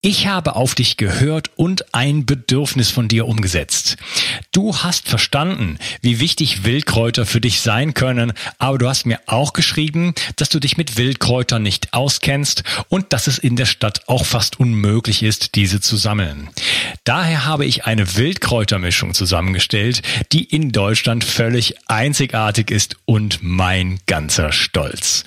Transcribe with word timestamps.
Ich 0.00 0.28
habe 0.28 0.54
auf 0.54 0.76
dich 0.76 0.96
gehört 0.96 1.50
und 1.56 1.92
ein 1.92 2.24
Bedürfnis 2.24 2.88
von 2.88 3.08
dir 3.08 3.26
umgesetzt. 3.26 3.96
Du 4.52 4.76
hast 4.76 5.08
verstanden, 5.08 5.76
wie 6.02 6.20
wichtig 6.20 6.62
Wildkräuter 6.62 7.26
für 7.26 7.40
dich 7.40 7.60
sein 7.60 7.94
können, 7.94 8.32
aber 8.58 8.78
du 8.78 8.88
hast 8.88 9.06
mir 9.06 9.18
auch 9.26 9.54
geschrieben, 9.54 10.14
dass 10.36 10.50
du 10.50 10.60
dich 10.60 10.76
mit 10.76 10.98
Wildkräutern 10.98 11.64
nicht 11.64 11.94
auskennst 11.94 12.62
und 12.88 13.12
dass 13.12 13.26
es 13.26 13.38
in 13.38 13.56
der 13.56 13.66
Stadt 13.66 14.08
auch 14.08 14.24
fast 14.24 14.60
unmöglich 14.60 15.24
ist, 15.24 15.56
diese 15.56 15.80
zu 15.80 15.96
sammeln. 15.96 16.48
Daher 17.04 17.44
habe 17.44 17.64
ich 17.64 17.84
eine 17.84 18.16
Wildkräutermischung 18.16 19.14
zusammengestellt, 19.14 20.02
die 20.32 20.44
in 20.44 20.72
Deutschland 20.72 21.24
völlig 21.24 21.74
einzigartig 21.86 22.70
ist 22.70 22.96
und 23.04 23.38
mein 23.42 24.00
ganzer 24.06 24.52
Stolz. 24.52 25.24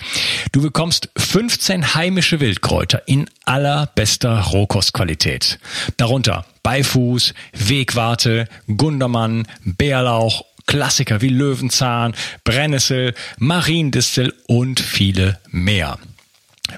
Du 0.52 0.62
bekommst 0.62 1.10
15 1.18 1.96
heimische 1.96 2.40
Wildkräuter 2.40 3.08
in 3.08 3.30
allerbester 3.46 4.40
Rohkostqualität. 4.40 5.60
Darunter 5.98 6.46
Beifuß, 6.64 7.34
Wegwarte, 7.54 8.48
Gundermann, 8.68 9.48
Bärlauch, 9.64 10.46
Klassiker 10.68 11.22
wie 11.22 11.30
Löwenzahn, 11.30 12.14
Brennnessel, 12.44 13.14
Mariendistel 13.38 14.34
und 14.48 14.80
viele 14.80 15.40
mehr. 15.50 15.98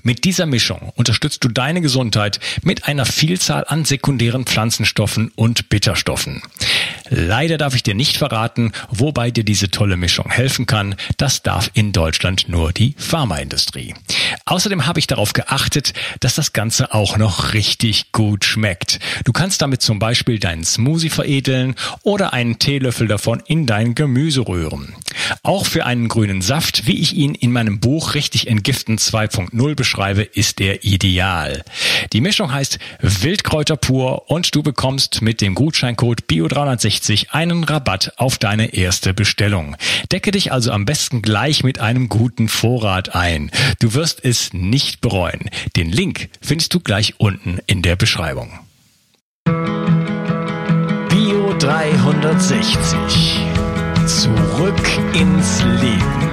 Mit 0.01 0.23
dieser 0.23 0.45
Mischung 0.45 0.91
unterstützt 0.95 1.43
du 1.43 1.49
deine 1.49 1.81
Gesundheit 1.81 2.39
mit 2.63 2.87
einer 2.87 3.05
Vielzahl 3.05 3.65
an 3.67 3.85
sekundären 3.85 4.45
Pflanzenstoffen 4.45 5.31
und 5.35 5.69
Bitterstoffen. 5.69 6.41
Leider 7.09 7.57
darf 7.57 7.75
ich 7.75 7.83
dir 7.83 7.93
nicht 7.93 8.17
verraten, 8.17 8.71
wobei 8.89 9.29
dir 9.29 9.43
diese 9.43 9.69
tolle 9.69 9.97
Mischung 9.97 10.31
helfen 10.31 10.65
kann. 10.65 10.95
Das 11.17 11.43
darf 11.43 11.69
in 11.73 11.91
Deutschland 11.91 12.49
nur 12.49 12.73
die 12.73 12.95
Pharmaindustrie. 12.97 13.93
Außerdem 14.45 14.87
habe 14.87 14.99
ich 14.99 15.07
darauf 15.07 15.33
geachtet, 15.33 15.93
dass 16.21 16.35
das 16.35 16.53
Ganze 16.53 16.93
auch 16.93 17.17
noch 17.17 17.53
richtig 17.53 18.11
gut 18.11 18.45
schmeckt. 18.45 18.99
Du 19.25 19.31
kannst 19.31 19.61
damit 19.61 19.81
zum 19.81 19.99
Beispiel 19.99 20.39
deinen 20.39 20.63
Smoothie 20.63 21.09
veredeln 21.09 21.75
oder 22.01 22.33
einen 22.33 22.59
Teelöffel 22.59 23.07
davon 23.07 23.41
in 23.45 23.65
dein 23.65 23.95
Gemüse 23.95 24.47
rühren. 24.47 24.95
Auch 25.43 25.65
für 25.65 25.85
einen 25.85 26.07
grünen 26.07 26.41
Saft, 26.41 26.87
wie 26.87 26.99
ich 26.99 27.13
ihn 27.13 27.35
in 27.35 27.51
meinem 27.51 27.79
Buch 27.79 28.15
Richtig 28.15 28.47
Entgiften 28.47 28.97
2.0 28.97 29.75
beschreibe, 29.83 30.21
ist 30.21 30.61
er 30.61 30.85
ideal. 30.85 31.61
Die 32.13 32.21
Mischung 32.21 32.53
heißt 32.53 32.79
Wildkräuter 33.01 33.75
pur 33.75 34.31
und 34.31 34.55
du 34.55 34.63
bekommst 34.63 35.21
mit 35.21 35.41
dem 35.41 35.55
Gutscheincode 35.55 36.21
BIO360 36.21 37.31
einen 37.31 37.65
Rabatt 37.65 38.13
auf 38.15 38.37
deine 38.37 38.73
erste 38.73 39.13
Bestellung. 39.13 39.75
Decke 40.09 40.31
dich 40.31 40.53
also 40.53 40.71
am 40.71 40.85
besten 40.85 41.21
gleich 41.21 41.65
mit 41.65 41.81
einem 41.81 42.07
guten 42.07 42.47
Vorrat 42.47 43.13
ein. 43.13 43.51
Du 43.81 43.93
wirst 43.93 44.23
es 44.23 44.53
nicht 44.53 45.01
bereuen. 45.01 45.49
Den 45.75 45.91
Link 45.91 46.29
findest 46.41 46.73
du 46.73 46.79
gleich 46.79 47.15
unten 47.17 47.59
in 47.67 47.81
der 47.81 47.97
Beschreibung. 47.97 48.57
Bio 51.09 51.53
360. 51.59 52.95
Zurück 54.07 54.79
ins 55.13 55.61
Leben. 55.81 56.32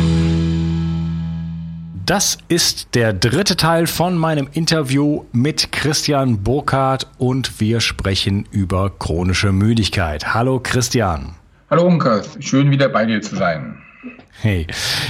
Das 2.11 2.37
ist 2.49 2.93
der 2.93 3.13
dritte 3.13 3.55
Teil 3.55 3.87
von 3.87 4.17
meinem 4.17 4.49
Interview 4.51 5.23
mit 5.31 5.71
Christian 5.71 6.43
Burkhardt 6.43 7.07
und 7.17 7.61
wir 7.61 7.79
sprechen 7.79 8.45
über 8.51 8.91
chronische 8.99 9.53
Müdigkeit. 9.53 10.33
Hallo 10.33 10.59
Christian. 10.61 11.35
Hallo 11.69 11.85
Unkas, 11.85 12.37
schön 12.41 12.69
wieder 12.69 12.89
bei 12.89 13.05
dir 13.05 13.21
zu 13.21 13.37
sein. 13.37 13.80
Hey, 14.39 14.65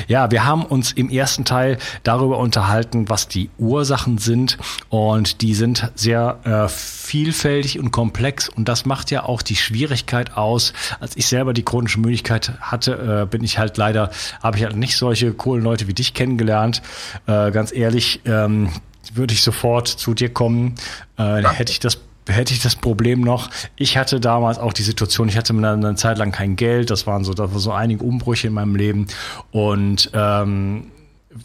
ja, 0.08 0.30
wir 0.32 0.46
haben 0.46 0.66
uns 0.66 0.92
im 0.92 1.10
ersten 1.10 1.46
Teil 1.46 1.78
darüber 2.04 2.38
unterhalten, 2.38 3.08
was 3.08 3.30
die 3.30 3.50
Ursachen 3.58 4.18
sind. 4.18 4.58
Und 4.90 5.42
die 5.42 5.54
sind 5.54 5.90
sehr 5.96 6.40
äh, 6.44 6.68
vielfältig 6.68 7.80
und 7.80 7.92
komplex. 7.92 8.50
Und 8.50 8.68
das 8.68 8.86
macht 8.86 9.10
ja 9.10 9.24
auch 9.24 9.42
die 9.42 9.56
Schwierigkeit 9.56 10.36
aus. 10.36 10.74
Als 11.00 11.16
ich 11.16 11.28
selber 11.28 11.54
die 11.54 11.64
chronische 11.64 12.00
Müdigkeit 12.00 12.52
hatte, 12.60 13.24
äh, 13.24 13.26
bin 13.26 13.44
ich 13.44 13.58
halt 13.58 13.78
leider, 13.78 14.12
habe 14.44 14.58
ich 14.58 14.64
halt 14.66 14.76
nicht 14.76 14.98
solche 14.98 15.32
coolen 15.34 15.64
Leute 15.64 15.88
wie 15.88 15.94
dich 15.94 16.14
kennengelernt. 16.14 16.82
Äh, 17.28 17.52
ganz 17.52 17.72
ehrlich, 17.72 18.22
ähm, 18.26 18.70
würde 19.14 19.34
ich 19.34 19.42
sofort 19.42 19.88
zu 19.88 20.14
dir 20.14 20.34
kommen, 20.34 20.76
äh, 21.18 21.44
hätte 21.44 21.72
ich 21.72 21.80
das 21.80 22.00
hätte 22.32 22.54
ich 22.54 22.62
das 22.62 22.76
Problem 22.76 23.22
noch. 23.22 23.50
Ich 23.76 23.98
hatte 23.98 24.20
damals 24.20 24.58
auch 24.58 24.74
die 24.74 24.84
Situation, 24.84 25.30
ich 25.30 25.38
hatte 25.38 25.54
eine, 25.54 25.96
Zeit 25.96 26.18
lang 26.18 26.32
kein 26.32 26.56
Geld. 26.56 26.90
Das 26.90 27.08
waren 27.08 27.24
so, 27.24 27.34
das 27.34 27.54
war 27.54 27.60
so 27.60 27.72
einige 27.72 28.04
Umbrüche 28.04 28.48
in 28.48 28.54
meinem 28.54 28.76
Leben 28.76 29.08
und 29.52 30.10
ähm, 30.14 30.88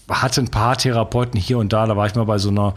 hatte 0.08 0.41
ein 0.41 0.48
paar 0.48 0.76
Therapeuten 0.76 1.38
hier 1.38 1.58
und 1.58 1.72
da. 1.72 1.86
Da 1.86 1.96
war 1.96 2.06
ich 2.06 2.14
mal 2.14 2.25
bei 2.25 2.38
so 2.38 2.48
einer 2.48 2.75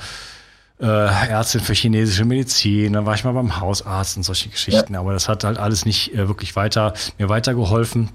äh, 0.80 1.30
Ärztin 1.30 1.62
für 1.62 1.74
chinesische 1.74 2.26
Medizin, 2.26 2.94
dann 2.94 3.06
war 3.06 3.16
ich 3.16 3.24
mal 3.24 3.34
beim 3.34 3.60
Hausarzt 3.60 4.18
und 4.18 4.24
solche 4.24 4.50
Geschichten. 4.50 4.94
Ja. 4.94 5.00
Aber 5.02 5.14
das 5.14 5.28
hat 5.28 5.44
halt 5.44 5.58
alles 5.58 5.86
nicht 5.86 6.14
äh, 6.14 6.28
wirklich 6.28 6.56
weiter 6.56 6.94
mir 7.18 7.30
weitergeholfen. 7.30 8.10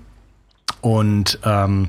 Und 0.80 1.38
ähm, 1.44 1.88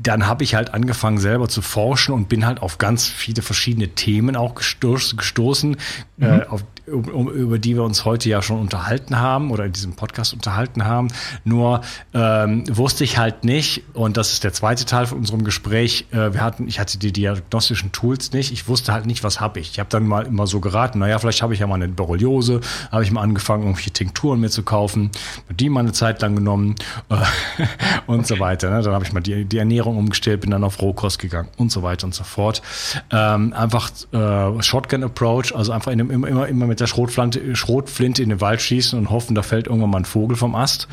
dann 0.00 0.26
habe 0.26 0.44
ich 0.44 0.54
halt 0.54 0.74
angefangen 0.74 1.18
selber 1.18 1.48
zu 1.48 1.60
forschen 1.60 2.14
und 2.14 2.28
bin 2.28 2.46
halt 2.46 2.62
auf 2.62 2.78
ganz 2.78 3.08
viele 3.08 3.42
verschiedene 3.42 3.88
Themen 3.88 4.36
auch 4.36 4.54
gestoßen, 4.54 5.76
mhm. 6.16 6.24
äh, 6.24 6.44
auf 6.44 6.62
um, 6.92 7.04
um, 7.08 7.28
über 7.28 7.58
die 7.58 7.76
wir 7.76 7.82
uns 7.82 8.04
heute 8.04 8.28
ja 8.28 8.42
schon 8.42 8.58
unterhalten 8.58 9.18
haben 9.18 9.50
oder 9.50 9.64
in 9.64 9.72
diesem 9.72 9.94
Podcast 9.94 10.32
unterhalten 10.32 10.84
haben. 10.84 11.08
Nur 11.44 11.82
ähm, 12.14 12.64
wusste 12.68 13.04
ich 13.04 13.18
halt 13.18 13.44
nicht, 13.44 13.82
und 13.94 14.16
das 14.16 14.32
ist 14.32 14.44
der 14.44 14.52
zweite 14.52 14.84
Teil 14.84 15.06
von 15.06 15.18
unserem 15.18 15.44
Gespräch, 15.44 16.06
äh, 16.12 16.32
wir 16.32 16.42
hatten, 16.42 16.68
ich 16.68 16.80
hatte 16.80 16.98
die 16.98 17.12
diagnostischen 17.12 17.92
Tools 17.92 18.32
nicht, 18.32 18.52
ich 18.52 18.68
wusste 18.68 18.92
halt 18.92 19.06
nicht, 19.06 19.24
was 19.24 19.40
habe 19.40 19.60
ich. 19.60 19.70
Ich 19.70 19.78
habe 19.78 19.90
dann 19.90 20.06
mal 20.06 20.26
immer 20.26 20.46
so 20.46 20.60
geraten, 20.60 20.98
naja, 20.98 21.18
vielleicht 21.18 21.42
habe 21.42 21.54
ich 21.54 21.60
ja 21.60 21.66
mal 21.66 21.76
eine 21.76 21.88
Borreliose, 21.88 22.60
habe 22.90 23.02
ich 23.02 23.10
mal 23.10 23.22
angefangen, 23.22 23.62
irgendwelche 23.64 23.90
Tinkturen 23.90 24.40
mir 24.40 24.50
zu 24.50 24.62
kaufen, 24.62 25.10
die 25.50 25.68
mal 25.68 25.80
eine 25.80 25.92
Zeit 25.92 26.22
lang 26.22 26.34
genommen 26.34 26.74
äh, 27.08 27.16
und 28.06 28.26
so 28.26 28.38
weiter. 28.38 28.70
Ne? 28.70 28.82
Dann 28.82 28.94
habe 28.94 29.04
ich 29.04 29.12
mal 29.12 29.20
die, 29.20 29.44
die 29.44 29.58
Ernährung 29.58 29.96
umgestellt, 29.96 30.40
bin 30.40 30.50
dann 30.50 30.64
auf 30.64 30.80
Rohkost 30.80 31.18
gegangen 31.18 31.48
und 31.56 31.70
so 31.70 31.82
weiter 31.82 32.06
und 32.06 32.14
so 32.14 32.24
fort. 32.24 32.62
Ähm, 33.10 33.52
einfach 33.52 33.90
äh, 34.12 34.62
Shotgun 34.62 35.04
Approach, 35.04 35.54
also 35.54 35.72
einfach 35.72 35.92
in, 35.92 36.00
immer, 36.00 36.28
immer, 36.28 36.48
immer 36.48 36.66
mit 36.66 36.77
mit 36.78 36.80
der 36.80 36.86
Schrotflinte, 36.86 37.56
Schrotflinte 37.56 38.22
in 38.22 38.28
den 38.28 38.40
Wald 38.40 38.62
schießen 38.62 38.96
und 38.96 39.10
hoffen, 39.10 39.34
da 39.34 39.42
fällt 39.42 39.66
irgendwann 39.66 39.90
mal 39.90 39.98
ein 39.98 40.04
Vogel 40.04 40.36
vom 40.36 40.54
Ast. 40.54 40.86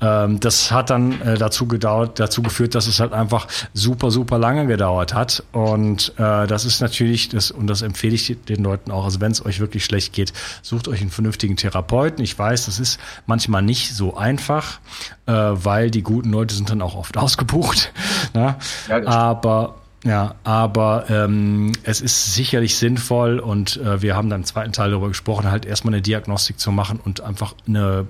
Ja. 0.00 0.24
Ähm, 0.24 0.38
das 0.38 0.70
hat 0.70 0.90
dann 0.90 1.20
äh, 1.22 1.38
dazu 1.38 1.66
gedauert, 1.66 2.20
dazu 2.20 2.42
geführt, 2.42 2.74
dass 2.74 2.86
es 2.86 3.00
halt 3.00 3.14
einfach 3.14 3.48
super, 3.72 4.10
super 4.10 4.38
lange 4.38 4.66
gedauert 4.66 5.14
hat. 5.14 5.42
Und 5.52 6.12
äh, 6.18 6.46
das 6.46 6.66
ist 6.66 6.80
natürlich, 6.80 7.30
das, 7.30 7.50
und 7.50 7.66
das 7.68 7.80
empfehle 7.80 8.14
ich 8.14 8.36
den 8.48 8.62
Leuten 8.62 8.90
auch, 8.90 9.04
also 9.04 9.20
wenn 9.22 9.32
es 9.32 9.44
euch 9.44 9.60
wirklich 9.60 9.84
schlecht 9.84 10.12
geht, 10.12 10.34
sucht 10.60 10.88
euch 10.88 11.00
einen 11.00 11.10
vernünftigen 11.10 11.56
Therapeuten. 11.56 12.22
Ich 12.22 12.38
weiß, 12.38 12.66
das 12.66 12.78
ist 12.78 13.00
manchmal 13.26 13.62
nicht 13.62 13.94
so 13.94 14.16
einfach, 14.16 14.80
äh, 15.26 15.32
weil 15.32 15.90
die 15.90 16.02
guten 16.02 16.30
Leute 16.30 16.54
sind 16.54 16.68
dann 16.68 16.82
auch 16.82 16.96
oft 16.96 17.16
ausgebucht. 17.16 17.92
Ne? 18.34 18.56
Ja, 18.88 19.06
Aber 19.06 19.76
ja, 20.04 20.34
aber 20.44 21.06
ähm, 21.08 21.72
es 21.82 22.00
ist 22.00 22.34
sicherlich 22.34 22.76
sinnvoll 22.76 23.38
und 23.38 23.78
äh, 23.78 24.02
wir 24.02 24.14
haben 24.14 24.30
dann 24.30 24.42
im 24.42 24.46
zweiten 24.46 24.72
Teil 24.72 24.90
darüber 24.90 25.08
gesprochen, 25.08 25.50
halt 25.50 25.64
erstmal 25.64 25.94
eine 25.94 26.02
Diagnostik 26.02 26.60
zu 26.60 26.70
machen 26.70 27.00
und 27.02 27.22
einfach 27.22 27.54
eine 27.66 28.06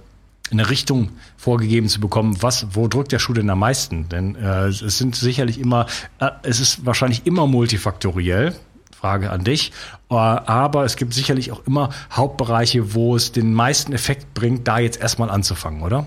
eine 0.50 0.68
Richtung 0.68 1.10
vorgegeben 1.36 1.88
zu 1.88 2.00
bekommen, 2.00 2.42
was, 2.42 2.74
wo 2.74 2.86
drückt 2.86 3.12
der 3.12 3.18
Schuh 3.18 3.32
denn 3.32 3.48
am 3.48 3.60
meisten? 3.60 4.08
Denn 4.08 4.36
äh, 4.36 4.66
es 4.66 4.98
sind 4.98 5.16
sicherlich 5.16 5.58
immer, 5.58 5.86
äh, 6.18 6.30
es 6.42 6.60
ist 6.60 6.84
wahrscheinlich 6.84 7.26
immer 7.26 7.46
multifaktoriell, 7.46 8.54
Frage 8.94 9.30
an 9.30 9.44
dich, 9.44 9.72
äh, 10.10 10.14
aber 10.14 10.84
es 10.84 10.96
gibt 10.96 11.14
sicherlich 11.14 11.50
auch 11.50 11.66
immer 11.66 11.90
Hauptbereiche, 12.12 12.94
wo 12.94 13.16
es 13.16 13.32
den 13.32 13.54
meisten 13.54 13.92
Effekt 13.92 14.34
bringt, 14.34 14.68
da 14.68 14.78
jetzt 14.78 15.00
erstmal 15.00 15.30
anzufangen, 15.30 15.82
oder? 15.82 16.06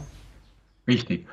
Richtig. 0.88 1.28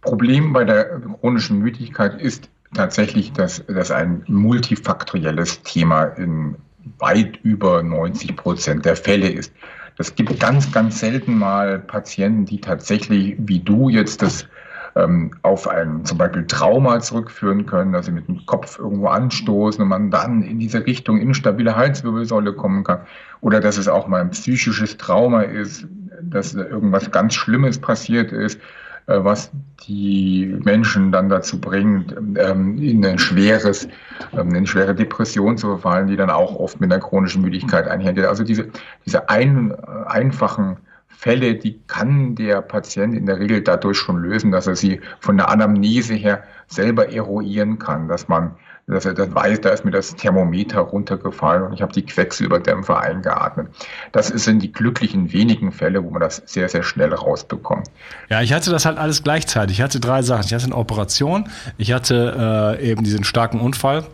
Problem 0.00 0.52
bei 0.52 0.64
der 0.64 1.00
chronischen 1.20 1.58
Müdigkeit 1.58 2.20
ist 2.20 2.48
tatsächlich, 2.76 3.32
dass 3.32 3.64
das 3.66 3.90
ein 3.90 4.22
multifaktorielles 4.26 5.62
Thema 5.62 6.04
in 6.04 6.56
weit 6.98 7.38
über 7.42 7.82
90 7.82 8.36
Prozent 8.36 8.84
der 8.84 8.96
Fälle 8.96 9.28
ist. 9.28 9.52
Das 9.96 10.14
gibt 10.14 10.38
ganz, 10.38 10.72
ganz 10.72 11.00
selten 11.00 11.38
mal 11.38 11.78
Patienten, 11.78 12.44
die 12.44 12.60
tatsächlich, 12.60 13.36
wie 13.38 13.60
du 13.60 13.88
jetzt 13.88 14.22
das 14.22 14.46
ähm, 14.94 15.32
auf 15.42 15.68
ein 15.68 16.04
zum 16.04 16.18
Beispiel 16.18 16.46
Trauma 16.46 17.00
zurückführen 17.00 17.66
können, 17.66 17.92
dass 17.92 18.06
sie 18.06 18.12
mit 18.12 18.28
dem 18.28 18.44
Kopf 18.46 18.78
irgendwo 18.78 19.08
anstoßen 19.08 19.82
und 19.82 19.88
man 19.88 20.10
dann 20.10 20.42
in 20.42 20.58
diese 20.58 20.86
Richtung 20.86 21.18
instabile 21.18 21.76
Halswirbelsäule 21.76 22.52
kommen 22.54 22.84
kann. 22.84 23.00
Oder 23.40 23.60
dass 23.60 23.78
es 23.78 23.88
auch 23.88 24.06
mal 24.06 24.20
ein 24.20 24.30
psychisches 24.30 24.96
Trauma 24.96 25.42
ist, 25.42 25.86
dass 26.22 26.54
irgendwas 26.54 27.10
ganz 27.10 27.34
Schlimmes 27.34 27.78
passiert 27.78 28.32
ist, 28.32 28.60
was 29.06 29.50
die 29.86 30.58
Menschen 30.64 31.12
dann 31.12 31.28
dazu 31.28 31.60
bringt, 31.60 32.14
ähm, 32.38 32.78
in 32.78 33.04
ein 33.06 33.18
schweres, 33.18 33.86
ähm, 34.32 34.52
eine 34.52 34.66
schwere 34.66 34.94
Depression 34.94 35.56
zu 35.56 35.68
verfallen, 35.68 36.08
die 36.08 36.16
dann 36.16 36.30
auch 36.30 36.56
oft 36.56 36.80
mit 36.80 36.92
einer 36.92 37.00
chronischen 37.00 37.42
Müdigkeit 37.42 37.86
einhergeht. 37.86 38.24
Also 38.24 38.42
diese, 38.42 38.68
diese 39.04 39.28
ein, 39.28 39.72
einfachen 40.06 40.78
Fälle, 41.08 41.54
die 41.54 41.80
kann 41.86 42.34
der 42.34 42.60
Patient 42.60 43.14
in 43.14 43.26
der 43.26 43.38
Regel 43.38 43.62
dadurch 43.62 43.96
schon 43.96 44.18
lösen, 44.18 44.50
dass 44.50 44.66
er 44.66 44.76
sie 44.76 45.00
von 45.20 45.36
der 45.36 45.50
Anamnese 45.50 46.14
her 46.14 46.42
selber 46.66 47.10
eruieren 47.10 47.78
kann, 47.78 48.08
dass 48.08 48.28
man 48.28 48.56
dass 48.86 49.04
er 49.04 49.14
das 49.14 49.34
weiß, 49.34 49.62
da 49.62 49.70
ist 49.70 49.84
mir 49.84 49.90
das 49.90 50.14
Thermometer 50.14 50.80
runtergefallen 50.80 51.64
und 51.64 51.72
ich 51.72 51.82
habe 51.82 51.92
die 51.92 52.02
Quecksilberdämpfer 52.02 53.00
eingeatmet. 53.00 53.68
Das 54.12 54.28
sind 54.28 54.62
die 54.62 54.70
glücklichen 54.70 55.32
wenigen 55.32 55.72
Fälle, 55.72 56.04
wo 56.04 56.10
man 56.10 56.20
das 56.20 56.42
sehr, 56.46 56.68
sehr 56.68 56.84
schnell 56.84 57.12
rausbekommt. 57.12 57.88
Ja, 58.28 58.42
ich 58.42 58.52
hatte 58.52 58.70
das 58.70 58.86
halt 58.86 58.96
alles 58.96 59.24
gleichzeitig. 59.24 59.78
Ich 59.78 59.82
hatte 59.82 59.98
drei 59.98 60.22
Sachen. 60.22 60.44
Ich 60.46 60.54
hatte 60.54 60.66
eine 60.66 60.76
Operation, 60.76 61.48
ich 61.78 61.92
hatte 61.92 62.76
äh, 62.78 62.90
eben 62.90 63.02
diesen 63.02 63.24
starken 63.24 63.60
Unfall. 63.60 64.04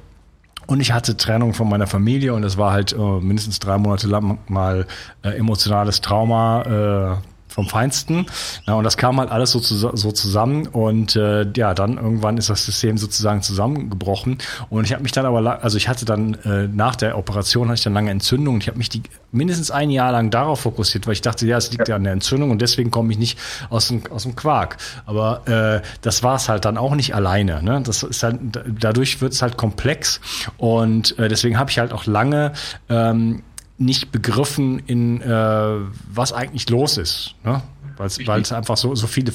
Und 0.69 0.81
ich 0.81 0.93
hatte 0.93 1.17
Trennung 1.17 1.55
von 1.55 1.69
meiner 1.69 1.89
Familie 1.89 2.35
und 2.35 2.45
es 2.45 2.57
war 2.57 2.73
halt 2.73 2.93
äh, 2.93 2.97
mindestens 2.97 3.59
drei 3.59 3.79
Monate 3.79 4.07
lang 4.07 4.39
mal 4.47 4.87
äh, 5.25 5.31
emotionales 5.31 6.01
Trauma, 6.01 7.19
äh, 7.19 7.32
vom 7.53 7.69
Feinsten. 7.69 8.27
Ja, 8.67 8.75
und 8.75 8.85
das 8.85 8.97
kam 8.97 9.19
halt 9.19 9.31
alles 9.31 9.53
so, 9.53 9.61
zu, 9.61 9.75
so 9.77 10.13
zusammen 10.13 10.67
und 10.67 11.17
äh, 11.17 11.47
ja, 11.57 11.75
dann 11.75 11.97
irgendwann 11.97 12.39
ist 12.39 12.51
das 12.51 12.65
System 12.65 12.99
sozusagen 12.99 13.43
zusammengebrochen 13.43 14.39
und 14.71 14.85
ich 14.85 14.93
habe 14.93 15.03
mich 15.03 15.13
dann 15.13 15.27
aber, 15.27 15.63
also 15.63 15.77
ich 15.77 15.89
hatte 15.89 16.05
dann 16.05 16.35
äh, 16.45 16.69
nach 16.69 16.97
der 16.97 17.19
Operation 17.19 17.69
hatte 17.69 17.79
ich 17.79 17.85
dann 17.85 17.95
lange 17.95 18.11
Entzündung 18.11 18.55
und 18.55 18.63
ich 18.63 18.69
habe 18.69 18.79
mich 18.79 18.89
die 18.89 19.03
mindestens 19.33 19.71
ein 19.71 19.91
Jahr 19.91 20.13
lang 20.13 20.31
darauf 20.31 20.61
fokussiert, 20.61 21.07
weil 21.07 21.15
ich 21.15 21.23
dachte, 21.23 21.47
ja, 21.47 21.57
es 21.57 21.71
liegt 21.73 21.89
ja 21.89 21.97
an 21.97 22.05
der 22.05 22.13
Entzündung 22.13 22.51
und 22.51 22.61
deswegen 22.61 22.91
komme 22.91 23.11
ich 23.13 23.19
nicht 23.19 23.39
aus 23.71 23.89
dem, 23.89 24.03
aus 24.11 24.25
dem 24.25 24.37
Quark. 24.37 24.77
Aber 25.07 25.49
äh, 25.49 25.87
das 26.03 26.23
war 26.23 26.37
es 26.37 26.49
halt 26.49 26.65
dann 26.65 26.77
auch 26.77 26.95
nicht 26.95 27.15
alleine. 27.15 27.63
Ne? 27.63 27.83
Das 27.85 28.03
ist 28.03 28.23
halt, 28.23 28.39
dadurch 28.79 29.21
wird 29.21 29.33
es 29.33 29.43
halt 29.43 29.57
komplex 29.57 30.21
und 30.59 31.19
äh, 31.19 31.29
deswegen 31.29 31.59
habe 31.59 31.71
ich 31.71 31.79
halt 31.79 31.93
auch 31.93 32.07
lange 32.07 32.53
ähm, 32.89 33.43
nicht 33.85 34.13
begriffen, 34.13 34.81
in 34.87 35.21
äh, 35.21 35.77
was 36.13 36.33
eigentlich 36.33 36.69
los 36.71 36.99
ist, 36.99 37.35
ne? 37.45 37.63
weil 37.97 38.41
es 38.41 38.53
einfach 38.53 38.77
so, 38.77 38.95
so 38.95 39.07
viele 39.07 39.33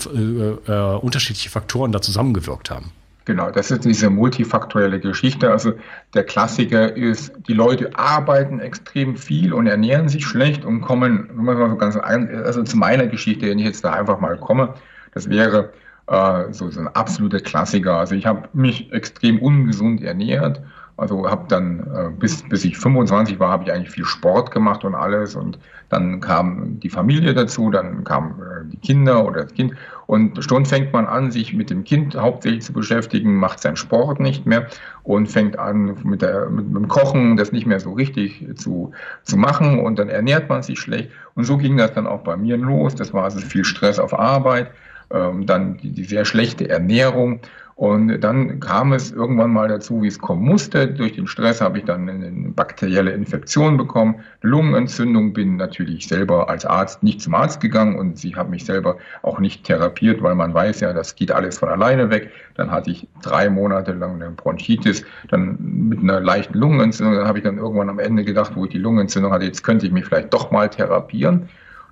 äh, 0.68 0.72
äh, 0.72 0.98
unterschiedliche 0.98 1.50
Faktoren 1.50 1.92
da 1.92 2.02
zusammengewirkt 2.02 2.72
haben. 2.72 2.92
Genau, 3.26 3.52
das 3.52 3.72
ist 3.72 3.84
diese 3.84 4.10
multifaktorielle 4.10 5.02
Geschichte. 5.02 5.52
Also 5.52 5.74
der 6.14 6.24
Klassiker 6.24 6.96
ist, 6.96 7.34
die 7.50 7.54
Leute 7.54 7.94
arbeiten 7.98 8.62
extrem 8.62 9.18
viel 9.18 9.52
und 9.52 9.68
ernähren 9.68 10.08
sich 10.08 10.26
schlecht 10.26 10.64
und 10.64 10.80
kommen, 10.80 11.30
ganz 11.78 11.98
ein, 11.98 12.34
also 12.46 12.64
zu 12.64 12.78
meiner 12.78 13.06
Geschichte, 13.08 13.48
wenn 13.48 13.60
ich 13.60 13.66
jetzt 13.66 13.84
da 13.84 13.92
einfach 13.92 14.22
mal 14.22 14.38
komme, 14.38 14.76
das 15.14 15.30
wäre 15.30 15.74
äh, 16.08 16.54
so, 16.54 16.70
so 16.70 16.80
ein 16.80 16.88
absoluter 16.88 17.42
Klassiker. 17.42 17.98
Also 17.98 18.16
ich 18.16 18.26
habe 18.26 18.48
mich 18.54 18.94
extrem 18.94 19.40
ungesund 19.40 20.02
ernährt 20.02 20.62
also 20.98 21.30
habe 21.30 21.46
dann, 21.48 21.80
äh, 21.80 22.10
bis, 22.10 22.42
bis 22.50 22.66
ich 22.66 22.78
25 22.78 23.40
war, 23.40 23.50
habe 23.50 23.64
ich 23.64 23.72
eigentlich 23.72 23.92
viel 23.92 24.06
Sport 24.06 24.50
gemacht 24.50 24.84
und 24.84 24.96
alles. 24.96 25.36
Und 25.36 25.60
dann 25.90 26.20
kam 26.22 26.80
die 26.80 26.90
Familie 26.90 27.36
dazu, 27.36 27.70
dann 27.70 28.04
kamen 28.04 28.42
äh, 28.42 28.66
die 28.72 28.78
Kinder 28.78 29.24
oder 29.24 29.44
das 29.44 29.54
Kind. 29.54 29.74
Und 30.08 30.44
schon 30.44 30.66
fängt 30.66 30.94
man 30.94 31.06
an, 31.06 31.32
sich 31.32 31.54
mit 31.54 31.70
dem 31.70 31.84
Kind 31.84 32.16
hauptsächlich 32.16 32.64
zu 32.64 32.74
beschäftigen, 32.74 33.36
macht 33.36 33.60
seinen 33.60 33.76
Sport 33.76 34.20
nicht 34.20 34.48
mehr 34.48 34.68
und 35.04 35.28
fängt 35.28 35.60
an 35.60 35.98
mit, 36.04 36.24
der, 36.24 36.50
mit, 36.50 36.68
mit 36.68 36.76
dem 36.76 36.88
Kochen, 36.88 37.38
das 37.38 37.52
nicht 37.52 37.68
mehr 37.68 37.80
so 37.80 37.94
richtig 37.94 38.44
zu, 38.56 38.92
zu 39.22 39.38
machen. 39.38 39.80
Und 39.80 40.00
dann 40.00 40.10
ernährt 40.10 40.50
man 40.50 40.64
sich 40.64 40.80
schlecht. 40.80 41.12
Und 41.36 41.44
so 41.44 41.58
ging 41.58 41.78
das 41.78 41.94
dann 41.94 42.08
auch 42.08 42.22
bei 42.22 42.36
mir 42.36 42.58
los. 42.58 42.96
Das 42.96 43.14
war 43.14 43.26
also 43.26 43.40
viel 43.40 43.64
Stress 43.64 44.00
auf 44.00 44.18
Arbeit, 44.18 44.72
ähm, 45.12 45.46
dann 45.46 45.78
die, 45.78 45.92
die 45.92 46.06
sehr 46.06 46.26
schlechte 46.26 46.68
Ernährung. 46.68 47.40
Und 47.78 48.22
dann 48.22 48.60
kam 48.60 48.92
es 48.92 49.12
irgendwann 49.12 49.52
mal 49.52 49.68
dazu, 49.68 50.02
wie 50.02 50.08
es 50.08 50.18
kommen 50.18 50.44
musste. 50.44 50.88
Durch 50.88 51.14
den 51.14 51.28
Stress 51.28 51.62
habe 51.62 51.78
ich 51.78 51.86
dann 51.86 52.10
eine 52.10 52.50
bakterielle 52.50 53.12
Infektion 53.12 53.78
bekommen, 53.78 54.16
Lungenentzündung, 54.42 55.32
bin 55.32 55.58
natürlich 55.58 56.08
selber 56.08 56.50
als 56.50 56.66
Arzt 56.66 57.04
nicht 57.04 57.22
zum 57.22 57.36
Arzt 57.36 57.62
gegangen 57.62 58.00
und 58.00 58.18
sie 58.18 58.36
haben 58.36 58.50
mich 58.50 58.66
selber 58.66 58.98
auch 59.22 59.38
nicht 59.38 59.64
therapiert, 59.64 60.24
weil 60.24 60.34
man 60.34 60.56
weiß 60.56 60.80
ja, 60.80 60.92
das 60.92 61.14
geht 61.14 61.32
alles 61.32 61.60
von 61.60 61.70
alleine 61.70 62.10
weg. 62.10 62.32
Dann 62.56 62.72
hatte 62.72 62.90
ich 62.90 63.08
drei 63.22 63.48
Monate 63.48 63.92
lang 63.92 64.16
eine 64.16 64.32
Bronchitis, 64.32 65.06
dann 65.30 65.60
mit 65.60 66.00
einer 66.00 66.20
leichten 66.20 66.58
Lungenentzündung. 66.58 67.14
Dann 67.14 67.28
habe 67.28 67.38
ich 67.38 67.44
dann 67.44 67.60
irgendwann 67.60 67.90
am 67.90 68.00
Ende 68.00 68.24
gedacht, 68.24 68.54
wo 68.56 68.66
ich 68.66 68.72
die 68.72 68.80
Lungenentzündung 68.80 69.32
hatte, 69.32 69.46
jetzt 69.46 69.64
könnte 69.64 69.86
ich 69.86 69.92
mich 69.92 70.06
vielleicht 70.06 70.34
doch 70.34 70.50
mal 70.50 70.68
therapieren 70.68 71.48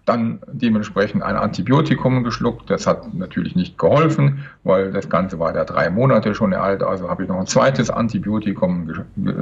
dann 0.06 0.40
dementsprechend 0.48 1.24
ein 1.24 1.36
Antibiotikum 1.36 2.24
geschluckt. 2.24 2.70
Das 2.70 2.86
hat 2.86 3.14
natürlich 3.14 3.56
nicht 3.56 3.78
geholfen, 3.78 4.46
weil 4.64 4.92
das 4.92 5.10
Ganze 5.10 5.40
war 5.40 5.56
ja 5.56 5.66
drei 5.66 5.90
Monate 5.90 6.36
schon 6.36 6.54
alt. 6.54 6.84
Also 6.84 7.10
habe 7.10 7.24
ich 7.24 7.30
noch 7.30 7.40
ein 7.40 7.48
zweites 7.48 7.90
Antibiotikum 7.90 8.92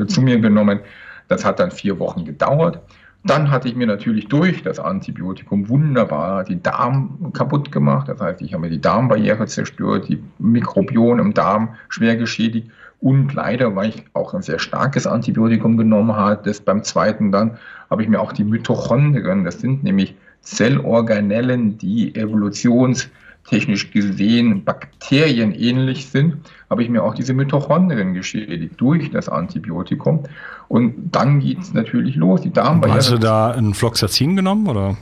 zu 0.08 0.22
mir 0.22 0.40
genommen. 0.40 0.80
Das 1.28 1.44
hat 1.44 1.60
dann 1.60 1.72
vier 1.72 2.00
Wochen 2.00 2.24
gedauert. 2.24 2.80
Dann 3.26 3.52
hatte 3.52 3.70
ich 3.70 3.76
mir 3.76 3.88
natürlich 3.88 4.28
durch 4.28 4.64
das 4.64 4.80
Antibiotikum 4.80 5.70
wunderbar 5.70 6.44
die 6.44 6.62
Darm 6.62 7.32
kaputt 7.34 7.72
gemacht. 7.72 8.10
Das 8.10 8.20
heißt, 8.20 8.42
ich 8.42 8.54
habe 8.54 8.64
mir 8.64 8.70
die 8.70 8.82
Darmbarriere 8.82 9.46
zerstört, 9.46 10.10
die 10.10 10.22
Mikrobiom 10.40 11.20
im 11.20 11.34
Darm 11.34 11.76
schwer 11.88 12.18
geschädigt. 12.18 12.70
Und 13.00 13.34
leider, 13.34 13.76
weil 13.76 13.90
ich 13.90 14.06
auch 14.14 14.34
ein 14.34 14.42
sehr 14.42 14.60
starkes 14.60 15.08
Antibiotikum 15.08 15.78
genommen 15.78 16.16
habe, 16.16 16.42
das 16.44 16.62
beim 16.62 16.84
zweiten 16.84 17.34
dann 17.34 17.58
habe 17.90 18.02
ich 18.02 18.10
mir 18.10 18.22
auch 18.22 18.32
die 18.32 18.46
Mitochondrien, 18.46 19.44
das 19.44 19.60
sind 19.60 19.84
nämlich 19.84 20.16
Zellorganellen, 20.44 21.78
die 21.78 22.16
evolutionstechnisch 22.16 23.92
gesehen 23.92 24.64
Bakterien 24.64 25.54
ähnlich 25.54 26.08
sind, 26.08 26.38
habe 26.70 26.84
ich 26.84 26.90
mir 26.90 27.04
auch 27.04 27.16
diese 27.16 27.34
Mitochondrien 27.34 28.14
geschädigt 28.14 28.76
durch 28.78 29.10
das 29.12 29.30
Antibiotikum. 29.30 30.24
Und 30.68 31.12
dann 31.12 31.40
geht 31.40 31.60
es 31.60 31.74
natürlich 31.74 32.16
los. 32.16 32.42
Die 32.42 32.52
Darmbarriere. 32.52 32.98
Hast 32.98 33.12
du 33.12 33.18
da 33.18 33.52
ein 33.52 33.74
Floxacin 33.74 34.36
genommen 34.36 34.68
oder? 34.68 34.98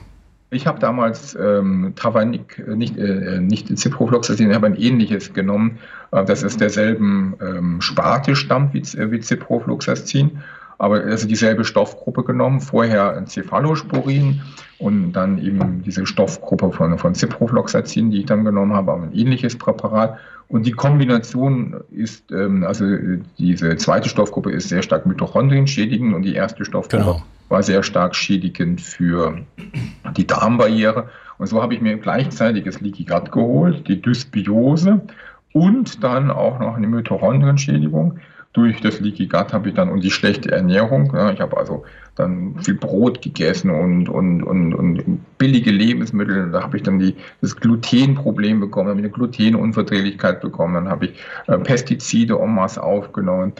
Ich 0.50 0.66
habe 0.66 0.78
damals 0.78 1.34
ähm, 1.34 1.94
Travanik, 1.96 2.62
äh, 2.66 2.76
nicht, 2.76 2.98
äh, 2.98 3.40
nicht 3.40 3.76
Ciprofloxacin, 3.76 4.50
ich 4.50 4.54
habe 4.54 4.66
ein 4.66 4.76
ähnliches 4.76 5.32
genommen. 5.32 5.78
Äh, 6.10 6.26
das 6.26 6.42
ist 6.42 6.60
derselben 6.60 7.34
ähm, 7.40 7.80
Sparte 7.80 8.36
stammt 8.36 8.74
wie, 8.74 8.80
äh, 8.80 9.10
wie 9.10 9.20
Ciprofloxacin 9.20 10.42
aber 10.82 11.04
also 11.04 11.28
dieselbe 11.28 11.64
Stoffgruppe 11.64 12.24
genommen, 12.24 12.60
vorher 12.60 13.22
Cephalosporin 13.28 14.42
und 14.78 15.12
dann 15.12 15.38
eben 15.38 15.80
diese 15.84 16.06
Stoffgruppe 16.06 16.72
von, 16.72 16.98
von 16.98 17.14
Ciprofloxacin, 17.14 18.10
die 18.10 18.18
ich 18.18 18.26
dann 18.26 18.44
genommen 18.44 18.72
habe, 18.74 18.90
aber 18.90 19.04
ein 19.04 19.14
ähnliches 19.14 19.56
Präparat. 19.56 20.18
Und 20.48 20.66
die 20.66 20.72
Kombination 20.72 21.76
ist, 21.92 22.32
ähm, 22.32 22.64
also 22.64 22.84
diese 23.38 23.76
zweite 23.76 24.08
Stoffgruppe 24.08 24.50
ist 24.50 24.70
sehr 24.70 24.82
stark 24.82 25.06
Mitochondrien 25.06 25.68
schädigend 25.68 26.16
und 26.16 26.22
die 26.22 26.34
erste 26.34 26.64
Stoffgruppe 26.64 27.04
genau. 27.04 27.22
war 27.48 27.62
sehr 27.62 27.84
stark 27.84 28.16
schädigend 28.16 28.80
für 28.80 29.38
die 30.16 30.26
Darmbarriere. 30.26 31.10
Und 31.38 31.46
so 31.46 31.62
habe 31.62 31.74
ich 31.74 31.80
mir 31.80 31.96
gleichzeitig 31.96 32.64
das 32.64 32.80
Leaky 32.80 33.04
Gut 33.04 33.30
geholt, 33.30 33.86
die 33.86 34.02
Dysbiose 34.02 35.00
und 35.52 36.02
dann 36.02 36.32
auch 36.32 36.58
noch 36.58 36.76
eine 36.76 36.88
Mitochondrienschädigung 36.88 38.18
durch 38.52 38.80
das 38.82 39.00
Leaky 39.00 39.26
Gut 39.26 39.52
habe 39.52 39.70
ich 39.70 39.74
dann 39.74 39.88
und 39.88 40.04
die 40.04 40.10
schlechte 40.10 40.52
Ernährung. 40.52 41.12
Ja, 41.14 41.30
ich 41.30 41.40
habe 41.40 41.56
also 41.56 41.84
dann 42.14 42.56
viel 42.60 42.74
Brot 42.74 43.22
gegessen 43.22 43.70
und, 43.70 44.08
und, 44.08 44.42
und, 44.42 44.74
und 44.74 45.38
billige 45.38 45.70
Lebensmittel. 45.70 46.50
Da 46.50 46.62
habe 46.62 46.76
ich 46.76 46.82
dann 46.82 46.98
die, 46.98 47.16
das 47.40 47.56
Glutenproblem 47.56 48.60
bekommen, 48.60 48.90
habe 48.90 49.00
ich 49.00 49.06
eine 49.06 49.12
Glutenunverträglichkeit 49.12 50.42
bekommen, 50.42 50.74
dann 50.74 50.88
habe 50.88 51.06
ich 51.06 51.14
äh, 51.46 51.56
Pestizide 51.58 52.38
en 52.38 52.54
masse 52.54 52.82
aufgenommen. 52.82 53.54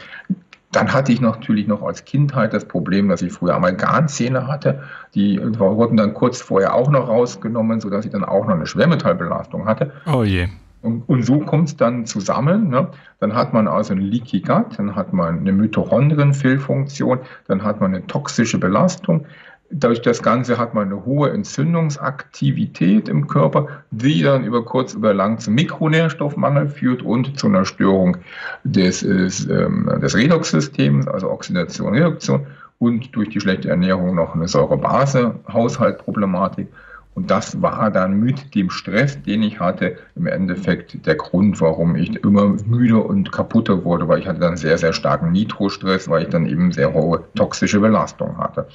Dann 0.71 0.91
hatte 0.91 1.11
ich 1.11 1.21
natürlich 1.21 1.67
noch 1.67 1.83
als 1.83 2.05
Kindheit 2.05 2.53
das 2.53 2.65
Problem, 2.65 3.09
dass 3.09 3.21
ich 3.21 3.31
früher 3.31 3.55
Amalgamzähne 3.55 4.47
hatte. 4.47 4.83
Die 5.13 5.39
wurden 5.59 5.97
dann 5.97 6.15
kurz 6.15 6.41
vorher 6.41 6.73
auch 6.73 6.89
noch 6.89 7.07
rausgenommen, 7.07 7.79
sodass 7.79 8.05
ich 8.05 8.11
dann 8.11 8.23
auch 8.23 8.47
noch 8.47 8.55
eine 8.55 8.65
Schwermetallbelastung 8.65 9.67
hatte. 9.67 9.91
Oh 10.11 10.23
je. 10.23 10.47
Und, 10.83 11.07
und 11.07 11.25
so 11.25 11.39
kommt 11.39 11.69
es 11.69 11.77
dann 11.77 12.05
zusammen. 12.05 12.69
Ne? 12.69 12.89
Dann 13.19 13.33
hat 13.33 13.53
man 13.53 13.69
also 13.69 13.93
ein 13.93 14.01
Leaky 14.01 14.41
Gut, 14.41 14.77
dann 14.77 14.95
hat 14.95 15.13
man 15.13 15.39
eine 15.39 15.53
Mitochondrienfehlfunktion, 15.53 17.19
dann 17.47 17.63
hat 17.63 17.79
man 17.79 17.95
eine 17.95 18.05
toxische 18.05 18.57
Belastung. 18.59 19.25
Durch 19.71 20.01
das 20.01 20.21
Ganze 20.21 20.57
hat 20.57 20.73
man 20.73 20.87
eine 20.87 21.05
hohe 21.05 21.29
Entzündungsaktivität 21.31 23.07
im 23.07 23.27
Körper, 23.27 23.67
die 23.91 24.21
dann 24.21 24.43
über 24.43 24.65
kurz 24.65 24.93
oder 24.93 25.13
lang 25.13 25.39
zum 25.39 25.53
Mikronährstoffmangel 25.55 26.67
führt 26.67 27.01
und 27.01 27.39
zu 27.39 27.47
einer 27.47 27.63
Störung 27.63 28.17
des, 28.65 28.99
des, 28.99 29.49
ähm, 29.49 29.89
des 30.01 30.15
Redoxsystems, 30.15 31.07
also 31.07 31.31
Oxidation, 31.31 31.93
Reduktion 31.93 32.47
und 32.77 33.15
durch 33.15 33.29
die 33.29 33.39
schlechte 33.39 33.69
Ernährung 33.69 34.15
noch 34.15 34.35
eine 34.35 34.49
Säure-Base-Haushaltproblematik. 34.49 36.67
Und 37.15 37.29
das 37.29 37.61
war 37.61 37.91
dann 37.91 38.19
mit 38.19 38.55
dem 38.55 38.69
Stress, 38.69 39.21
den 39.21 39.43
ich 39.43 39.59
hatte, 39.59 39.97
im 40.15 40.25
Endeffekt 40.25 41.05
der 41.05 41.15
Grund, 41.15 41.61
warum 41.61 41.95
ich 41.95 42.15
immer 42.23 42.55
müde 42.65 42.97
und 42.97 43.31
kaputter 43.31 43.83
wurde, 43.83 44.07
weil 44.07 44.19
ich 44.19 44.27
hatte 44.27 44.39
dann 44.39 44.57
sehr, 44.57 44.77
sehr 44.77 44.93
starken 44.93 45.31
Nitrostress, 45.31 46.09
weil 46.09 46.23
ich 46.23 46.29
dann 46.29 46.47
eben 46.47 46.71
sehr 46.71 46.93
hohe 46.93 47.23
toxische 47.35 47.79
Belastung 47.79 48.37
hatte. 48.37 48.67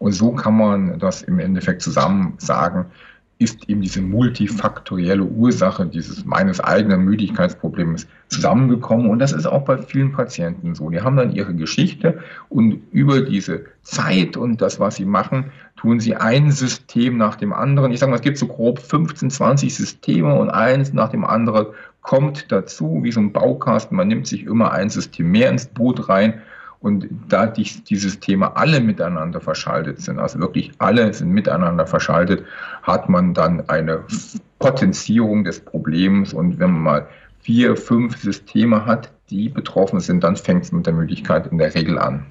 Und 0.00 0.12
so 0.12 0.32
kann 0.32 0.56
man 0.56 0.98
das 0.98 1.22
im 1.22 1.38
Endeffekt 1.38 1.82
zusammen 1.82 2.34
sagen, 2.38 2.86
ist 3.38 3.68
eben 3.68 3.80
diese 3.80 4.00
multifaktorielle 4.00 5.24
Ursache 5.24 5.86
dieses 5.86 6.24
meines 6.24 6.60
eigenen 6.60 7.04
Müdigkeitsproblems 7.04 8.06
zusammengekommen. 8.28 9.08
Und 9.08 9.18
das 9.18 9.32
ist 9.32 9.46
auch 9.46 9.64
bei 9.64 9.78
vielen 9.78 10.12
Patienten 10.12 10.74
so. 10.74 10.88
Die 10.88 11.00
haben 11.00 11.16
dann 11.16 11.32
ihre 11.32 11.54
Geschichte 11.54 12.20
und 12.48 12.80
über 12.92 13.22
diese 13.22 13.64
Zeit 13.82 14.36
und 14.36 14.62
das, 14.62 14.78
was 14.78 14.96
sie 14.96 15.04
machen, 15.04 15.50
tun 15.76 15.98
sie 15.98 16.14
ein 16.14 16.52
System 16.52 17.16
nach 17.16 17.34
dem 17.34 17.52
anderen. 17.52 17.92
Ich 17.92 17.98
sage 17.98 18.10
mal, 18.10 18.16
es 18.16 18.22
gibt 18.22 18.38
so 18.38 18.46
grob 18.46 18.78
15, 18.78 19.30
20 19.30 19.74
Systeme 19.74 20.34
und 20.34 20.50
eins 20.50 20.92
nach 20.92 21.08
dem 21.08 21.24
anderen 21.24 21.66
kommt 22.02 22.52
dazu, 22.52 23.00
wie 23.02 23.10
so 23.10 23.20
ein 23.20 23.32
Baukasten. 23.32 23.96
Man 23.96 24.08
nimmt 24.08 24.28
sich 24.28 24.44
immer 24.44 24.72
ein 24.72 24.90
System 24.90 25.30
mehr 25.32 25.50
ins 25.50 25.66
Boot 25.66 26.08
rein 26.08 26.40
und 26.80 27.08
da 27.28 27.46
die, 27.46 27.64
Systeme 27.64 28.56
alle 28.56 28.80
miteinander 28.80 29.40
verschaltet 29.40 30.00
sind, 30.00 30.18
also 30.18 30.38
wirklich 30.38 30.72
alle 30.78 31.12
sind 31.14 31.30
miteinander 31.30 31.86
verschaltet, 31.86 32.44
hat 32.82 33.08
man 33.08 33.32
dann 33.32 33.68
eine 33.68 34.04
Potenzierung 34.58 35.44
des 35.44 35.60
Problems. 35.60 36.34
Und 36.34 36.58
wenn 36.58 36.72
man 36.72 36.82
mal 36.82 37.08
vier, 37.40 37.76
fünf 37.76 38.16
Systeme 38.18 38.84
hat, 38.84 39.10
die 39.30 39.48
betroffen 39.48 40.00
sind, 40.00 40.24
dann 40.24 40.36
fängt 40.36 40.64
es 40.64 40.72
mit 40.72 40.86
der 40.86 40.92
Müdigkeit 40.92 41.46
in 41.46 41.58
der 41.58 41.74
Regel 41.74 41.98
an. 41.98 42.26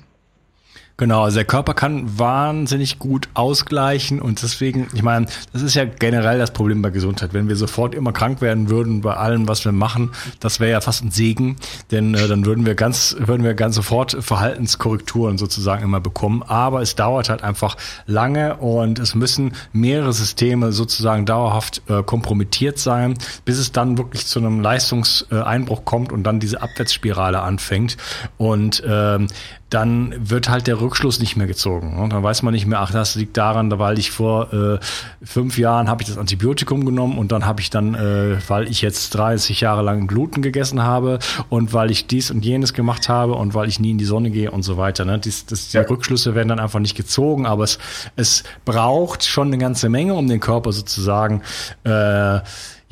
Genau, 0.95 1.23
also 1.23 1.35
der 1.35 1.45
Körper 1.45 1.73
kann 1.73 2.19
wahnsinnig 2.19 2.99
gut 2.99 3.27
ausgleichen 3.33 4.21
und 4.21 4.43
deswegen, 4.43 4.87
ich 4.93 5.01
meine, 5.01 5.25
das 5.51 5.63
ist 5.63 5.73
ja 5.73 5.85
generell 5.85 6.37
das 6.37 6.53
Problem 6.53 6.83
bei 6.83 6.91
Gesundheit. 6.91 7.33
Wenn 7.33 7.49
wir 7.49 7.55
sofort 7.55 7.95
immer 7.95 8.11
krank 8.11 8.41
werden 8.41 8.69
würden 8.69 9.01
bei 9.01 9.15
allem, 9.15 9.47
was 9.47 9.65
wir 9.65 9.71
machen, 9.71 10.11
das 10.39 10.59
wäre 10.59 10.69
ja 10.69 10.81
fast 10.81 11.03
ein 11.03 11.09
Segen, 11.09 11.55
denn 11.89 12.13
äh, 12.13 12.27
dann 12.27 12.45
würden 12.45 12.67
wir 12.67 12.75
ganz, 12.75 13.15
würden 13.17 13.43
wir 13.43 13.55
ganz 13.55 13.73
sofort 13.73 14.15
Verhaltenskorrekturen 14.19 15.39
sozusagen 15.39 15.83
immer 15.83 15.99
bekommen. 15.99 16.43
Aber 16.43 16.83
es 16.83 16.93
dauert 16.93 17.27
halt 17.27 17.41
einfach 17.41 17.75
lange 18.05 18.57
und 18.57 18.99
es 18.99 19.15
müssen 19.15 19.53
mehrere 19.71 20.13
Systeme 20.13 20.73
sozusagen 20.73 21.25
dauerhaft 21.25 21.81
äh, 21.89 22.03
kompromittiert 22.03 22.77
sein, 22.77 23.15
bis 23.45 23.57
es 23.57 23.71
dann 23.71 23.97
wirklich 23.97 24.27
zu 24.27 24.37
einem 24.37 24.59
Leistungseinbruch 24.59 25.85
kommt 25.85 26.11
und 26.11 26.21
dann 26.21 26.39
diese 26.39 26.61
Abwärtsspirale 26.61 27.41
anfängt. 27.41 27.97
Und 28.37 28.83
ähm, 28.85 29.27
dann 29.73 30.13
wird 30.17 30.49
halt 30.49 30.67
der 30.67 30.79
Rückschluss 30.79 31.19
nicht 31.19 31.35
mehr 31.35 31.47
gezogen. 31.47 31.97
Und 31.97 32.13
dann 32.13 32.21
weiß 32.21 32.43
man 32.43 32.53
nicht 32.53 32.67
mehr, 32.67 32.79
ach, 32.79 32.91
das 32.91 33.15
liegt 33.15 33.37
daran, 33.37 33.71
weil 33.79 33.97
ich 33.97 34.11
vor 34.11 34.53
äh, 34.53 34.79
fünf 35.23 35.57
Jahren 35.57 35.89
habe 35.89 36.03
ich 36.03 36.09
das 36.09 36.17
Antibiotikum 36.17 36.85
genommen 36.85 37.17
und 37.17 37.31
dann 37.31 37.45
habe 37.45 37.59
ich 37.59 37.69
dann, 37.69 37.95
äh, 37.95 38.37
weil 38.47 38.69
ich 38.69 38.81
jetzt 38.81 39.15
30 39.15 39.61
Jahre 39.61 39.81
lang 39.81 40.05
Gluten 40.07 40.41
gegessen 40.41 40.83
habe 40.83 41.19
und 41.49 41.73
weil 41.73 41.89
ich 41.89 42.05
dies 42.05 42.29
und 42.29 42.45
jenes 42.45 42.73
gemacht 42.73 43.09
habe 43.09 43.33
und 43.33 43.55
weil 43.55 43.67
ich 43.67 43.79
nie 43.79 43.91
in 43.91 43.97
die 43.97 44.05
Sonne 44.05 44.29
gehe 44.29 44.51
und 44.51 44.61
so 44.61 44.77
weiter. 44.77 45.05
Ne? 45.05 45.17
Dies, 45.17 45.45
das, 45.47 45.69
die 45.69 45.77
Rückschlüsse 45.77 46.35
werden 46.35 46.49
dann 46.49 46.59
einfach 46.59 46.79
nicht 46.79 46.95
gezogen, 46.95 47.47
aber 47.47 47.63
es, 47.63 47.79
es 48.15 48.43
braucht 48.65 49.23
schon 49.23 49.47
eine 49.47 49.57
ganze 49.57 49.89
Menge, 49.89 50.13
um 50.13 50.27
den 50.27 50.39
Körper 50.39 50.71
sozusagen 50.71 51.41
äh, 51.83 52.39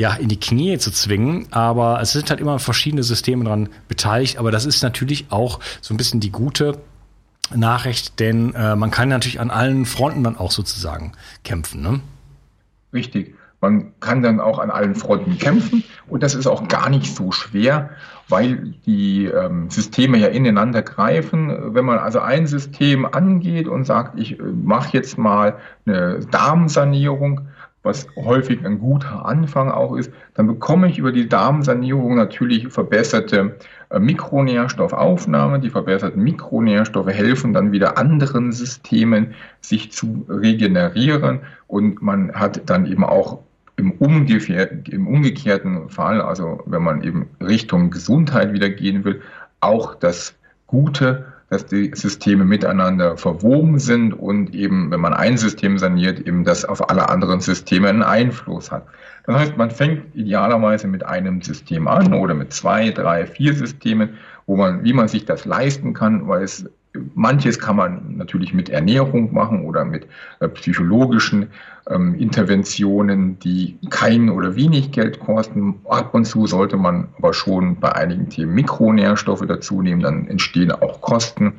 ja, 0.02 0.16
in 0.16 0.30
die 0.30 0.40
Knie 0.40 0.80
zu 0.80 0.92
zwingen. 0.92 1.46
Aber 1.52 2.02
es 2.02 2.12
sind 2.12 2.30
halt 2.32 2.40
immer 2.40 2.58
verschiedene 2.58 3.04
Systeme 3.04 3.46
dran 3.46 3.70
beteiligt. 3.88 4.40
Aber 4.40 4.50
das 4.50 4.66
ist 4.66 4.82
natürlich 4.82 5.28
auch 5.30 5.60
so 5.80 5.94
ein 5.94 5.98
bisschen 5.98 6.20
die 6.20 6.32
gute 6.32 6.80
Nachricht, 7.56 8.20
denn 8.20 8.56
äh, 8.56 8.76
man 8.76 8.90
kann 8.90 9.10
natürlich 9.10 9.40
an 9.40 9.52
allen 9.52 9.86
Fronten 9.86 10.24
dann 10.24 10.38
auch 10.38 10.52
sozusagen 10.52 11.12
kämpfen. 11.44 11.82
Ne? 11.82 12.00
Richtig. 12.94 13.36
Man 13.60 13.92
kann 14.00 14.24
dann 14.24 14.40
auch 14.40 14.58
an 14.58 14.72
allen 14.72 14.96
Fronten 14.96 15.38
kämpfen 15.38 15.84
und 16.08 16.24
das 16.24 16.34
ist 16.34 16.48
auch 16.48 16.68
gar 16.68 16.90
nicht 16.90 17.16
so 17.16 17.32
schwer, 17.32 17.92
weil 18.28 18.74
die 18.88 19.26
ähm, 19.26 19.70
Systeme 19.70 20.18
ja 20.18 20.30
ineinander 20.30 20.82
greifen. 20.82 21.76
Wenn 21.76 21.86
man 21.86 22.00
also 22.00 22.22
ein 22.22 22.48
System 22.48 23.06
angeht 23.06 23.68
und 23.68 23.86
sagt, 23.86 24.18
ich 24.18 24.40
äh, 24.40 24.44
mache 24.44 24.98
jetzt 24.98 25.20
mal 25.20 25.58
eine 25.86 26.22
Darmsanierung, 26.32 27.42
was 27.84 28.08
häufig 28.16 28.64
ein 28.66 28.80
guter 28.80 29.26
Anfang 29.26 29.72
auch 29.72 29.96
ist, 29.96 30.12
dann 30.36 30.48
bekomme 30.48 30.88
ich 30.88 31.00
über 31.00 31.12
die 31.12 31.28
Darmsanierung 31.28 32.16
natürlich 32.16 32.68
verbesserte 32.68 33.58
äh, 33.90 34.00
Mikronährstoffaufnahme. 34.00 35.60
Die 35.60 35.72
verbesserten 35.72 36.22
Mikronährstoffe 36.22 37.10
helfen 37.10 37.54
dann 37.54 37.72
wieder 37.72 37.98
anderen 37.98 38.52
Systemen, 38.52 39.34
sich 39.62 39.92
zu 39.92 40.26
regenerieren 40.30 41.42
und 41.68 42.02
man 42.02 42.34
hat 42.34 42.70
dann 42.70 42.86
eben 42.86 43.04
auch 43.04 43.40
im, 43.78 43.94
im 44.00 45.08
umgekehrten 45.08 45.90
Fall, 45.90 46.22
also 46.22 46.62
wenn 46.68 46.84
man 46.84 47.02
eben 47.04 47.30
Richtung 47.40 47.90
Gesundheit 47.90 48.54
wieder 48.54 48.70
gehen 48.70 49.04
will, 49.04 49.22
auch 49.60 49.96
das 49.96 50.36
gute 50.68 51.26
dass 51.52 51.66
die 51.66 51.92
Systeme 51.94 52.46
miteinander 52.46 53.18
verwoben 53.18 53.78
sind 53.78 54.14
und 54.14 54.56
eben, 54.56 54.90
wenn 54.90 55.02
man 55.02 55.14
ein 55.14 55.38
System 55.38 55.78
saniert, 55.78 56.22
eben 56.22 56.46
das 56.46 56.64
auf 56.64 56.90
alle 56.90 57.10
anderen 57.10 57.42
Systeme 57.42 57.90
einen 57.90 58.04
Einfluss 58.04 58.72
hat. 58.72 58.88
Das 59.26 59.36
heißt, 59.36 59.58
man 59.58 59.70
fängt 59.70 60.16
idealerweise 60.16 60.88
mit 60.88 61.06
einem 61.06 61.42
System 61.42 61.90
an 61.90 62.14
oder 62.14 62.34
mit 62.36 62.54
zwei, 62.54 62.92
drei, 62.92 63.26
vier 63.28 63.54
Systemen, 63.54 64.18
wo 64.46 64.56
man, 64.56 64.86
wie 64.86 64.94
man 64.94 65.10
sich 65.10 65.26
das 65.26 65.44
leisten 65.44 65.94
kann, 65.94 66.26
weil 66.26 66.42
es 66.44 66.70
Manches 67.16 67.60
kann 67.60 67.78
man 67.78 68.18
natürlich 68.18 68.54
mit 68.54 68.70
Ernährung 68.70 69.34
machen 69.34 69.64
oder 69.64 69.86
mit 69.86 70.08
äh, 70.40 70.50
psychologischen 70.50 71.48
ähm, 71.90 72.16
Interventionen, 72.16 73.40
die 73.40 73.78
kein 73.90 74.30
oder 74.30 74.56
wenig 74.56 74.92
Geld 74.92 75.20
kosten. 75.20 75.80
Ab 75.88 76.14
und 76.14 76.26
zu 76.26 76.48
sollte 76.48 76.78
man 76.78 77.08
aber 77.18 77.34
schon 77.34 77.80
bei 77.80 77.94
einigen 77.94 78.30
Themen 78.30 78.54
Mikronährstoffe 78.54 79.46
dazu 79.48 79.82
nehmen, 79.82 80.02
dann 80.02 80.28
entstehen 80.28 80.72
auch 80.72 81.00
Kosten. 81.02 81.54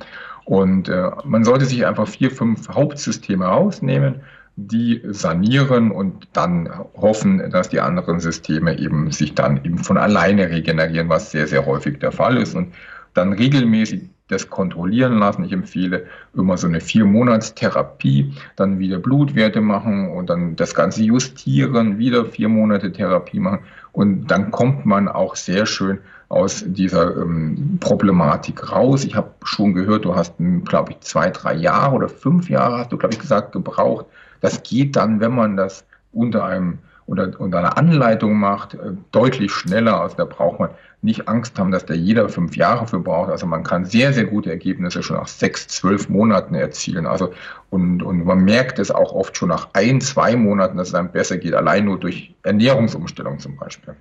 Und 0.45 0.89
äh, 0.89 1.11
man 1.25 1.45
sollte 1.45 1.65
sich 1.65 1.87
einfach 1.87 2.09
vier, 2.09 2.31
fünf 2.31 2.69
Hauptsysteme 2.69 3.47
rausnehmen, 3.47 4.23
die 4.57 5.01
sanieren 5.05 5.91
und 5.93 6.29
dann 6.35 6.69
hoffen, 6.95 7.51
dass 7.51 7.71
die 7.71 7.81
anderen 7.81 8.21
Systeme 8.21 8.79
eben 8.79 9.11
sich 9.11 9.35
dann 9.35 9.65
eben 9.65 9.79
von 9.79 9.97
alleine 9.97 10.51
regenerieren, 10.51 11.09
was 11.09 11.31
sehr, 11.31 11.47
sehr 11.47 11.65
häufig 11.65 12.01
der 12.01 12.13
Fall 12.13 12.37
ist. 12.37 12.55
Und 12.55 12.75
dann 13.15 13.33
regelmäßig 13.33 14.11
das 14.33 14.51
kontrollieren 14.51 15.19
lassen. 15.19 15.45
Ich 15.45 15.53
empfehle 15.53 16.07
immer 16.35 16.57
so 16.57 16.67
eine 16.67 16.81
vier 16.81 17.05
Monats 17.05 17.55
Therapie, 17.55 18.33
dann 18.57 18.79
wieder 18.79 18.99
Blutwerte 18.99 19.61
machen 19.61 20.11
und 20.11 20.31
dann 20.31 20.57
das 20.57 20.75
Ganze 20.75 21.03
justieren, 21.03 21.99
wieder 21.99 22.25
vier 22.25 22.49
Monate 22.49 22.93
Therapie 22.93 23.39
machen 23.39 23.61
und 23.93 24.27
dann 24.27 24.51
kommt 24.51 24.87
man 24.87 25.09
auch 25.09 25.37
sehr 25.37 25.67
schön 25.67 25.99
aus 26.29 26.65
dieser 26.67 27.15
ähm, 27.17 27.77
Problematik 27.79 28.73
raus. 28.73 29.05
Ich 29.05 29.15
habe 29.15 29.33
schon 29.45 29.75
gehört, 29.75 30.07
du 30.07 30.17
hast, 30.17 30.35
glaube 30.65 30.93
ich, 30.93 31.01
zwei, 31.01 31.29
drei 31.29 31.55
Jahre 31.55 31.95
oder 31.95 32.09
fünf 32.09 32.49
Jahre, 32.49 32.79
hast 32.79 32.93
du, 32.93 32.97
glaube 32.97 33.15
ich, 33.15 33.21
gesagt, 33.21 33.53
gebraucht. 33.53 34.07
Das 34.41 34.63
geht 34.63 34.97
dann, 34.97 35.21
wenn 35.21 35.35
man 35.35 35.57
das 35.57 35.85
unter 36.11 36.45
einem 36.45 36.79
unter, 37.05 37.39
unter 37.39 37.59
einer 37.59 37.77
Anleitung 37.77 38.39
macht, 38.39 38.75
äh, 38.75 38.93
deutlich 39.11 39.53
schneller. 39.53 40.01
Also 40.01 40.17
da 40.17 40.25
braucht 40.25 40.61
man 40.61 40.71
nicht 41.03 41.29
Angst 41.29 41.59
haben, 41.59 41.73
dass 41.73 41.85
da 41.85 41.95
jeder 41.95 42.29
fünf 42.29 42.57
Jahre 42.57 42.87
für 42.87 43.01
braucht. 43.01 43.31
Also 43.31 43.45
man 43.47 43.65
kann 43.65 43.85
sehr, 43.85 44.13
sehr 44.13 44.25
gute 44.25 44.51
Ergebnisse 44.51 45.03
schon 45.03 45.17
nach 45.17 45.27
sechs, 45.27 45.67
zwölf 45.67 46.09
Monaten 46.09 46.55
erzielen. 46.55 47.07
Also 47.07 47.33
und, 47.71 48.03
und 48.03 48.25
man 48.25 48.45
merkt 48.45 48.79
es 48.79 48.91
auch 48.91 49.13
oft 49.13 49.37
schon 49.37 49.49
nach 49.49 49.71
ein, 49.73 50.01
zwei 50.01 50.37
Monaten, 50.37 50.77
dass 50.77 50.89
es 50.89 50.95
einem 50.95 51.11
besser 51.11 51.39
geht, 51.39 51.55
allein 51.55 51.87
nur 51.87 51.99
durch 51.99 52.35
Ernährungsumstellung 52.45 53.41
zum 53.41 53.57
Beispiel. 53.57 53.95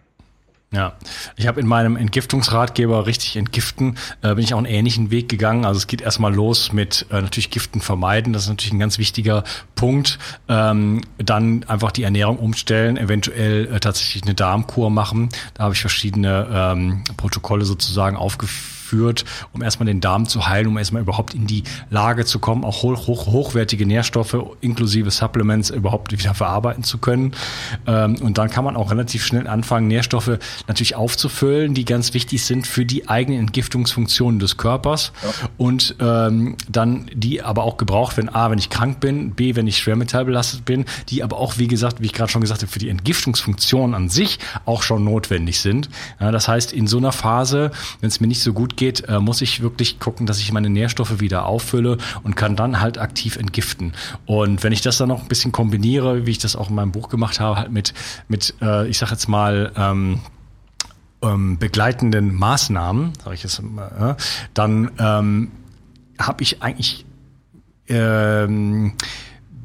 Ja, 0.74 0.94
ich 1.36 1.48
habe 1.48 1.60
in 1.60 1.68
meinem 1.68 1.98
Entgiftungsratgeber 1.98 3.06
richtig 3.06 3.36
entgiften, 3.36 3.98
äh, 4.22 4.36
bin 4.36 4.46
ich 4.46 4.54
auch 4.54 4.58
einen 4.58 4.68
ähnlichen 4.68 5.12
Weg 5.12 5.28
gegangen. 5.28 5.66
Also 5.66 5.80
es 5.80 5.88
geht 5.88 6.02
erstmal 6.02 6.34
los 6.34 6.72
mit 6.72 7.08
äh, 7.12 7.22
natürlich 7.22 7.50
Giften 7.50 7.82
vermeiden, 7.82 8.32
das 8.32 8.44
ist 8.44 8.50
natürlich 8.50 8.72
ein 8.72 8.80
ganz 8.80 8.98
wichtiger 8.98 9.44
Punkt. 9.76 10.18
Ähm, 10.48 11.02
dann 11.18 11.66
einfach 11.66 11.92
die 11.92 12.04
Ernährung 12.04 12.38
umstellen, 12.38 12.96
eventuell 12.96 13.66
äh, 13.66 13.80
tatsächlich 13.82 14.24
eine 14.24 14.34
Darmkur 14.34 14.90
machen. 14.90 15.28
Da 15.56 15.64
habe 15.66 15.74
ich 15.74 15.82
verschiedene 15.82 16.48
ähm, 16.50 17.04
Protokolle 17.18 17.66
sozusagen 17.66 18.16
aufgeführt 18.16 18.81
führt, 18.92 19.24
um 19.54 19.62
erstmal 19.62 19.86
den 19.88 20.02
Darm 20.02 20.28
zu 20.28 20.48
heilen, 20.48 20.68
um 20.68 20.78
erstmal 20.78 21.02
überhaupt 21.02 21.34
in 21.34 21.48
die 21.48 21.64
Lage 21.90 22.26
zu 22.26 22.40
kommen, 22.40 22.66
auch 22.66 22.84
hoch, 22.84 23.08
hoch, 23.08 23.28
hochwertige 23.28 23.86
Nährstoffe 23.86 24.36
inklusive 24.60 25.12
Supplements 25.12 25.70
überhaupt 25.70 26.12
wieder 26.12 26.34
verarbeiten 26.34 26.84
zu 26.84 26.98
können. 26.98 27.32
Ähm, 27.88 28.18
und 28.22 28.38
dann 28.38 28.50
kann 28.50 28.66
man 28.66 28.76
auch 28.76 28.92
relativ 28.92 29.26
schnell 29.26 29.48
anfangen, 29.48 29.88
Nährstoffe 29.88 30.40
natürlich 30.68 30.96
aufzufüllen, 30.96 31.74
die 31.74 31.86
ganz 31.86 32.14
wichtig 32.14 32.44
sind 32.44 32.68
für 32.68 32.86
die 32.86 33.08
eigenen 33.08 33.40
Entgiftungsfunktionen 33.40 34.40
des 34.40 34.58
Körpers 34.58 35.14
ja. 35.24 35.50
und 35.58 35.96
ähm, 36.00 36.58
dann 36.70 37.10
die 37.14 37.42
aber 37.42 37.64
auch 37.64 37.78
gebraucht 37.78 38.18
werden, 38.18 38.30
A, 38.30 38.52
wenn 38.52 38.60
ich 38.60 38.70
krank 38.70 39.00
bin, 39.00 39.32
B, 39.32 39.56
wenn 39.56 39.68
ich 39.68 39.78
schwermetallbelastet 39.78 40.66
bin, 40.66 40.84
die 41.08 41.24
aber 41.24 41.38
auch, 41.38 41.58
wie 41.58 41.68
gesagt, 41.68 42.02
wie 42.02 42.08
ich 42.08 42.14
gerade 42.14 42.32
schon 42.32 42.42
gesagt 42.42 42.62
habe, 42.62 42.72
für 42.72 42.80
die 42.80 42.90
Entgiftungsfunktion 42.90 43.94
an 43.94 44.10
sich 44.10 44.40
auch 44.66 44.84
schon 44.84 45.06
notwendig 45.06 45.62
sind. 45.62 45.90
Ja, 46.20 46.32
das 46.32 46.50
heißt, 46.50 46.74
in 46.74 46.88
so 46.88 46.98
einer 46.98 47.14
Phase, 47.14 47.72
wenn 48.02 48.10
es 48.10 48.20
mir 48.20 48.28
nicht 48.28 48.42
so 48.42 48.52
gut 48.52 48.76
geht, 48.82 49.08
äh, 49.08 49.20
muss 49.20 49.44
ich 49.44 49.62
wirklich 49.62 50.00
gucken, 50.00 50.26
dass 50.26 50.40
ich 50.40 50.52
meine 50.52 50.68
Nährstoffe 50.68 51.20
wieder 51.20 51.46
auffülle 51.46 52.00
und 52.24 52.36
kann 52.36 52.56
dann 52.56 52.82
halt 52.82 52.98
aktiv 52.98 53.36
entgiften. 53.38 53.94
Und 54.26 54.64
wenn 54.64 54.74
ich 54.74 54.82
das 54.82 54.98
dann 54.98 55.10
noch 55.10 55.22
ein 55.22 55.28
bisschen 55.28 55.52
kombiniere, 55.52 56.26
wie 56.26 56.32
ich 56.32 56.40
das 56.40 56.56
auch 56.56 56.70
in 56.70 56.76
meinem 56.76 56.92
Buch 56.92 57.08
gemacht 57.08 57.40
habe, 57.40 57.58
halt 57.58 57.72
mit, 57.72 57.94
mit 58.28 58.56
äh, 58.60 58.88
ich 58.88 58.98
sag 58.98 59.12
jetzt 59.12 59.28
mal, 59.28 59.72
ähm, 59.76 60.22
ähm, 61.22 61.60
begleitenden 61.60 62.34
Maßnahmen, 62.34 63.14
sage 63.24 63.36
ich 63.36 63.44
jetzt 63.44 63.62
mal, 63.62 64.16
äh, 64.18 64.22
dann 64.56 64.90
ähm, 64.98 65.52
habe 66.18 66.42
ich 66.42 66.64
eigentlich 66.64 67.06
ähm, 67.88 68.94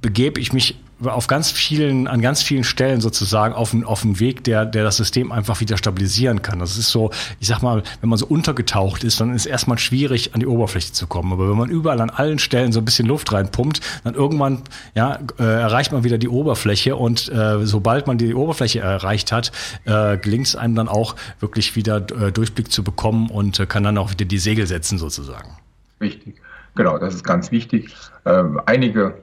begebe 0.02 0.40
ich 0.42 0.52
mich 0.52 0.78
auf 1.04 1.26
ganz 1.26 1.50
vielen, 1.50 2.08
an 2.08 2.22
ganz 2.22 2.42
vielen 2.42 2.64
Stellen 2.64 3.00
sozusagen 3.00 3.54
auf 3.54 3.74
einen, 3.74 3.84
auf 3.84 4.02
einen 4.02 4.18
Weg, 4.18 4.44
der, 4.44 4.64
der 4.64 4.82
das 4.82 4.96
System 4.96 5.30
einfach 5.30 5.60
wieder 5.60 5.76
stabilisieren 5.76 6.40
kann. 6.40 6.58
Das 6.58 6.78
ist 6.78 6.90
so, 6.90 7.10
ich 7.38 7.48
sag 7.48 7.60
mal, 7.60 7.82
wenn 8.00 8.08
man 8.08 8.18
so 8.18 8.26
untergetaucht 8.26 9.04
ist, 9.04 9.20
dann 9.20 9.34
ist 9.34 9.42
es 9.42 9.46
erstmal 9.46 9.78
schwierig, 9.78 10.34
an 10.34 10.40
die 10.40 10.46
Oberfläche 10.46 10.92
zu 10.92 11.06
kommen. 11.06 11.32
Aber 11.32 11.50
wenn 11.50 11.56
man 11.56 11.68
überall 11.68 12.00
an 12.00 12.08
allen 12.08 12.38
Stellen 12.38 12.72
so 12.72 12.80
ein 12.80 12.84
bisschen 12.86 13.06
Luft 13.06 13.30
reinpumpt, 13.32 13.80
dann 14.04 14.14
irgendwann 14.14 14.62
ja, 14.94 15.18
äh, 15.38 15.42
erreicht 15.42 15.92
man 15.92 16.02
wieder 16.02 16.16
die 16.16 16.28
Oberfläche 16.28 16.96
und 16.96 17.28
äh, 17.28 17.66
sobald 17.66 18.06
man 18.06 18.16
die 18.16 18.34
Oberfläche 18.34 18.80
erreicht 18.80 19.32
hat, 19.32 19.52
äh, 19.84 20.16
gelingt 20.16 20.46
es 20.46 20.56
einem 20.56 20.74
dann 20.74 20.88
auch 20.88 21.14
wirklich 21.40 21.76
wieder 21.76 21.96
äh, 21.96 22.32
Durchblick 22.32 22.72
zu 22.72 22.82
bekommen 22.82 23.28
und 23.28 23.60
äh, 23.60 23.66
kann 23.66 23.82
dann 23.82 23.98
auch 23.98 24.10
wieder 24.10 24.24
die 24.24 24.38
Segel 24.38 24.66
setzen 24.66 24.98
sozusagen. 24.98 25.58
Richtig. 26.00 26.36
Genau, 26.74 26.98
das 26.98 27.14
ist 27.14 27.24
ganz 27.24 27.50
wichtig. 27.50 27.94
Ähm, 28.24 28.60
einige 28.66 29.14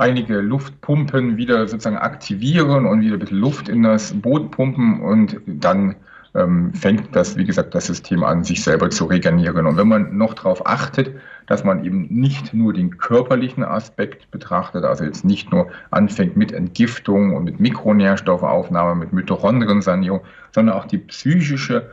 einige 0.00 0.40
Luftpumpen 0.40 1.36
wieder 1.36 1.66
sozusagen 1.68 1.98
aktivieren 1.98 2.86
und 2.86 3.02
wieder 3.02 3.14
ein 3.14 3.18
bisschen 3.20 3.38
Luft 3.38 3.68
in 3.68 3.82
das 3.82 4.12
Boot 4.14 4.50
pumpen 4.50 5.00
und 5.00 5.40
dann 5.46 5.96
ähm, 6.34 6.72
fängt 6.72 7.14
das, 7.14 7.36
wie 7.36 7.44
gesagt, 7.44 7.74
das 7.74 7.86
System 7.86 8.22
an, 8.22 8.44
sich 8.44 8.62
selber 8.62 8.88
zu 8.90 9.04
regenerieren. 9.06 9.66
Und 9.66 9.76
wenn 9.76 9.88
man 9.88 10.16
noch 10.16 10.34
darauf 10.34 10.66
achtet, 10.66 11.14
dass 11.46 11.64
man 11.64 11.84
eben 11.84 12.06
nicht 12.08 12.54
nur 12.54 12.72
den 12.72 12.98
körperlichen 12.98 13.64
Aspekt 13.64 14.30
betrachtet, 14.30 14.84
also 14.84 15.04
jetzt 15.04 15.24
nicht 15.24 15.50
nur 15.50 15.68
anfängt 15.90 16.36
mit 16.36 16.52
Entgiftung 16.52 17.34
und 17.34 17.44
mit 17.44 17.60
Mikronährstoffaufnahme, 17.60 18.94
mit 18.94 19.12
Mitochondriensanierung, 19.12 20.20
sondern 20.52 20.76
auch 20.76 20.86
die 20.86 20.98
psychische 20.98 21.90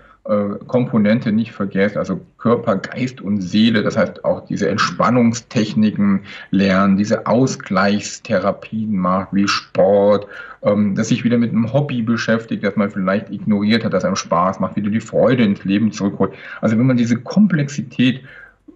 Komponente 0.67 1.31
nicht 1.31 1.53
vergessen, 1.53 1.99
also 1.99 2.19
Körper, 2.37 2.75
Geist 2.75 3.21
und 3.21 3.39
Seele, 3.39 3.81
das 3.81 3.95
heißt 3.95 4.25
auch 4.25 4.45
diese 4.45 4.67
Entspannungstechniken 4.67 6.23
lernen, 6.51 6.97
diese 6.97 7.27
Ausgleichstherapien 7.27 8.93
macht, 8.93 9.29
wie 9.31 9.47
Sport, 9.47 10.27
ähm, 10.63 10.95
dass 10.95 11.07
sich 11.07 11.23
wieder 11.23 11.37
mit 11.37 11.51
einem 11.51 11.71
Hobby 11.71 12.01
beschäftigt, 12.01 12.63
das 12.63 12.75
man 12.75 12.91
vielleicht 12.91 13.29
ignoriert 13.29 13.85
hat, 13.85 13.93
das 13.93 14.03
einem 14.03 14.17
Spaß 14.17 14.59
macht, 14.59 14.75
wieder 14.75 14.89
die 14.89 14.99
Freude 14.99 15.43
ins 15.43 15.63
Leben 15.63 15.93
zurückholt. 15.93 16.33
Also 16.59 16.77
wenn 16.77 16.87
man 16.87 16.97
diese 16.97 17.17
Komplexität 17.17 18.21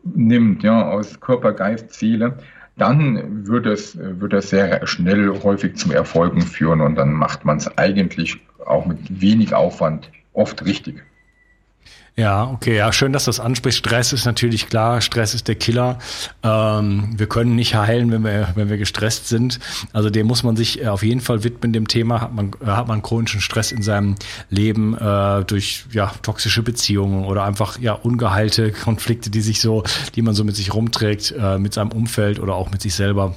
nimmt, 0.04 0.64
ja, 0.64 0.90
aus 0.90 1.20
Körper, 1.20 1.52
Geist, 1.52 1.92
Seele, 1.94 2.38
dann 2.78 3.46
wird 3.46 3.66
es, 3.66 3.98
wird 4.00 4.32
es 4.34 4.50
sehr 4.50 4.88
schnell 4.88 5.30
häufig 5.44 5.76
zum 5.76 5.92
Erfolgen 5.92 6.42
führen 6.42 6.80
und 6.80 6.96
dann 6.96 7.12
macht 7.12 7.44
man 7.44 7.58
es 7.58 7.78
eigentlich 7.78 8.38
auch 8.66 8.86
mit 8.86 9.22
wenig 9.22 9.54
Aufwand 9.54 10.10
oft 10.34 10.66
richtig. 10.66 11.04
Ja, 12.22 12.44
okay, 12.52 12.78
ja, 12.78 12.94
schön, 12.94 13.14
dass 13.14 13.26
das 13.26 13.40
anspricht. 13.40 13.80
Stress 13.80 14.14
ist 14.14 14.26
natürlich 14.26 14.68
klar, 14.68 15.02
Stress 15.02 15.34
ist 15.34 15.48
der 15.48 15.56
Killer. 15.56 15.98
Ähm, 16.44 17.16
wir 17.18 17.26
können 17.26 17.56
nicht 17.56 17.74
heilen, 17.74 18.12
wenn 18.12 18.24
wir, 18.24 18.50
wenn 18.54 18.70
wir 18.70 18.78
gestresst 18.78 19.28
sind. 19.28 19.60
Also 19.92 20.12
dem 20.12 20.28
muss 20.28 20.44
man 20.44 20.56
sich 20.56 20.84
äh, 20.84 20.88
auf 20.90 21.02
jeden 21.02 21.22
Fall 21.22 21.44
widmen, 21.44 21.74
dem 21.74 21.88
Thema. 21.88 22.22
Hat 22.22 22.32
man, 22.32 22.52
äh, 22.62 22.68
hat 22.68 22.88
man 22.88 23.02
chronischen 23.02 23.42
Stress 23.42 23.72
in 23.72 23.82
seinem 23.82 24.18
Leben 24.52 24.96
äh, 24.96 25.44
durch 25.46 25.86
ja, 25.94 26.12
toxische 26.22 26.62
Beziehungen 26.62 27.26
oder 27.26 27.44
einfach 27.44 27.80
ja 27.80 27.94
ungeheilte 27.94 28.72
Konflikte, 28.72 29.32
die 29.32 29.42
sich 29.42 29.60
so, 29.60 29.84
die 30.14 30.22
man 30.22 30.36
so 30.36 30.44
mit 30.44 30.56
sich 30.56 30.76
rumträgt, 30.76 31.34
äh, 31.36 31.58
mit 31.58 31.74
seinem 31.74 31.92
Umfeld 31.92 32.40
oder 32.40 32.54
auch 32.54 32.70
mit 32.70 32.84
sich 32.84 32.94
selber 32.94 33.34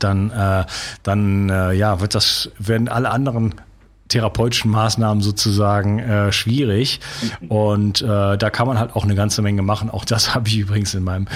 dann, 0.00 0.30
äh, 0.30 0.64
dann 1.04 1.48
äh, 1.48 1.74
ja, 1.74 2.00
wird 2.00 2.16
das, 2.16 2.50
werden 2.58 2.88
alle 2.88 3.10
anderen 3.10 3.54
therapeutischen 4.10 4.70
Maßnahmen 4.70 5.22
sozusagen 5.22 5.98
äh, 6.00 6.32
schwierig. 6.32 7.00
Und 7.48 8.02
äh, 8.02 8.36
da 8.36 8.50
kann 8.50 8.66
man 8.66 8.78
halt 8.78 8.94
auch 8.94 9.04
eine 9.04 9.14
ganze 9.14 9.40
Menge 9.40 9.62
machen. 9.62 9.88
Auch 9.88 10.04
das 10.04 10.34
habe 10.34 10.48
ich 10.48 10.58
übrigens 10.58 10.94
in 10.94 11.04
meinem 11.04 11.26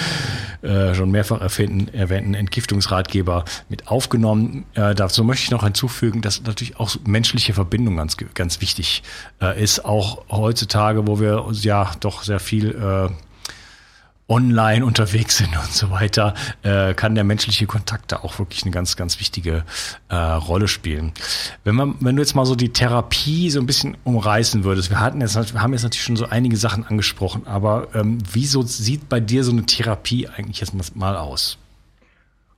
äh, 0.62 0.94
schon 0.94 1.10
mehrfach 1.10 1.40
erwähnten, 1.40 1.88
erwähnten 1.94 2.34
Entgiftungsratgeber 2.34 3.44
mit 3.68 3.88
aufgenommen. 3.88 4.66
Äh, 4.74 4.94
dazu 4.94 5.24
möchte 5.24 5.44
ich 5.44 5.50
noch 5.50 5.64
hinzufügen, 5.64 6.20
dass 6.20 6.42
natürlich 6.42 6.78
auch 6.78 6.94
menschliche 7.06 7.54
Verbindung 7.54 7.96
ganz, 7.96 8.16
ganz 8.34 8.60
wichtig 8.60 9.02
äh, 9.40 9.62
ist. 9.62 9.84
Auch 9.84 10.24
heutzutage, 10.30 11.06
wo 11.06 11.20
wir 11.20 11.44
uns 11.44 11.64
ja 11.64 11.92
doch 12.00 12.22
sehr 12.22 12.40
viel 12.40 12.70
äh, 12.70 13.23
online 14.28 14.84
unterwegs 14.84 15.36
sind 15.36 15.56
und 15.56 15.72
so 15.72 15.90
weiter, 15.90 16.34
äh, 16.62 16.94
kann 16.94 17.14
der 17.14 17.24
menschliche 17.24 17.66
Kontakt 17.66 18.12
da 18.12 18.16
auch 18.16 18.38
wirklich 18.38 18.62
eine 18.62 18.70
ganz, 18.70 18.96
ganz 18.96 19.20
wichtige 19.20 19.64
äh, 20.08 20.14
Rolle 20.14 20.68
spielen. 20.68 21.12
Wenn 21.62 21.74
man, 21.74 21.96
wenn 22.00 22.16
du 22.16 22.22
jetzt 22.22 22.34
mal 22.34 22.46
so 22.46 22.54
die 22.54 22.70
Therapie 22.70 23.50
so 23.50 23.60
ein 23.60 23.66
bisschen 23.66 23.96
umreißen 24.04 24.64
würdest, 24.64 24.90
wir 24.90 25.00
hatten 25.00 25.20
jetzt, 25.20 25.36
wir 25.52 25.60
haben 25.60 25.72
jetzt 25.72 25.82
natürlich 25.82 26.04
schon 26.04 26.16
so 26.16 26.26
einige 26.26 26.56
Sachen 26.56 26.86
angesprochen, 26.86 27.46
aber 27.46 27.88
ähm, 27.94 28.18
wieso 28.32 28.62
sieht 28.62 29.08
bei 29.08 29.20
dir 29.20 29.44
so 29.44 29.52
eine 29.52 29.66
Therapie 29.66 30.28
eigentlich 30.28 30.60
jetzt 30.60 30.74
mal 30.96 31.16
aus? 31.16 31.58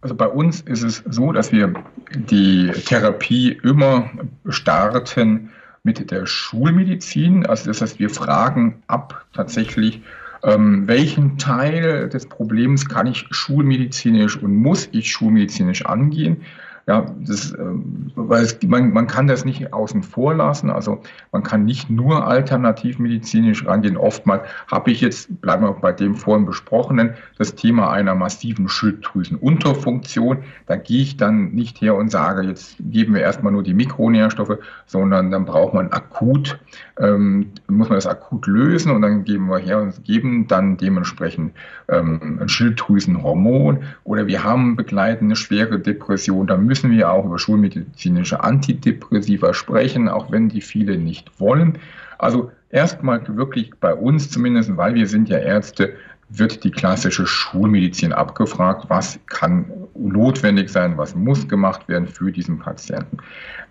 Also 0.03 0.15
bei 0.15 0.29
uns 0.29 0.61
ist 0.61 0.83
es 0.83 1.03
so, 1.09 1.33
dass 1.33 1.51
wir 1.51 1.75
die 2.15 2.71
Therapie 2.71 3.59
immer 3.65 4.09
starten 4.49 5.51
mit 5.83 6.11
der 6.11 6.27
Schulmedizin. 6.27 7.47
Also 7.47 7.67
das 7.67 7.81
heißt, 7.81 7.99
wir 7.99 8.11
fragen 8.11 8.83
ab 8.87 9.25
tatsächlich, 9.33 10.03
ähm, 10.43 10.87
welchen 10.87 11.39
Teil 11.39 12.09
des 12.09 12.27
Problems 12.27 12.89
kann 12.89 13.07
ich 13.07 13.27
schulmedizinisch 13.31 14.37
und 14.37 14.55
muss 14.55 14.89
ich 14.93 15.11
schulmedizinisch 15.11 15.87
angehen? 15.87 16.43
Ja, 16.89 17.05
das, 17.19 17.53
ähm, 17.59 18.13
weil 18.15 18.45
es, 18.45 18.63
man, 18.63 18.93
man 18.93 19.09
kann 19.09 19.27
das 19.27 19.45
nicht 19.45 19.73
außen 19.73 20.05
vor 20.05 20.35
lassen. 20.35 20.71
Also 20.71 21.01
man 21.33 21.43
kann 21.43 21.65
nicht 21.65 21.91
nur 21.91 22.29
alternativmedizinisch 22.29 23.67
rangehen. 23.67 23.97
Oftmals 23.97 24.43
habe 24.71 24.93
ich 24.93 25.01
jetzt, 25.01 25.41
bleiben 25.41 25.65
wir 25.65 25.73
bei 25.73 25.91
dem 25.91 26.15
vorhin 26.15 26.47
besprochenen, 26.47 27.15
das 27.39 27.57
Thema 27.57 27.91
einer 27.91 28.15
massiven 28.15 28.69
Schilddrüsenunterfunktion. 28.69 30.45
Da 30.67 30.77
gehe 30.77 31.03
ich 31.03 31.17
dann 31.17 31.51
nicht 31.51 31.81
her 31.81 31.97
und 31.97 32.13
sage, 32.13 32.43
jetzt 32.43 32.77
geben 32.79 33.15
wir 33.15 33.21
erstmal 33.21 33.53
nur 33.53 33.65
die 33.65 33.75
Mikronährstoffe, 33.75 34.59
sondern 34.87 35.33
dann 35.33 35.45
braucht 35.45 35.75
man 35.75 35.91
akut, 35.91 36.61
ähm, 37.01 37.51
muss 37.67 37.89
man 37.89 37.97
das 37.97 38.07
akut 38.07 38.47
lösen 38.47 38.93
und 38.93 39.03
dann 39.03 39.25
geben 39.25 39.49
wir 39.49 39.59
her 39.59 39.81
und 39.83 40.05
geben 40.05 40.47
dann 40.47 40.77
dementsprechend 40.77 41.53
ähm, 41.89 42.39
ein 42.41 42.49
Schilddrüsenhormon 42.49 43.83
oder 44.05 44.29
wir 44.29 44.45
haben 44.45 44.77
begleitende 44.77 45.35
schwere 45.35 45.81
Depression. 45.81 46.47
Da 46.47 46.57
müssen 46.57 46.76
müssen 46.77 46.91
wir 46.91 47.11
auch 47.11 47.25
über 47.25 47.39
schulmedizinische 47.39 48.45
Antidepressiva 48.45 49.55
sprechen, 49.55 50.11
auch 50.11 50.31
wenn 50.31 50.51
die 50.51 50.61
viele 50.61 50.99
nicht 50.99 51.41
wollen. 51.41 51.79
Also 52.19 52.51
erstmal 52.69 53.23
wirklich 53.35 53.71
bei 53.81 53.95
uns 53.95 54.31
zumindest, 54.31 54.77
weil 54.77 54.95
wir 54.95 55.07
sind 55.07 55.31
ja 55.31 55.39
Ärzte, 55.39 55.95
wird 56.29 56.65
die 56.65 56.71
klassische 56.71 57.27
Schulmedizin 57.27 58.13
abgefragt, 58.13 58.87
was 58.89 59.19
kann 59.27 59.71
notwendig 59.95 60.69
sein, 60.69 60.99
was 60.99 61.15
muss 61.15 61.49
gemacht 61.49 61.89
werden 61.89 62.09
für 62.09 62.31
diesen 62.31 62.59
Patienten. 62.59 63.19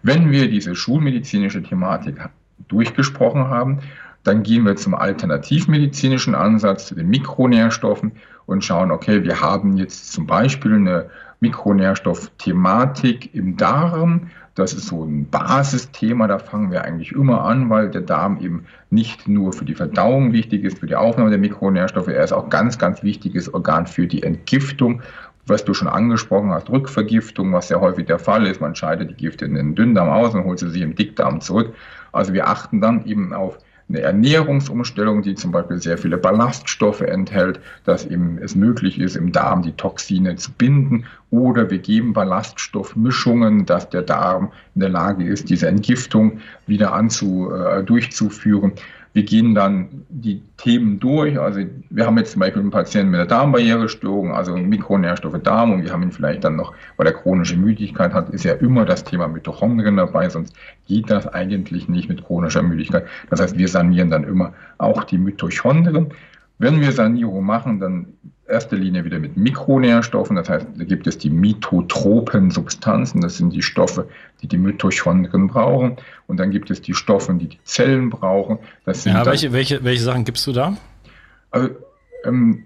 Wenn 0.01 0.31
wir 0.31 0.49
diese 0.49 0.73
schulmedizinische 0.73 1.61
Thematik 1.61 2.17
durchgesprochen 2.69 3.49
haben, 3.49 3.81
dann 4.23 4.41
gehen 4.41 4.65
wir 4.65 4.75
zum 4.77 4.95
alternativmedizinischen 4.95 6.33
Ansatz, 6.33 6.87
zu 6.87 6.95
den 6.95 7.09
Mikronährstoffen 7.09 8.13
und 8.47 8.63
schauen, 8.63 8.89
okay, 8.89 9.23
wir 9.23 9.41
haben 9.41 9.77
jetzt 9.77 10.11
zum 10.11 10.25
Beispiel 10.25 10.73
eine 10.73 11.09
Mikronährstoffthematik 11.39 13.33
im 13.33 13.57
Darm. 13.57 14.31
Das 14.55 14.73
ist 14.73 14.87
so 14.87 15.03
ein 15.03 15.29
Basisthema, 15.29 16.27
da 16.27 16.39
fangen 16.39 16.71
wir 16.71 16.85
eigentlich 16.85 17.11
immer 17.11 17.43
an, 17.43 17.69
weil 17.69 17.89
der 17.89 18.01
Darm 18.01 18.39
eben 18.39 18.65
nicht 18.89 19.27
nur 19.27 19.51
für 19.51 19.65
die 19.65 19.75
Verdauung 19.75 20.31
wichtig 20.31 20.63
ist, 20.63 20.79
für 20.79 20.87
die 20.87 20.95
Aufnahme 20.95 21.29
der 21.29 21.39
Mikronährstoffe, 21.39 22.07
er 22.07 22.23
ist 22.23 22.31
auch 22.31 22.49
ganz, 22.49 22.77
ganz 22.77 23.03
wichtiges 23.03 23.53
Organ 23.53 23.85
für 23.85 24.07
die 24.07 24.23
Entgiftung 24.23 25.01
was 25.47 25.63
du 25.63 25.73
schon 25.73 25.87
angesprochen 25.87 26.51
hast, 26.51 26.69
Rückvergiftung, 26.69 27.53
was 27.53 27.67
sehr 27.67 27.81
häufig 27.81 28.05
der 28.07 28.19
Fall 28.19 28.47
ist. 28.47 28.61
Man 28.61 28.75
scheidet 28.75 29.11
die 29.11 29.15
Gifte 29.15 29.45
in 29.45 29.55
den 29.55 29.75
Dünndarm 29.75 30.09
aus 30.09 30.33
und 30.33 30.43
holt 30.43 30.59
sie 30.59 30.69
sich 30.69 30.81
im 30.81 30.95
Dickdarm 30.95 31.41
zurück. 31.41 31.75
Also 32.11 32.33
wir 32.33 32.47
achten 32.47 32.81
dann 32.81 33.05
eben 33.05 33.33
auf 33.33 33.57
eine 33.87 34.01
Ernährungsumstellung, 34.01 35.21
die 35.21 35.35
zum 35.35 35.51
Beispiel 35.51 35.79
sehr 35.79 35.97
viele 35.97 36.17
Ballaststoffe 36.17 37.01
enthält, 37.01 37.59
dass 37.83 38.05
eben 38.05 38.39
es 38.39 38.55
möglich 38.55 38.99
ist, 38.99 39.15
im 39.15 39.31
Darm 39.31 39.61
die 39.61 39.73
Toxine 39.73 40.35
zu 40.37 40.51
binden. 40.51 41.05
Oder 41.29 41.69
wir 41.69 41.77
geben 41.77 42.13
Ballaststoffmischungen, 42.13 43.65
dass 43.65 43.89
der 43.89 44.01
Darm 44.01 44.51
in 44.73 44.81
der 44.81 44.89
Lage 44.89 45.25
ist, 45.25 45.49
diese 45.49 45.67
Entgiftung 45.67 46.39
wieder 46.65 46.93
anzu, 46.93 47.51
äh, 47.51 47.83
durchzuführen. 47.83 48.73
Wir 49.15 49.23
gehen 49.23 49.55
dann 49.55 50.05
die 50.09 50.41
Themen 50.57 50.99
durch. 50.99 51.39
Also 51.39 51.61
wir 51.89 52.05
haben 52.05 52.17
jetzt 52.17 52.33
zum 52.33 52.41
Beispiel 52.41 52.61
einen 52.61 52.69
Patienten 52.69 53.11
mit 53.11 53.21
einer 53.21 53.29
Darmbarrierestörung, 53.29 54.33
also 54.33 54.57
Mikronährstoffe 54.57 55.41
Darm 55.41 55.71
und 55.71 55.83
wir 55.83 55.93
haben 55.93 56.03
ihn 56.03 56.11
vielleicht 56.11 56.43
dann 56.43 56.57
noch, 56.57 56.73
weil 56.97 57.07
er 57.07 57.13
chronische 57.13 57.55
Müdigkeit 57.55 58.13
hat, 58.13 58.29
ist 58.31 58.43
ja 58.43 58.55
immer 58.55 58.83
das 58.83 59.05
Thema 59.05 59.29
Mitochondrien 59.29 59.95
dabei, 59.95 60.27
sonst 60.27 60.53
geht 60.85 61.09
das 61.09 61.27
eigentlich 61.27 61.87
nicht 61.87 62.09
mit 62.09 62.25
chronischer 62.25 62.61
Müdigkeit. 62.61 63.07
Das 63.29 63.39
heißt, 63.39 63.57
wir 63.57 63.69
sanieren 63.69 64.09
dann 64.09 64.25
immer 64.25 64.51
auch 64.79 65.05
die 65.05 65.17
Mitochondrien. 65.17 66.07
Wenn 66.57 66.79
wir 66.79 66.91
Sanierung 66.91 67.45
machen, 67.45 67.79
dann 67.79 68.07
erster 68.47 68.75
Linie 68.75 69.03
wieder 69.03 69.19
mit 69.19 69.37
Mikronährstoffen. 69.37 70.35
Das 70.35 70.49
heißt, 70.49 70.67
da 70.75 70.83
gibt 70.83 71.07
es 71.07 71.17
die 71.17 71.29
mitotropen 71.29 72.51
Substanzen. 72.51 73.21
Das 73.21 73.37
sind 73.37 73.51
die 73.53 73.61
Stoffe, 73.61 74.07
die 74.41 74.47
die 74.47 74.57
Mitochondrien 74.57 75.47
brauchen. 75.47 75.97
Und 76.27 76.37
dann 76.37 76.51
gibt 76.51 76.69
es 76.69 76.81
die 76.81 76.93
Stoffe, 76.93 77.33
die 77.33 77.47
die 77.47 77.59
Zellen 77.63 78.09
brauchen. 78.09 78.59
Das 78.85 79.03
sind 79.03 79.13
ja, 79.13 79.25
welche, 79.25 79.51
welche, 79.51 79.83
welche 79.83 80.03
Sachen 80.03 80.23
gibst 80.23 80.45
du 80.47 80.51
da? 80.51 80.77
Also 81.51 81.69
ähm, 82.23 82.63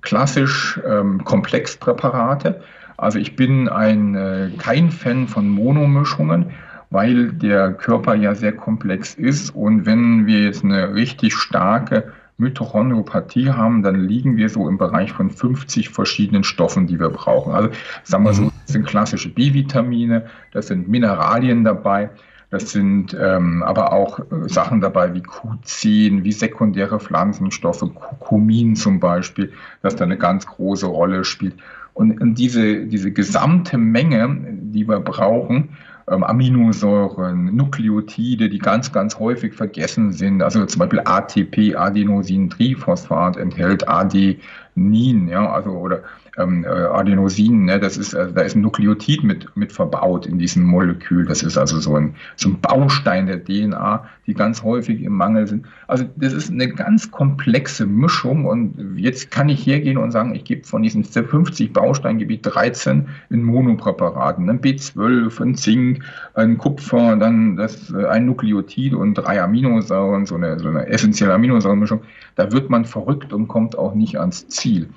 klassisch 0.00 0.80
ähm, 0.86 1.24
Komplexpräparate. 1.24 2.62
Also 2.96 3.18
ich 3.18 3.36
bin 3.36 3.68
ein, 3.68 4.14
äh, 4.14 4.50
kein 4.58 4.90
Fan 4.90 5.26
von 5.26 5.48
Monomischungen, 5.48 6.50
weil 6.90 7.32
der 7.32 7.72
Körper 7.72 8.14
ja 8.14 8.34
sehr 8.34 8.52
komplex 8.52 9.14
ist. 9.14 9.54
Und 9.54 9.86
wenn 9.86 10.26
wir 10.26 10.44
jetzt 10.44 10.64
eine 10.64 10.94
richtig 10.94 11.34
starke 11.34 12.12
Mitochondriopathie 12.40 13.50
haben, 13.50 13.82
dann 13.82 14.00
liegen 14.00 14.36
wir 14.36 14.48
so 14.48 14.68
im 14.68 14.78
Bereich 14.78 15.12
von 15.12 15.30
50 15.30 15.90
verschiedenen 15.90 16.44
Stoffen, 16.44 16.86
die 16.86 16.98
wir 16.98 17.10
brauchen. 17.10 17.52
Also 17.52 17.70
sagen 18.02 18.24
wir 18.24 18.32
so, 18.32 18.42
mhm. 18.44 18.50
das 18.66 18.72
sind 18.72 18.86
klassische 18.86 19.28
B-Vitamine, 19.28 20.26
das 20.52 20.68
sind 20.68 20.88
Mineralien 20.88 21.64
dabei, 21.64 22.10
das 22.50 22.72
sind 22.72 23.16
ähm, 23.18 23.62
aber 23.62 23.92
auch 23.92 24.18
äh, 24.18 24.48
Sachen 24.48 24.80
dabei 24.80 25.14
wie 25.14 25.20
Q10, 25.20 26.24
wie 26.24 26.32
sekundäre 26.32 26.98
Pflanzenstoffe, 26.98 27.80
Kurkumin 27.94 28.74
zum 28.74 28.98
Beispiel, 28.98 29.52
das 29.82 29.94
da 29.94 30.04
eine 30.04 30.18
ganz 30.18 30.46
große 30.46 30.86
Rolle 30.86 31.24
spielt. 31.24 31.54
Und, 31.94 32.20
und 32.20 32.34
diese, 32.36 32.86
diese 32.86 33.12
gesamte 33.12 33.78
Menge, 33.78 34.38
die 34.50 34.88
wir 34.88 35.00
brauchen, 35.00 35.70
ähm, 36.10 36.24
Aminosäuren, 36.24 37.54
Nukleotide, 37.54 38.48
die 38.48 38.58
ganz, 38.58 38.92
ganz 38.92 39.18
häufig 39.18 39.54
vergessen 39.54 40.12
sind. 40.12 40.42
Also 40.42 40.66
zum 40.66 40.80
Beispiel 40.80 41.00
ATP, 41.04 41.76
Adenosin-Triphosphat 41.76 43.36
enthält 43.36 43.88
Adenin, 43.88 45.28
ja, 45.28 45.50
also 45.50 45.70
oder 45.70 46.02
ähm, 46.40 46.64
äh, 46.64 46.68
Adenosin, 46.68 47.64
ne, 47.64 47.78
das 47.78 47.96
ist, 47.96 48.14
also 48.14 48.32
da 48.32 48.42
ist 48.42 48.56
ein 48.56 48.62
Nukleotid 48.62 49.22
mit, 49.22 49.56
mit 49.56 49.72
verbaut 49.72 50.26
in 50.26 50.38
diesem 50.38 50.64
Molekül. 50.64 51.26
Das 51.26 51.42
ist 51.42 51.58
also 51.58 51.78
so 51.80 51.96
ein, 51.96 52.14
so 52.36 52.48
ein 52.48 52.60
Baustein 52.60 53.26
der 53.26 53.44
DNA, 53.44 54.04
die 54.26 54.34
ganz 54.34 54.62
häufig 54.62 55.02
im 55.02 55.14
Mangel 55.14 55.46
sind. 55.46 55.66
Also 55.86 56.04
das 56.16 56.32
ist 56.32 56.50
eine 56.50 56.68
ganz 56.68 57.10
komplexe 57.10 57.86
Mischung 57.86 58.46
und 58.46 58.96
jetzt 58.96 59.30
kann 59.30 59.48
ich 59.48 59.66
hergehen 59.66 59.98
und 59.98 60.10
sagen, 60.10 60.34
ich 60.34 60.44
gebe 60.44 60.66
von 60.66 60.82
diesen 60.82 61.04
50 61.04 61.72
Bausteingebiet 61.72 62.40
13 62.42 63.08
in 63.30 63.42
Monopräparaten, 63.42 64.48
ein 64.48 64.60
B12, 64.60 65.42
ein 65.42 65.54
Zink, 65.56 66.04
ein 66.34 66.58
Kupfer, 66.58 67.16
dann 67.16 67.56
das, 67.56 67.92
äh, 67.92 68.06
ein 68.06 68.26
Nukleotid 68.26 68.94
und 68.94 69.14
drei 69.14 69.42
Aminosäuren, 69.42 70.26
so 70.26 70.36
eine, 70.36 70.58
so 70.58 70.68
eine 70.68 70.86
essentielle 70.86 71.34
Aminosäurenmischung. 71.34 72.02
Da 72.36 72.52
wird 72.52 72.70
man 72.70 72.84
verrückt 72.84 73.32
und 73.32 73.48
kommt 73.48 73.76
auch 73.76 73.94
nicht 73.94 74.18
ans 74.18 74.46
Ziel. 74.48 74.88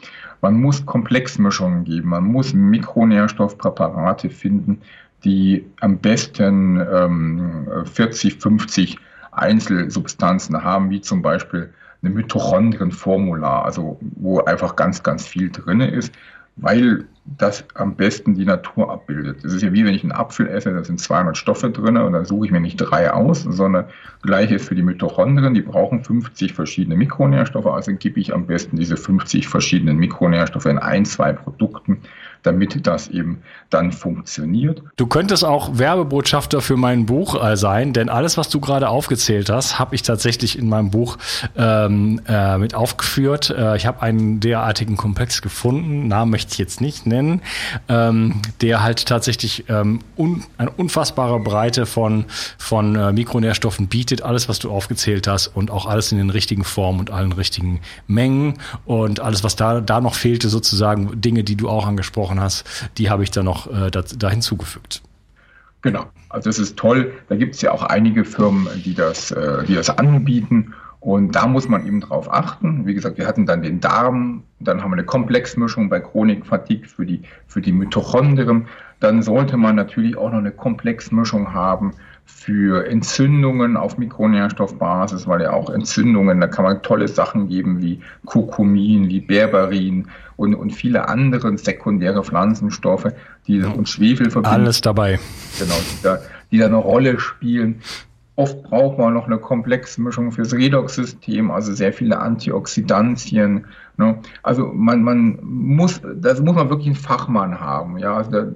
Man 0.43 0.59
muss 0.59 0.85
Komplexmischungen 1.33 1.83
geben, 1.83 2.09
man 2.09 2.25
muss 2.25 2.53
Mikronährstoffpräparate 2.53 4.29
finden, 4.29 4.81
die 5.23 5.65
am 5.79 5.97
besten 5.97 6.79
ähm, 6.79 7.67
40, 7.85 8.35
50 8.39 8.97
Einzelsubstanzen 9.31 10.63
haben, 10.63 10.89
wie 10.91 11.01
zum 11.01 11.21
Beispiel 11.21 11.73
eine 12.01 12.13
Mitochondrienformula, 12.13 13.63
also 13.63 13.97
wo 14.01 14.41
einfach 14.41 14.75
ganz, 14.75 15.01
ganz 15.01 15.25
viel 15.25 15.49
drin 15.49 15.81
ist, 15.81 16.13
weil 16.55 17.05
das 17.25 17.63
am 17.75 17.95
besten 17.95 18.35
die 18.35 18.45
Natur 18.45 18.91
abbildet. 18.91 19.43
Das 19.43 19.53
ist 19.53 19.61
ja 19.61 19.71
wie 19.71 19.85
wenn 19.85 19.93
ich 19.93 20.03
einen 20.03 20.11
Apfel 20.11 20.47
esse, 20.47 20.73
da 20.73 20.83
sind 20.83 20.99
200 20.99 21.37
Stoffe 21.37 21.69
drin 21.69 21.95
und 21.97 22.11
dann 22.11 22.25
suche 22.25 22.47
ich 22.47 22.51
mir 22.51 22.59
nicht 22.59 22.75
drei 22.75 23.11
aus, 23.11 23.43
sondern 23.43 23.85
gleiches 24.21 24.67
für 24.67 24.75
die 24.75 24.83
Mitochondrien, 24.83 25.53
die 25.53 25.61
brauchen 25.61 26.03
50 26.03 26.53
verschiedene 26.53 26.97
Mikronährstoffe, 26.97 27.65
also 27.65 27.93
gebe 27.93 28.19
ich 28.19 28.33
am 28.33 28.45
besten 28.45 28.75
diese 28.75 28.97
50 28.97 29.47
verschiedenen 29.47 29.97
Mikronährstoffe 29.97 30.65
in 30.65 30.79
ein, 30.79 31.05
zwei 31.05 31.31
Produkten 31.31 32.01
damit 32.43 32.85
das 32.85 33.07
eben 33.07 33.41
dann 33.69 33.91
funktioniert. 33.91 34.83
Du 34.97 35.07
könntest 35.07 35.43
auch 35.43 35.77
Werbebotschafter 35.77 36.61
für 36.61 36.77
mein 36.77 37.05
Buch 37.05 37.41
äh, 37.43 37.57
sein, 37.57 37.93
denn 37.93 38.09
alles, 38.09 38.37
was 38.37 38.49
du 38.49 38.59
gerade 38.59 38.89
aufgezählt 38.89 39.49
hast, 39.49 39.79
habe 39.79 39.95
ich 39.95 40.03
tatsächlich 40.03 40.57
in 40.57 40.69
meinem 40.69 40.91
Buch 40.91 41.17
ähm, 41.57 42.21
äh, 42.27 42.57
mit 42.57 42.75
aufgeführt. 42.75 43.49
Äh, 43.49 43.77
ich 43.77 43.85
habe 43.85 44.01
einen 44.01 44.39
derartigen 44.39 44.97
Komplex 44.97 45.41
gefunden, 45.41 46.07
Namen 46.07 46.31
möchte 46.31 46.51
ich 46.51 46.57
jetzt 46.57 46.81
nicht 46.81 47.07
nennen, 47.07 47.41
ähm, 47.89 48.41
der 48.61 48.83
halt 48.83 49.05
tatsächlich 49.05 49.65
ähm, 49.69 49.99
un 50.17 50.43
eine 50.57 50.71
unfassbare 50.71 51.39
Breite 51.39 51.85
von, 51.85 52.25
von 52.57 52.95
äh, 52.95 53.11
Mikronährstoffen 53.11 53.87
bietet, 53.87 54.21
alles, 54.21 54.49
was 54.49 54.59
du 54.59 54.69
aufgezählt 54.69 55.27
hast 55.27 55.47
und 55.47 55.71
auch 55.71 55.85
alles 55.85 56.11
in 56.11 56.17
den 56.17 56.29
richtigen 56.29 56.63
Formen 56.63 56.99
und 56.99 57.11
allen 57.11 57.31
richtigen 57.31 57.81
Mengen 58.07 58.55
und 58.85 59.19
alles, 59.19 59.43
was 59.43 59.55
da, 59.55 59.81
da 59.81 60.01
noch 60.01 60.15
fehlte, 60.15 60.49
sozusagen 60.49 61.21
Dinge, 61.21 61.43
die 61.43 61.55
du 61.55 61.69
auch 61.69 61.87
angesprochen 61.87 62.32
angesprochen 62.33 62.41
hast, 62.41 62.89
die 62.97 63.09
habe 63.09 63.23
ich 63.23 63.31
dann 63.31 63.45
noch 63.45 63.67
äh, 63.67 63.89
da, 63.91 64.01
da 64.01 64.29
hinzugefügt. 64.29 65.01
Genau, 65.81 66.05
also 66.29 66.49
das 66.49 66.59
ist 66.59 66.77
toll. 66.77 67.13
Da 67.27 67.35
gibt 67.35 67.55
es 67.55 67.61
ja 67.61 67.71
auch 67.71 67.83
einige 67.83 68.23
Firmen, 68.23 68.67
die 68.83 68.93
das, 68.93 69.31
äh, 69.31 69.65
die 69.65 69.75
das 69.75 69.89
anbieten. 69.89 70.73
Und 71.01 71.35
da 71.35 71.47
muss 71.47 71.67
man 71.67 71.85
eben 71.85 71.99
drauf 71.99 72.31
achten. 72.31 72.85
Wie 72.85 72.93
gesagt, 72.93 73.17
wir 73.17 73.27
hatten 73.27 73.45
dann 73.45 73.61
den 73.61 73.81
Darm, 73.81 74.43
dann 74.61 74.81
haben 74.81 74.91
wir 74.91 74.95
eine 74.95 75.05
Komplexmischung 75.05 75.89
bei 75.89 75.99
Chronikfatigue 75.99 76.87
für 76.87 77.05
die, 77.05 77.23
für 77.47 77.61
die 77.61 77.73
Mitochondrien. 77.73 78.67
Dann 79.01 79.21
sollte 79.21 79.57
man 79.57 79.75
natürlich 79.75 80.15
auch 80.15 80.31
noch 80.31 80.37
eine 80.37 80.51
Komplexmischung 80.51 81.53
haben 81.53 81.91
für 82.25 82.87
Entzündungen 82.87 83.77
auf 83.77 83.97
Mikronährstoffbasis, 83.97 85.27
weil 85.27 85.41
ja 85.41 85.51
auch 85.51 85.69
Entzündungen, 85.69 86.39
da 86.41 86.47
kann 86.47 86.65
man 86.65 86.81
tolle 86.81 87.07
Sachen 87.07 87.47
geben 87.47 87.81
wie 87.81 88.01
Kurkumin, 88.25 89.09
wie 89.09 89.21
Berberin 89.21 90.07
und, 90.35 90.55
und 90.55 90.71
viele 90.71 91.07
andere 91.07 91.57
sekundäre 91.57 92.23
Pflanzenstoffe, 92.23 93.07
die 93.47 93.61
und 93.61 93.87
Schwefel 93.87 94.29
verbinden. 94.29 94.55
Alles 94.55 94.81
dabei. 94.81 95.19
Genau, 95.59 95.75
die 95.75 96.03
da, 96.03 96.19
die 96.51 96.57
da 96.57 96.65
eine 96.65 96.77
Rolle 96.77 97.19
spielen. 97.19 97.81
Oft 98.35 98.63
braucht 98.63 98.97
man 98.97 99.13
noch 99.13 99.27
eine 99.27 99.37
Komplexmischung 99.37 100.31
fürs 100.31 100.53
Redox-System, 100.53 101.51
also 101.51 101.73
sehr 101.73 101.93
viele 101.93 102.17
Antioxidantien. 102.17 103.65
Ne? 103.97 104.17
Also 104.41 104.71
man, 104.73 105.03
man 105.03 105.37
muss, 105.43 106.01
das 106.15 106.41
muss 106.41 106.55
man 106.55 106.69
wirklich 106.69 106.87
einen 106.87 106.95
Fachmann 106.95 107.59
haben, 107.59 107.99
ja, 107.99 108.15
also 108.15 108.31
da, 108.31 108.47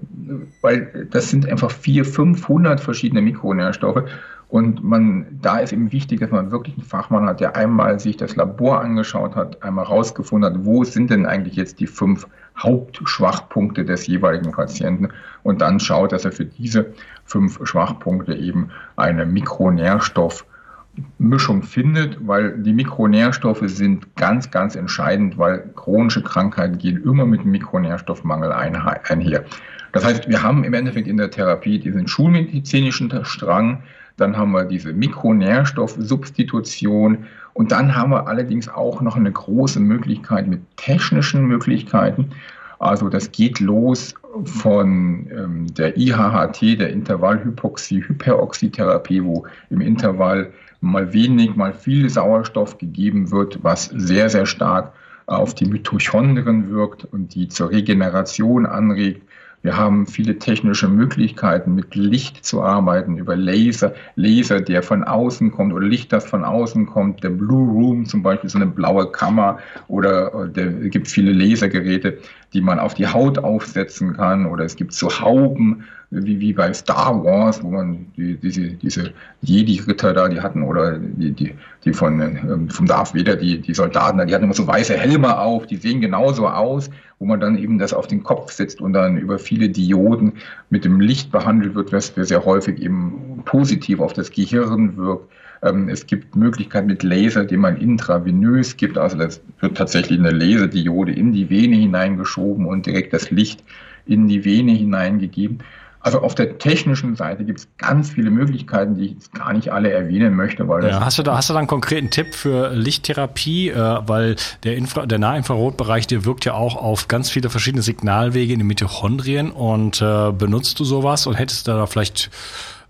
weil 0.62 1.08
das 1.12 1.30
sind 1.30 1.48
einfach 1.48 1.70
vier, 1.70 2.06
500 2.06 2.80
verschiedene 2.80 3.22
Mikronährstoffe 3.22 4.04
und 4.50 4.82
man, 4.82 5.26
da 5.42 5.60
ist 5.60 5.74
eben 5.74 5.92
wichtig, 5.92 6.22
dass 6.22 6.32
man 6.32 6.52
wirklich 6.52 6.78
einen 6.78 6.86
Fachmann 6.86 7.26
hat, 7.26 7.42
der 7.42 7.58
einmal 7.58 8.00
sich 8.00 8.16
das 8.16 8.38
Labor 8.38 8.80
angeschaut 8.82 9.36
hat, 9.36 9.62
einmal 9.62 9.84
rausgefunden 9.86 10.54
hat, 10.54 10.66
wo 10.66 10.86
sind 10.86 11.10
denn 11.10 11.26
eigentlich 11.26 11.58
jetzt 11.58 11.82
die 11.82 11.88
fünf 11.88 12.26
Hauptschwachpunkte 12.58 13.84
des 13.84 14.08
jeweiligen 14.08 14.54
Patienten 14.54 15.10
und 15.44 15.60
dann 15.62 15.82
schaut, 15.82 16.14
dass 16.14 16.24
er 16.24 16.32
für 16.32 16.46
diese 16.46 16.94
fünf 17.26 17.60
Schwachpunkte 17.64 18.36
eben 18.36 18.70
eine 18.96 19.26
Mikronährstoffmischung 19.26 21.64
findet, 21.64 22.26
weil 22.26 22.58
die 22.58 22.74
Mikronährstoffe 22.74 23.64
sind 23.66 24.16
ganz, 24.16 24.50
ganz 24.50 24.78
entscheidend, 24.78 25.38
weil 25.38 25.72
chronische 25.76 26.24
Krankheiten 26.24 26.78
gehen 26.78 27.04
immer 27.04 27.26
mit 27.26 27.44
Mikronährstoffmangel 27.44 28.54
einher. 28.54 29.44
Das 29.92 30.06
heißt, 30.06 30.30
wir 30.30 30.42
haben 30.42 30.64
im 30.64 30.74
Endeffekt 30.74 31.08
in 31.08 31.18
der 31.18 31.32
Therapie 31.32 31.80
diesen 31.80 32.08
schulmedizinischen 32.08 33.12
Strang, 33.26 33.84
dann 34.18 34.36
haben 34.36 34.52
wir 34.52 34.66
diese 34.66 34.92
Mikronährstoffsubstitution 34.94 37.26
und 37.54 37.72
dann 37.72 37.96
haben 37.96 38.10
wir 38.12 38.28
allerdings 38.28 38.68
auch 38.70 39.02
noch 39.02 39.16
eine 39.16 39.32
große 39.32 39.80
Möglichkeit 39.80 40.48
mit 40.48 40.62
technischen 40.76 41.46
Möglichkeiten. 41.46 42.32
Also 42.80 43.10
das 43.10 43.32
geht 43.32 43.60
los 43.60 44.14
von 44.44 45.28
ähm, 45.32 45.66
der 45.74 45.98
IHHT, 45.98 46.80
der 46.80 46.92
Intervallhypoxie-Hyperoxytherapie, 46.92 49.24
wo 49.24 49.48
im 49.70 49.82
Intervall 49.82 50.52
mal 50.82 51.14
wenig, 51.14 51.56
mal 51.56 51.74
viel 51.74 52.10
Sauerstoff 52.10 52.78
gegeben 52.78 53.32
wird, 53.32 53.64
was 53.64 53.86
sehr, 53.86 54.30
sehr 54.30 54.46
stark 54.46 54.92
auf 55.26 55.56
die 55.56 55.66
Mitochondrien 55.66 56.70
wirkt 56.70 57.06
und 57.06 57.34
die 57.34 57.48
zur 57.48 57.72
Regeneration 57.72 58.66
anregt. 58.66 59.24
Wir 59.64 59.76
haben 59.76 60.06
viele 60.06 60.38
technische 60.38 60.88
Möglichkeiten, 60.88 61.74
mit 61.74 61.96
Licht 61.96 62.46
zu 62.46 62.62
arbeiten, 62.62 63.18
über 63.18 63.36
Laser, 63.36 63.94
Laser, 64.16 64.62
der 64.62 64.84
von 64.84 65.04
außen 65.04 65.52
kommt 65.52 65.74
oder 65.74 65.86
Licht, 65.86 66.14
das 66.14 66.26
von 66.26 66.46
außen 66.46 66.86
kommt. 66.86 67.24
Der 67.24 67.30
Blue 67.30 67.68
Room 67.68 68.06
zum 68.06 68.22
Beispiel, 68.22 68.50
so 68.50 68.60
eine 68.60 68.68
blaue 68.68 69.12
Kammer 69.12 69.60
oder 69.88 70.46
äh, 70.46 70.50
der, 70.50 70.68
es 70.84 70.92
gibt 70.92 71.08
viele 71.08 71.34
Lasergeräte, 71.34 72.20
die 72.54 72.62
man 72.62 72.80
auf 72.80 72.94
die 72.94 73.08
Haut 73.08 73.38
aufsetzen 73.40 74.16
kann 74.16 74.46
oder 74.46 74.64
es 74.64 74.76
gibt 74.76 74.94
so 74.94 75.10
Hauben, 75.20 75.84
wie, 76.10 76.40
wie 76.40 76.54
bei 76.54 76.74
Star 76.74 77.24
Wars, 77.24 77.62
wo 77.62 77.72
man 77.72 78.08
die, 78.16 78.38
diese, 78.38 78.70
diese 78.70 79.12
Jedi-Ritter 79.42 80.14
da, 80.14 80.30
die 80.30 80.40
hatten, 80.40 80.64
oder 80.64 80.98
die, 80.98 81.32
die, 81.32 81.54
die 81.84 81.94
von, 81.94 82.22
ähm, 82.22 82.70
vom 82.70 82.86
Darth 82.86 83.14
Vader, 83.14 83.36
die, 83.36 83.60
die 83.60 83.74
Soldaten, 83.74 84.26
die 84.26 84.34
hatten 84.34 84.46
immer 84.46 84.54
so 84.54 84.66
weiße 84.66 84.96
Helme 84.98 85.38
auf, 85.38 85.68
die 85.68 85.76
sehen 85.76 86.00
genauso 86.00 86.48
aus, 86.48 86.90
wo 87.20 87.26
man 87.26 87.40
dann 87.42 87.58
eben 87.58 87.78
das 87.78 87.94
auf 87.94 88.08
den 88.08 88.24
Kopf 88.24 88.52
setzt 88.52 88.80
und 88.80 88.94
dann 88.94 89.18
über 89.18 89.38
viele 89.38 89.68
Dioden 89.70 90.34
mit 90.70 90.86
dem 90.86 91.02
Licht 91.02 91.32
behandelt 91.32 91.76
wird, 91.76 91.92
was 91.92 92.14
sehr 92.16 92.46
häufig 92.46 92.82
eben 92.82 93.42
positiv 93.44 94.00
auf 94.00 94.14
das 94.14 94.32
Gehirn 94.32 94.96
wirkt. 94.96 95.30
Ähm, 95.62 95.90
es 95.90 96.06
gibt 96.06 96.36
Möglichkeiten 96.36 96.88
mit 96.88 97.04
Laser, 97.04 97.46
die 97.46 97.58
man 97.58 97.78
intravenös 97.78 98.78
gibt. 98.78 98.98
Also 98.98 99.18
das 99.18 99.42
wird 99.60 99.78
tatsächlich 99.78 100.20
eine 100.20 100.32
Laserdiode 100.32 101.12
in 101.12 101.34
die 101.34 101.50
Vene 101.50 101.76
hineingeschoben 101.76 102.66
und 102.66 102.86
direkt 102.86 103.14
das 103.14 103.32
Licht 103.32 103.64
in 104.06 104.28
die 104.28 104.46
Vene 104.46 104.72
hineingegeben. 104.74 105.60
Also 106.00 106.22
auf 106.22 106.36
der 106.36 106.58
technischen 106.58 107.18
Seite 107.18 107.44
gibt 107.44 107.60
es 107.60 107.68
ganz 107.78 108.12
viele 108.12 108.30
Möglichkeiten, 108.30 108.96
die 108.96 109.08
ich 109.08 109.12
jetzt 109.12 109.34
gar 109.34 109.52
nicht 109.52 109.74
alle 109.74 109.92
erwähnen 109.92 110.36
möchte. 110.36 110.66
Weil 110.68 110.88
ja, 110.88 111.04
hast, 111.04 111.18
du 111.18 111.24
da, 111.24 111.36
hast 111.36 111.50
du 111.50 111.54
da 111.54 111.60
einen 111.60 111.68
konkreten 111.68 112.12
Tipp 112.12 112.34
für 112.34 112.74
Lichttherapie? 112.74 113.72
Äh, 113.72 114.00
weil 114.08 114.38
der, 114.64 114.78
Infra 114.78 115.06
der 115.06 115.20
Nahinfrarotbereich, 115.20 116.08
der 116.08 116.24
wirkt 116.24 116.46
ja 116.46 116.54
auch 116.54 116.78
auf 116.78 117.10
ganz 117.10 117.30
viele 117.30 117.50
verschiedene 117.50 117.82
Signalwege 117.82 118.54
in 118.54 118.60
den 118.60 118.68
Mitochondrien. 118.68 119.52
Und 119.52 120.02
äh, 120.02 120.32
benutzt 120.32 120.80
du 120.80 120.86
sowas 120.86 121.28
und 121.28 121.34
hättest 121.34 121.68
du 121.68 121.72
da 121.72 121.86
vielleicht 121.88 122.30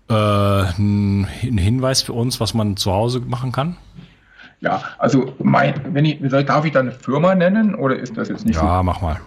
äh, 0.08 0.12
einen 0.12 1.26
Hinweis 1.26 2.02
für 2.02 2.12
uns, 2.12 2.40
was 2.40 2.54
man 2.54 2.76
zu 2.76 2.92
Hause 2.92 3.20
machen 3.20 3.52
kann? 3.52 3.76
Ja, 4.60 4.82
also 4.98 5.34
mein, 5.38 5.74
wenn 5.92 6.04
ich, 6.04 6.20
darf 6.46 6.64
ich 6.64 6.72
da 6.72 6.80
eine 6.80 6.92
Firma 6.92 7.34
nennen 7.34 7.74
oder 7.74 7.96
ist 7.96 8.16
das 8.16 8.28
jetzt 8.28 8.44
nicht 8.44 8.56
ja, 8.56 8.60
so? 8.60 8.66
Ja, 8.66 8.82
mach 8.82 9.00
mal. 9.00 9.20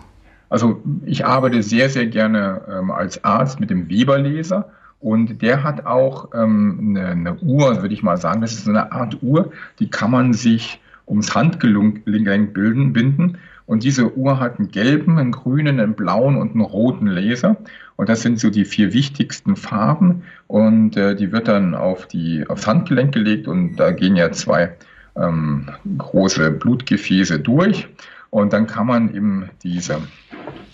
Also 0.50 0.82
ich 1.06 1.26
arbeite 1.26 1.64
sehr, 1.64 1.90
sehr 1.90 2.08
gerne 2.08 2.62
ähm, 2.70 2.92
als 2.92 3.24
Arzt 3.24 3.62
mit 3.62 3.70
dem 3.70 3.90
Weberlaser 3.90 4.70
und 5.00 5.42
der 5.42 5.64
hat 5.64 5.86
auch 5.86 6.30
ähm, 6.34 6.96
eine, 6.98 7.08
eine 7.08 7.36
Uhr, 7.36 7.82
würde 7.82 7.94
ich 7.94 8.04
mal 8.04 8.18
sagen. 8.18 8.42
Das 8.42 8.52
ist 8.52 8.66
so 8.66 8.72
eine 8.72 8.92
Art 8.92 9.24
Uhr, 9.24 9.52
die 9.80 9.90
kann 9.90 10.12
man 10.12 10.34
sich 10.34 10.82
ums 11.08 11.34
Handgelenk 11.34 12.04
bilden, 12.06 12.94
binden. 12.94 13.38
Und 13.66 13.84
diese 13.84 14.16
Uhr 14.18 14.40
hat 14.40 14.60
einen 14.60 14.70
gelben, 14.70 15.18
einen 15.18 15.32
grünen, 15.32 15.80
einen 15.80 15.94
blauen 15.94 16.36
und 16.36 16.52
einen 16.52 16.62
roten 16.62 17.08
Laser. 17.08 17.56
Und 18.02 18.10
das 18.10 18.24
sind 18.24 18.40
so 18.40 18.50
die 18.50 18.66
vier 18.66 18.94
wichtigsten 18.94 19.56
Farben. 19.56 20.24
Und 20.48 20.98
äh, 20.98 21.16
die 21.16 21.32
wird 21.32 21.48
dann 21.48 21.76
auf 21.76 22.08
die, 22.08 22.44
aufs 22.50 22.66
Handgelenk 22.66 23.14
gelegt 23.14 23.48
und 23.48 23.76
da 23.76 23.92
gehen 23.92 24.16
ja 24.16 24.32
zwei 24.32 24.76
ähm, 25.16 25.70
große 26.00 26.50
Blutgefäße 26.50 27.40
durch. 27.40 27.88
Und 28.32 28.54
dann 28.54 28.66
kann 28.66 28.88
man 28.88 29.14
eben 29.14 29.52
diese, 29.62 30.00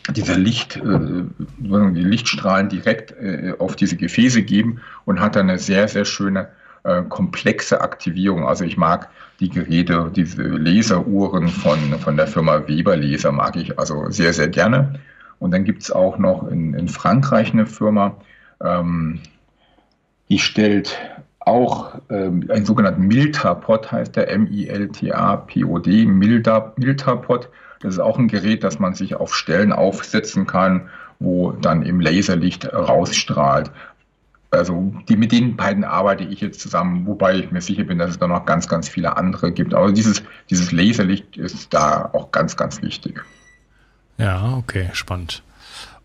diese 0.09 0.35
Licht, 0.35 0.77
äh, 0.77 1.09
die 1.59 2.01
Lichtstrahlen 2.01 2.69
direkt 2.69 3.11
äh, 3.11 3.55
auf 3.59 3.75
diese 3.75 3.97
Gefäße 3.97 4.43
geben 4.43 4.79
und 5.03 5.19
hat 5.19 5.35
dann 5.35 5.49
eine 5.49 5.59
sehr, 5.59 5.89
sehr 5.89 6.05
schöne 6.05 6.47
äh, 6.85 7.01
komplexe 7.09 7.81
Aktivierung. 7.81 8.47
Also 8.47 8.63
ich 8.63 8.77
mag 8.77 9.09
die 9.41 9.49
Geräte, 9.49 10.13
diese 10.15 10.43
Laseruhren 10.43 11.49
von, 11.49 11.77
von 11.99 12.15
der 12.15 12.27
Firma 12.27 12.65
Weber 12.69 12.95
Laser 12.95 13.33
mag 13.33 13.57
ich 13.57 13.77
also 13.77 14.09
sehr, 14.11 14.31
sehr 14.31 14.47
gerne. 14.47 14.97
Und 15.39 15.51
dann 15.51 15.63
gibt 15.63 15.83
es 15.83 15.91
auch 15.91 16.17
noch 16.17 16.47
in, 16.47 16.73
in 16.73 16.87
Frankreich 16.87 17.53
eine 17.53 17.65
Firma, 17.65 18.15
ähm, 18.63 19.19
die 20.29 20.39
stellt 20.39 20.97
auch 21.39 21.95
ähm, 22.09 22.45
einen 22.49 22.65
sogenannten 22.65 23.03
Milta-Pod, 23.03 23.91
heißt 23.91 24.15
der 24.15 24.29
M-I-L-T-A-P-O-D, 24.29 26.05
Milta-Pod. 26.05 27.49
Das 27.79 27.93
ist 27.93 27.99
auch 27.99 28.17
ein 28.17 28.27
Gerät, 28.27 28.63
das 28.63 28.79
man 28.79 28.95
sich 28.95 29.15
auf 29.15 29.33
Stellen 29.33 29.71
aufsetzen 29.71 30.47
kann, 30.47 30.89
wo 31.19 31.51
dann 31.51 31.83
im 31.83 32.01
Laserlicht 32.01 32.73
rausstrahlt. 32.73 33.71
Also 34.49 34.93
die, 35.07 35.17
mit 35.17 35.31
den 35.31 35.55
beiden 35.55 35.83
arbeite 35.83 36.23
ich 36.23 36.41
jetzt 36.41 36.59
zusammen, 36.59 37.05
wobei 37.05 37.35
ich 37.35 37.51
mir 37.51 37.61
sicher 37.61 37.83
bin, 37.83 37.97
dass 37.97 38.11
es 38.11 38.19
da 38.19 38.27
noch 38.27 38.45
ganz, 38.45 38.67
ganz 38.67 38.89
viele 38.89 39.15
andere 39.17 39.51
gibt. 39.51 39.73
Aber 39.73 39.91
dieses, 39.91 40.23
dieses 40.49 40.71
Laserlicht 40.71 41.37
ist 41.37 41.73
da 41.73 42.09
auch 42.13 42.31
ganz, 42.31 42.57
ganz 42.57 42.81
wichtig. 42.81 43.23
Ja, 44.17 44.55
okay, 44.57 44.89
spannend. 44.93 45.43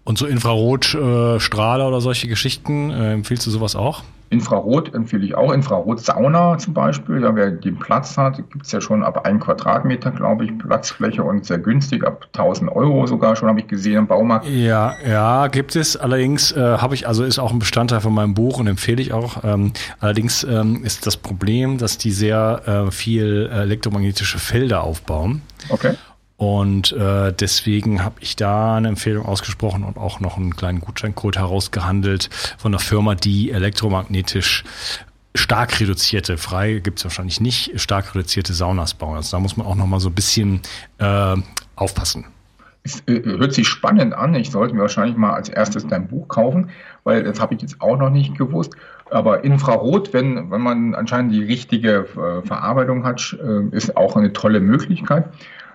Und 0.04 0.18
so 0.18 0.26
Infrarotstrahler 0.26 1.84
äh, 1.84 1.88
oder 1.88 2.00
solche 2.00 2.28
Geschichten, 2.28 2.90
äh, 2.90 3.12
empfiehlst 3.12 3.46
du 3.46 3.50
sowas 3.50 3.76
auch? 3.76 4.02
Infrarot 4.32 4.94
empfehle 4.94 5.24
ich 5.26 5.34
auch. 5.34 5.52
Infrarotsauna 5.52 6.56
zum 6.56 6.72
Beispiel. 6.72 7.20
Ja, 7.20 7.36
wer 7.36 7.50
den 7.50 7.78
Platz 7.78 8.16
hat, 8.16 8.38
gibt 8.38 8.64
es 8.64 8.72
ja 8.72 8.80
schon 8.80 9.04
ab 9.04 9.26
einem 9.26 9.38
Quadratmeter, 9.38 10.10
glaube 10.10 10.46
ich, 10.46 10.58
Platzfläche 10.58 11.22
und 11.22 11.44
sehr 11.44 11.58
günstig, 11.58 12.04
ab 12.04 12.26
1000 12.32 12.72
Euro 12.72 13.06
sogar 13.06 13.36
schon, 13.36 13.48
habe 13.48 13.60
ich 13.60 13.68
gesehen 13.68 13.98
im 13.98 14.06
Baumarkt. 14.06 14.48
Ja, 14.48 14.96
ja, 15.06 15.48
gibt 15.48 15.76
es. 15.76 15.98
Allerdings 15.98 16.50
äh, 16.52 16.60
habe 16.78 16.94
ich, 16.94 17.06
also 17.06 17.24
ist 17.24 17.38
auch 17.38 17.52
ein 17.52 17.58
Bestandteil 17.58 18.00
von 18.00 18.14
meinem 18.14 18.32
Buch 18.32 18.58
und 18.58 18.66
empfehle 18.66 19.02
ich 19.02 19.12
auch. 19.12 19.44
Ähm, 19.44 19.72
allerdings 20.00 20.44
ähm, 20.44 20.82
ist 20.82 21.06
das 21.06 21.18
Problem, 21.18 21.76
dass 21.76 21.98
die 21.98 22.10
sehr 22.10 22.86
äh, 22.88 22.90
viel 22.90 23.50
elektromagnetische 23.52 24.38
Felder 24.38 24.82
aufbauen. 24.82 25.42
Okay. 25.68 25.94
Und 26.42 26.90
äh, 26.90 27.32
deswegen 27.32 28.02
habe 28.02 28.16
ich 28.18 28.34
da 28.34 28.74
eine 28.74 28.88
Empfehlung 28.88 29.26
ausgesprochen 29.26 29.84
und 29.84 29.96
auch 29.96 30.18
noch 30.18 30.38
einen 30.38 30.56
kleinen 30.56 30.80
Gutscheincode 30.80 31.36
herausgehandelt 31.36 32.30
von 32.58 32.72
einer 32.72 32.80
Firma, 32.80 33.14
die 33.14 33.52
elektromagnetisch 33.52 34.64
stark 35.36 35.78
reduzierte, 35.78 36.38
frei 36.38 36.80
gibt's 36.80 37.04
wahrscheinlich 37.04 37.40
nicht, 37.40 37.80
stark 37.80 38.12
reduzierte 38.16 38.54
Saunas 38.54 38.94
bauen. 38.94 39.14
Also 39.14 39.36
da 39.36 39.40
muss 39.40 39.56
man 39.56 39.68
auch 39.68 39.76
noch 39.76 39.86
mal 39.86 40.00
so 40.00 40.08
ein 40.08 40.16
bisschen 40.16 40.62
äh, 40.98 41.36
aufpassen. 41.76 42.24
Es 42.82 43.04
äh, 43.06 43.22
hört 43.22 43.54
sich 43.54 43.68
spannend 43.68 44.12
an. 44.12 44.34
Ich 44.34 44.50
sollte 44.50 44.74
mir 44.74 44.80
wahrscheinlich 44.80 45.16
mal 45.16 45.34
als 45.34 45.48
erstes 45.48 45.86
dein 45.86 46.08
Buch 46.08 46.26
kaufen, 46.26 46.70
weil 47.04 47.22
das 47.22 47.38
habe 47.38 47.54
ich 47.54 47.62
jetzt 47.62 47.80
auch 47.80 47.96
noch 47.96 48.10
nicht 48.10 48.36
gewusst. 48.36 48.74
Aber 49.12 49.44
Infrarot, 49.44 50.12
wenn, 50.12 50.50
wenn 50.50 50.60
man 50.60 50.96
anscheinend 50.96 51.34
die 51.34 51.44
richtige 51.44 52.08
äh, 52.16 52.44
Verarbeitung 52.44 53.04
hat, 53.04 53.36
äh, 53.40 53.76
ist 53.76 53.96
auch 53.96 54.16
eine 54.16 54.32
tolle 54.32 54.58
Möglichkeit. 54.58 55.28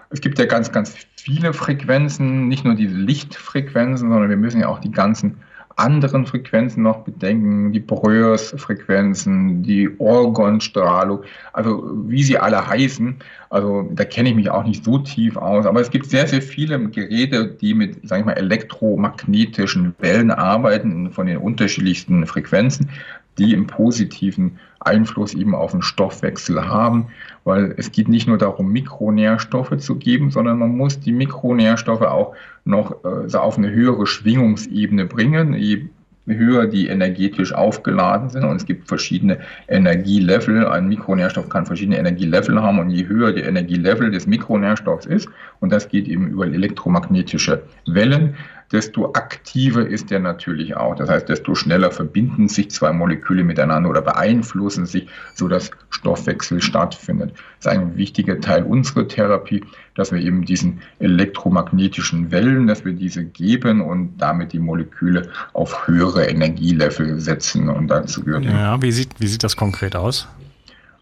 Es 0.10 0.22
gibt 0.22 0.40
ja 0.40 0.46
ganz, 0.46 0.72
ganz 0.72 0.96
viele 1.16 1.54
Frequenzen, 1.54 2.48
nicht 2.48 2.64
nur 2.64 2.76
diese 2.76 2.96
Lichtfrequenzen, 2.96 4.10
sondern 4.10 4.30
wir 4.30 4.38
müssen 4.38 4.62
ja 4.62 4.68
auch 4.68 4.80
die 4.80 4.92
ganzen 4.92 5.38
anderen 5.78 6.26
Frequenzen 6.26 6.82
noch 6.84 7.04
bedenken, 7.04 7.72
die 7.72 7.80
Breuers-Frequenzen, 7.80 9.62
die 9.62 9.90
Orgonstrahlung, 10.00 11.24
also 11.54 11.92
wie 12.08 12.24
sie 12.24 12.38
alle 12.38 12.68
heißen. 12.68 13.18
Also 13.50 13.88
da 13.94 14.04
kenne 14.04 14.30
ich 14.30 14.36
mich 14.36 14.50
auch 14.50 14.64
nicht 14.64 14.84
so 14.84 14.98
tief 14.98 15.38
aus, 15.38 15.66
aber 15.66 15.80
es 15.80 15.92
gibt 15.92 16.08
sehr, 16.10 16.28
sehr 16.28 16.42
viele 16.42 16.80
Geräte, 16.90 17.46
die 17.48 17.76
mit, 17.76 18.08
sage 18.08 18.22
ich 18.22 18.26
mal, 18.26 18.34
elektromagnetischen 18.34 19.94
Wellen 20.00 20.32
arbeiten 20.32 21.12
von 21.12 21.28
den 21.28 21.38
unterschiedlichsten 21.38 22.26
Frequenzen 22.26 22.90
die 23.38 23.54
im 23.54 23.68
positiven 23.68 24.60
Einfluss 24.80 25.34
eben 25.34 25.56
auf 25.56 25.72
den 25.72 25.82
Stoffwechsel 25.82 26.68
haben, 26.68 27.08
weil 27.44 27.74
es 27.78 27.92
geht 27.92 28.08
nicht 28.08 28.28
nur 28.28 28.38
darum, 28.38 28.72
Mikronährstoffe 28.72 29.78
zu 29.78 29.96
geben, 29.96 30.32
sondern 30.32 30.60
man 30.60 30.76
muss 30.76 31.00
die 31.00 31.12
Mikronährstoffe 31.12 32.02
auch 32.02 32.36
noch 32.66 33.04
äh, 33.04 33.36
auf 33.36 33.58
eine 33.58 33.72
höhere 33.72 34.08
Schwingungsebene 34.08 35.06
bringen, 35.06 35.54
je 35.54 35.88
höher 36.28 36.68
die 36.68 36.88
energetisch 36.88 37.54
aufgeladen 37.54 38.30
sind. 38.30 38.44
Und 38.44 38.58
es 38.58 38.66
gibt 38.66 38.88
verschiedene 38.88 39.40
Energielevel. 39.68 40.68
Ein 40.68 40.90
Mikronährstoff 40.90 41.50
kann 41.50 41.66
verschiedene 41.66 41.98
Energielevel 41.98 42.62
haben. 42.62 42.80
Und 42.80 42.90
je 42.90 43.08
höher 43.08 43.32
die 43.32 43.42
Energielevel 43.42 44.12
des 44.12 44.28
Mikronährstoffs 44.28 45.06
ist, 45.06 45.30
und 45.60 45.72
das 45.72 45.88
geht 45.88 46.08
eben 46.08 46.28
über 46.28 46.46
elektromagnetische 46.46 47.64
Wellen, 47.86 48.36
desto 48.72 49.14
aktiver 49.14 49.88
ist 49.88 50.12
der 50.12 50.20
natürlich 50.20 50.76
auch. 50.76 50.96
Das 50.96 51.10
heißt, 51.10 51.30
desto 51.30 51.56
schneller 51.56 51.92
verbinden 51.92 52.50
sich 52.50 52.70
zwei 52.72 52.92
Moleküle 52.92 53.44
miteinander 53.44 53.90
oder 53.90 54.02
beeinflussen 54.02 54.86
sich, 54.86 55.08
sodass 55.34 55.72
Stoffwechsel 55.90 56.62
stattfindet. 56.62 57.32
Das 57.60 57.74
ist 57.74 57.80
ein 57.80 57.98
wichtiger 57.98 58.40
Teil 58.42 58.64
unserer 58.64 59.08
Therapie, 59.08 59.64
dass 59.96 60.12
wir 60.12 60.20
eben 60.20 60.46
diesen 60.46 60.82
elektromagnetischen 61.00 62.32
Wellen, 62.32 62.68
dass 62.68 62.84
wir 62.84 62.94
diese 62.94 63.24
geben 63.24 63.82
und 63.82 64.18
damit 64.18 64.54
die 64.54 64.60
Moleküle 64.60 65.30
auf 65.54 65.88
höhere 65.88 66.26
Energielevel 66.26 67.20
setzen. 67.20 67.70
Und 67.70 67.88
dazu 67.88 68.24
gehört 68.24 68.46
ja, 68.46 68.82
wie 68.82 68.92
sieht, 68.92 69.10
wie 69.20 69.28
sieht 69.28 69.44
das 69.44 69.56
konkret 69.56 69.96
aus? 69.96 70.28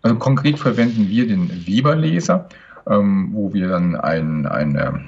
Also 0.01 0.17
konkret 0.17 0.60
verwenden 0.60 1.10
wir 1.10 1.28
den 1.28 1.65
Weberlaser, 1.65 2.47
ähm, 2.88 3.30
wo 3.34 3.54
wir 3.54 3.69
dann 3.69 3.95
ein, 3.95 4.45
eine 4.45 5.06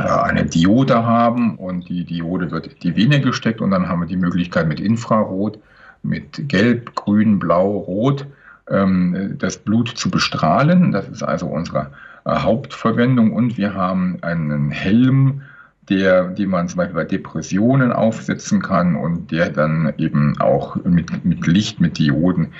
eine 0.00 0.44
Diode 0.44 1.04
haben 1.04 1.56
und 1.56 1.88
die 1.88 2.04
Diode 2.04 2.50
wird 2.50 2.66
in 2.66 2.78
die 2.82 2.96
Vene 2.96 3.20
gesteckt 3.20 3.60
und 3.60 3.70
dann 3.70 3.88
haben 3.88 4.00
wir 4.00 4.06
die 4.06 4.16
Möglichkeit 4.16 4.68
mit 4.68 4.80
Infrarot, 4.80 5.58
mit 6.02 6.48
Gelb, 6.48 6.94
Grün, 6.94 7.38
Blau, 7.38 7.78
Rot 7.78 8.26
ähm, 8.68 9.36
das 9.38 9.58
Blut 9.58 9.88
zu 9.88 10.10
bestrahlen. 10.10 10.92
Das 10.92 11.08
ist 11.08 11.22
also 11.22 11.46
unsere 11.46 11.90
äh, 12.24 12.30
Hauptverwendung 12.30 13.32
und 13.32 13.58
wir 13.58 13.74
haben 13.74 14.18
einen 14.22 14.70
Helm, 14.70 15.42
der, 15.90 16.28
die 16.28 16.46
man 16.46 16.68
zum 16.68 16.78
Beispiel 16.78 16.94
bei 16.94 17.04
Depressionen 17.04 17.92
aufsetzen 17.92 18.62
kann 18.62 18.94
und 18.94 19.32
der 19.32 19.50
dann 19.50 19.92
eben 19.98 20.40
auch 20.40 20.76
mit, 20.84 21.24
mit 21.24 21.46
Licht, 21.46 21.80
mit 21.80 21.98
Dioden 21.98 22.52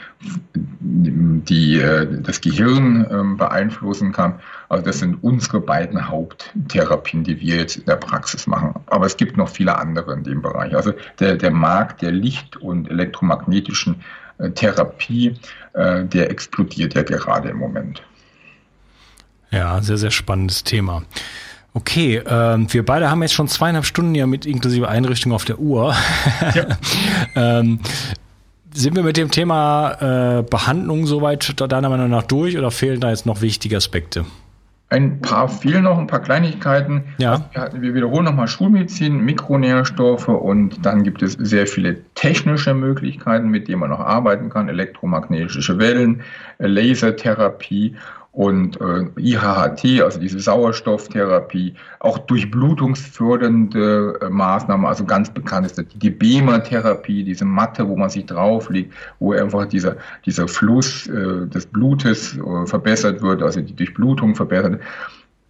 die, 0.53 1.79
äh, 1.79 2.21
das 2.21 2.41
Gehirn 2.41 3.07
ähm, 3.09 3.37
beeinflussen 3.37 4.13
kann. 4.13 4.41
Also 4.69 4.85
das 4.85 4.99
sind 4.99 5.23
unsere 5.23 5.61
beiden 5.61 6.09
Haupttherapien, 6.09 7.23
die 7.23 7.41
wir 7.41 7.57
jetzt 7.57 7.77
in 7.77 7.85
der 7.87 7.97
Praxis 7.97 8.49
machen. 8.49 8.75
Aber 8.87 9.07
es 9.07 9.17
gibt 9.17 9.37
noch 9.37 9.49
viele 9.49 9.79
andere 9.79 10.13
in 10.13 10.25
dem 10.25 10.43
Bereich. 10.43 10.75
Also 10.75 10.93
der, 11.21 11.37
der 11.37 11.53
Markt 11.53 12.03
der 12.03 12.11
Licht- 12.11 12.57
und 12.57 12.91
elektromagnetischen 12.91 14.03
äh, 14.39 14.51
Therapie, 14.51 15.37
äh, 15.75 16.05
der 16.05 16.31
explodiert 16.31 16.95
ja 16.95 17.03
gerade 17.03 17.49
im 17.49 17.59
Moment. 17.59 18.03
Ja, 19.53 19.81
sehr, 19.83 19.99
sehr 19.99 20.11
spannendes 20.11 20.65
Thema. 20.65 21.03
Okay, 21.73 22.21
ähm, 22.27 22.73
wir 22.73 22.85
beide 22.85 23.11
haben 23.11 23.23
jetzt 23.23 23.35
schon 23.35 23.49
zweieinhalb 23.49 23.85
Stunden 23.85 24.15
ja 24.15 24.27
mit 24.27 24.45
inklusive 24.45 24.89
Einrichtung 24.89 25.33
auf 25.33 25.45
der 25.45 25.59
Uhr. 25.61 25.95
Ja. 26.55 26.67
ähm, 27.61 27.81
sind 28.73 28.97
wir 28.97 29.03
mit 29.03 29.17
dem 29.17 29.31
Thema 29.31 30.39
äh, 30.39 30.43
Behandlung 30.43 31.07
soweit 31.07 31.61
deiner 31.61 31.89
Meinung 31.89 32.11
nach 32.11 32.23
durch 32.23 32.57
oder 32.59 32.71
fehlen 32.71 33.01
da 33.01 33.11
jetzt 33.11 33.27
noch 33.27 33.41
wichtige 33.41 33.77
Aspekte? 33.77 34.25
ein 34.91 35.21
paar 35.21 35.49
fehlen 35.49 35.85
noch, 35.85 35.99
ein 35.99 36.09
paar 36.09 36.21
Kleinigkeiten. 36.21 37.05
Ja. 37.19 37.49
Also 37.55 37.81
wir 37.81 37.95
wiederholen 37.95 38.25
nochmal 38.25 38.49
Schulmedizin, 38.49 39.25
Mikronährstoffe 39.25 40.29
und 40.29 40.85
dann 40.85 41.05
gibt 41.05 41.23
es 41.23 41.35
sehr 41.35 41.69
viele 41.69 42.03
technische 42.15 42.75
Möglichkeiten, 42.75 43.49
mit 43.49 43.69
denen 43.69 43.79
man 43.79 43.91
noch 43.91 44.01
arbeiten 44.01 44.51
kann. 44.51 44.69
Elektromagnetische 44.69 45.79
Wellen, 45.79 46.23
Lasertherapie 46.59 47.95
und 48.33 48.81
äh, 48.81 49.07
IHHT, 49.19 50.03
also 50.03 50.21
diese 50.21 50.39
Sauerstofftherapie, 50.39 51.75
auch 51.99 52.19
durchblutungsfördernde 52.19 54.21
äh, 54.23 54.31
Maßnahmen, 54.31 54.87
also 54.87 55.05
ganz 55.05 55.31
bekannt 55.31 55.67
ist 55.67 55.79
die 55.79 55.99
Gebema-Therapie, 55.99 57.25
diese 57.25 57.45
Matte, 57.45 57.89
wo 57.89 57.97
man 57.97 58.09
sich 58.09 58.27
drauflegt, 58.27 58.95
wo 59.19 59.33
einfach 59.33 59.67
dieser, 59.67 59.97
dieser 60.27 60.47
Fluss 60.47 61.09
äh, 61.09 61.49
des 61.49 61.67
Blutes 61.67 62.39
äh, 62.39 62.67
verbessert 62.67 63.21
wird, 63.21 63.43
also 63.43 63.61
die 63.61 63.75
Durchblutung 63.75 64.37
verbessert. 64.37 64.81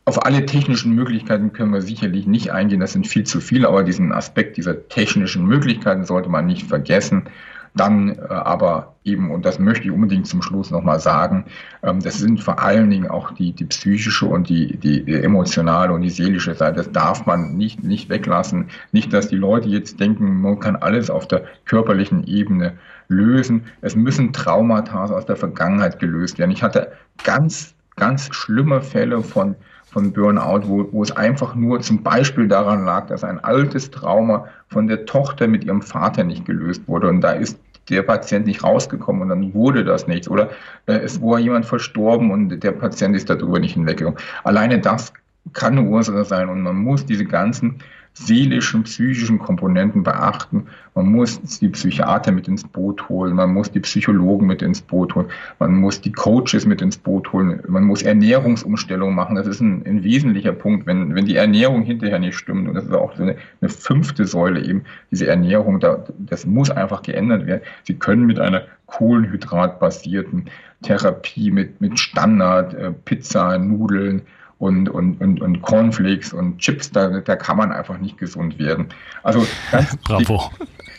Auf 0.06 0.24
alle 0.24 0.46
technischen 0.46 0.94
Möglichkeiten 0.94 1.52
können 1.52 1.74
wir 1.74 1.82
sicherlich 1.82 2.26
nicht 2.26 2.50
eingehen, 2.50 2.80
das 2.80 2.94
sind 2.94 3.06
viel 3.06 3.24
zu 3.24 3.40
viele, 3.40 3.68
aber 3.68 3.84
diesen 3.84 4.12
Aspekt 4.12 4.56
dieser 4.56 4.88
technischen 4.88 5.44
Möglichkeiten 5.44 6.04
sollte 6.04 6.30
man 6.30 6.46
nicht 6.46 6.66
vergessen. 6.66 7.24
Dann 7.74 8.18
äh, 8.18 8.22
aber 8.28 8.96
eben, 9.04 9.30
und 9.30 9.44
das 9.44 9.58
möchte 9.58 9.84
ich 9.84 9.90
unbedingt 9.90 10.26
zum 10.26 10.42
Schluss 10.42 10.70
nochmal 10.70 11.00
sagen, 11.00 11.44
ähm, 11.82 12.00
das 12.00 12.18
sind 12.18 12.42
vor 12.42 12.60
allen 12.60 12.90
Dingen 12.90 13.08
auch 13.08 13.32
die, 13.32 13.52
die 13.52 13.64
psychische 13.64 14.26
und 14.26 14.48
die, 14.48 14.76
die 14.76 15.12
emotionale 15.14 15.92
und 15.92 16.02
die 16.02 16.10
seelische 16.10 16.54
Seite. 16.54 16.76
Das 16.76 16.92
darf 16.92 17.26
man 17.26 17.56
nicht, 17.56 17.82
nicht 17.82 18.08
weglassen. 18.08 18.68
Nicht, 18.92 19.12
dass 19.12 19.28
die 19.28 19.36
Leute 19.36 19.68
jetzt 19.68 20.00
denken, 20.00 20.40
man 20.40 20.58
kann 20.58 20.76
alles 20.76 21.10
auf 21.10 21.28
der 21.28 21.44
körperlichen 21.64 22.24
Ebene 22.26 22.74
lösen. 23.08 23.64
Es 23.80 23.96
müssen 23.96 24.32
Traumata 24.32 25.04
aus 25.04 25.26
der 25.26 25.36
Vergangenheit 25.36 25.98
gelöst 25.98 26.38
werden. 26.38 26.50
Ich 26.50 26.62
hatte 26.62 26.92
ganz, 27.24 27.74
ganz 27.96 28.34
schlimme 28.34 28.80
Fälle 28.82 29.22
von 29.22 29.56
von 29.90 30.12
Burnout, 30.12 30.68
wo, 30.68 30.88
wo 30.92 31.02
es 31.02 31.10
einfach 31.12 31.54
nur 31.54 31.80
zum 31.80 32.02
Beispiel 32.02 32.46
daran 32.48 32.84
lag, 32.84 33.06
dass 33.08 33.24
ein 33.24 33.42
altes 33.42 33.90
Trauma 33.90 34.46
von 34.68 34.86
der 34.86 35.04
Tochter 35.04 35.48
mit 35.48 35.64
ihrem 35.64 35.82
Vater 35.82 36.24
nicht 36.24 36.44
gelöst 36.44 36.82
wurde. 36.86 37.08
Und 37.08 37.20
da 37.20 37.32
ist 37.32 37.58
der 37.88 38.02
Patient 38.02 38.46
nicht 38.46 38.62
rausgekommen 38.62 39.22
und 39.22 39.28
dann 39.30 39.52
wurde 39.52 39.84
das 39.84 40.06
nichts. 40.06 40.28
Oder 40.28 40.50
äh, 40.86 40.94
es 40.94 41.20
war 41.20 41.38
jemand 41.38 41.66
verstorben 41.66 42.30
und 42.30 42.62
der 42.62 42.72
Patient 42.72 43.16
ist 43.16 43.28
darüber 43.28 43.58
nicht 43.58 43.74
hinweggekommen. 43.74 44.18
Alleine 44.44 44.78
das 44.78 45.12
kann 45.52 45.76
eine 45.76 45.88
Ursache 45.88 46.24
sein 46.24 46.48
und 46.48 46.62
man 46.62 46.76
muss 46.76 47.04
diese 47.04 47.24
ganzen 47.24 47.80
seelischen, 48.12 48.82
psychischen 48.82 49.38
Komponenten 49.38 50.02
beachten. 50.02 50.66
Man 50.94 51.06
muss 51.06 51.40
die 51.58 51.68
Psychiater 51.68 52.32
mit 52.32 52.48
ins 52.48 52.64
Boot 52.64 53.08
holen, 53.08 53.34
man 53.34 53.52
muss 53.52 53.70
die 53.70 53.80
Psychologen 53.80 54.46
mit 54.46 54.62
ins 54.62 54.82
Boot 54.82 55.14
holen, 55.14 55.28
man 55.58 55.74
muss 55.76 56.00
die 56.00 56.12
Coaches 56.12 56.66
mit 56.66 56.82
ins 56.82 56.96
Boot 56.96 57.32
holen, 57.32 57.62
man 57.68 57.84
muss 57.84 58.02
Ernährungsumstellungen 58.02 59.14
machen. 59.14 59.36
Das 59.36 59.46
ist 59.46 59.60
ein, 59.60 59.86
ein 59.86 60.02
wesentlicher 60.02 60.52
Punkt, 60.52 60.86
wenn, 60.86 61.14
wenn 61.14 61.26
die 61.26 61.36
Ernährung 61.36 61.82
hinterher 61.82 62.18
nicht 62.18 62.36
stimmt. 62.36 62.68
Und 62.68 62.74
das 62.74 62.84
ist 62.84 62.92
auch 62.92 63.14
so 63.16 63.22
eine, 63.22 63.36
eine 63.60 63.70
fünfte 63.70 64.26
Säule 64.26 64.64
eben, 64.64 64.82
diese 65.10 65.28
Ernährung, 65.28 65.80
da, 65.80 66.04
das 66.18 66.44
muss 66.46 66.70
einfach 66.70 67.02
geändert 67.02 67.46
werden. 67.46 67.62
Sie 67.84 67.94
können 67.94 68.26
mit 68.26 68.40
einer 68.40 68.62
kohlenhydratbasierten 68.86 70.46
Therapie, 70.82 71.50
mit, 71.50 71.80
mit 71.80 71.98
Standard, 71.98 72.74
äh, 72.74 72.92
Pizza, 72.92 73.56
Nudeln, 73.58 74.22
und, 74.60 74.90
und, 74.90 75.20
und, 75.22 75.40
und 75.40 75.62
Cornflakes 75.62 76.34
und 76.34 76.58
Chips, 76.58 76.90
da, 76.90 77.20
da 77.20 77.34
kann 77.34 77.56
man 77.56 77.72
einfach 77.72 77.98
nicht 77.98 78.18
gesund 78.18 78.58
werden. 78.58 78.88
Also 79.22 79.44
ganz 79.72 79.96
Bravo. 80.04 80.50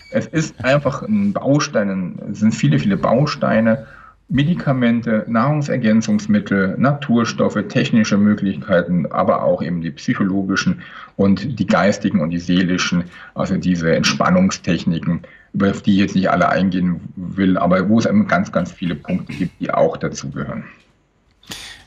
Es 0.10 0.26
ist 0.26 0.66
einfach 0.66 1.04
ein 1.04 1.32
Baustein, 1.32 2.20
es 2.32 2.40
sind 2.40 2.54
viele, 2.54 2.80
viele 2.80 2.98
Bausteine, 2.98 3.86
Medikamente, 4.30 5.26
Nahrungsergänzungsmittel, 5.28 6.76
Naturstoffe, 6.78 7.60
technische 7.70 8.18
Möglichkeiten, 8.18 9.06
aber 9.12 9.44
auch 9.44 9.62
eben 9.62 9.82
die 9.82 9.92
psychologischen 9.92 10.82
und 11.16 11.60
die 11.60 11.68
geistigen 11.68 12.20
und 12.20 12.32
die 12.32 12.40
seelischen, 12.40 13.04
also 13.36 13.58
diese 13.58 13.96
Entspannungstechniken, 13.96 15.22
über 15.54 15.72
die 15.72 15.94
ich 15.94 16.00
jetzt 16.00 16.16
nicht 16.16 16.32
alle 16.32 16.50
eingehen 16.50 17.00
will, 17.16 17.58
aber 17.60 17.88
wo 17.88 18.00
es 18.00 18.08
eben 18.08 18.28
ganz, 18.28 18.52
ganz 18.52 18.72
viele 18.72 18.96
Punkte 18.96 19.34
gibt, 19.34 19.60
die 19.60 19.72
auch 19.72 19.98
dazugehören. 19.98 20.64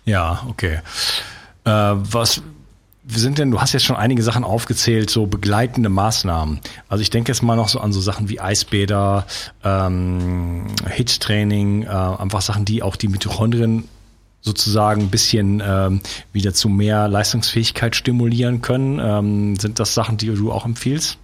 Ja, 0.05 0.45
okay. 0.49 0.79
Äh, 1.65 1.71
was 1.71 2.43
sind 3.07 3.39
denn, 3.39 3.51
du 3.51 3.61
hast 3.61 3.73
jetzt 3.73 3.85
schon 3.85 3.97
einige 3.97 4.23
Sachen 4.23 4.45
aufgezählt, 4.45 5.11
so 5.11 5.27
begleitende 5.27 5.91
Maßnahmen. 5.91 6.61
Also 6.89 7.03
ich 7.03 7.11
denke 7.11 7.31
jetzt 7.33 7.43
mal 7.43 7.57
noch 7.57 7.69
so 7.69 7.81
an 7.81 7.93
so 7.93 8.01
Sachen 8.01 8.29
wie 8.29 8.41
Eisbäder, 8.41 9.27
ähm, 9.63 10.67
Hit-Training, 10.89 11.83
äh, 11.83 11.89
einfach 11.89 12.41
Sachen, 12.41 12.65
die 12.65 12.83
auch 12.83 12.97
die 12.97 13.09
Mitochondrien 13.09 13.85
sozusagen 14.41 15.03
ein 15.03 15.11
bisschen 15.11 15.63
ähm, 15.65 16.01
wieder 16.33 16.53
zu 16.53 16.69
mehr 16.69 17.09
Leistungsfähigkeit 17.09 17.97
stimulieren 17.97 18.63
können. 18.63 19.01
Ähm, 19.03 19.57
sind 19.57 19.81
das 19.81 19.95
Sachen, 19.95 20.17
die 20.19 20.27
du 20.35 20.53
auch 20.53 20.67
empfiehlst? 20.67 21.19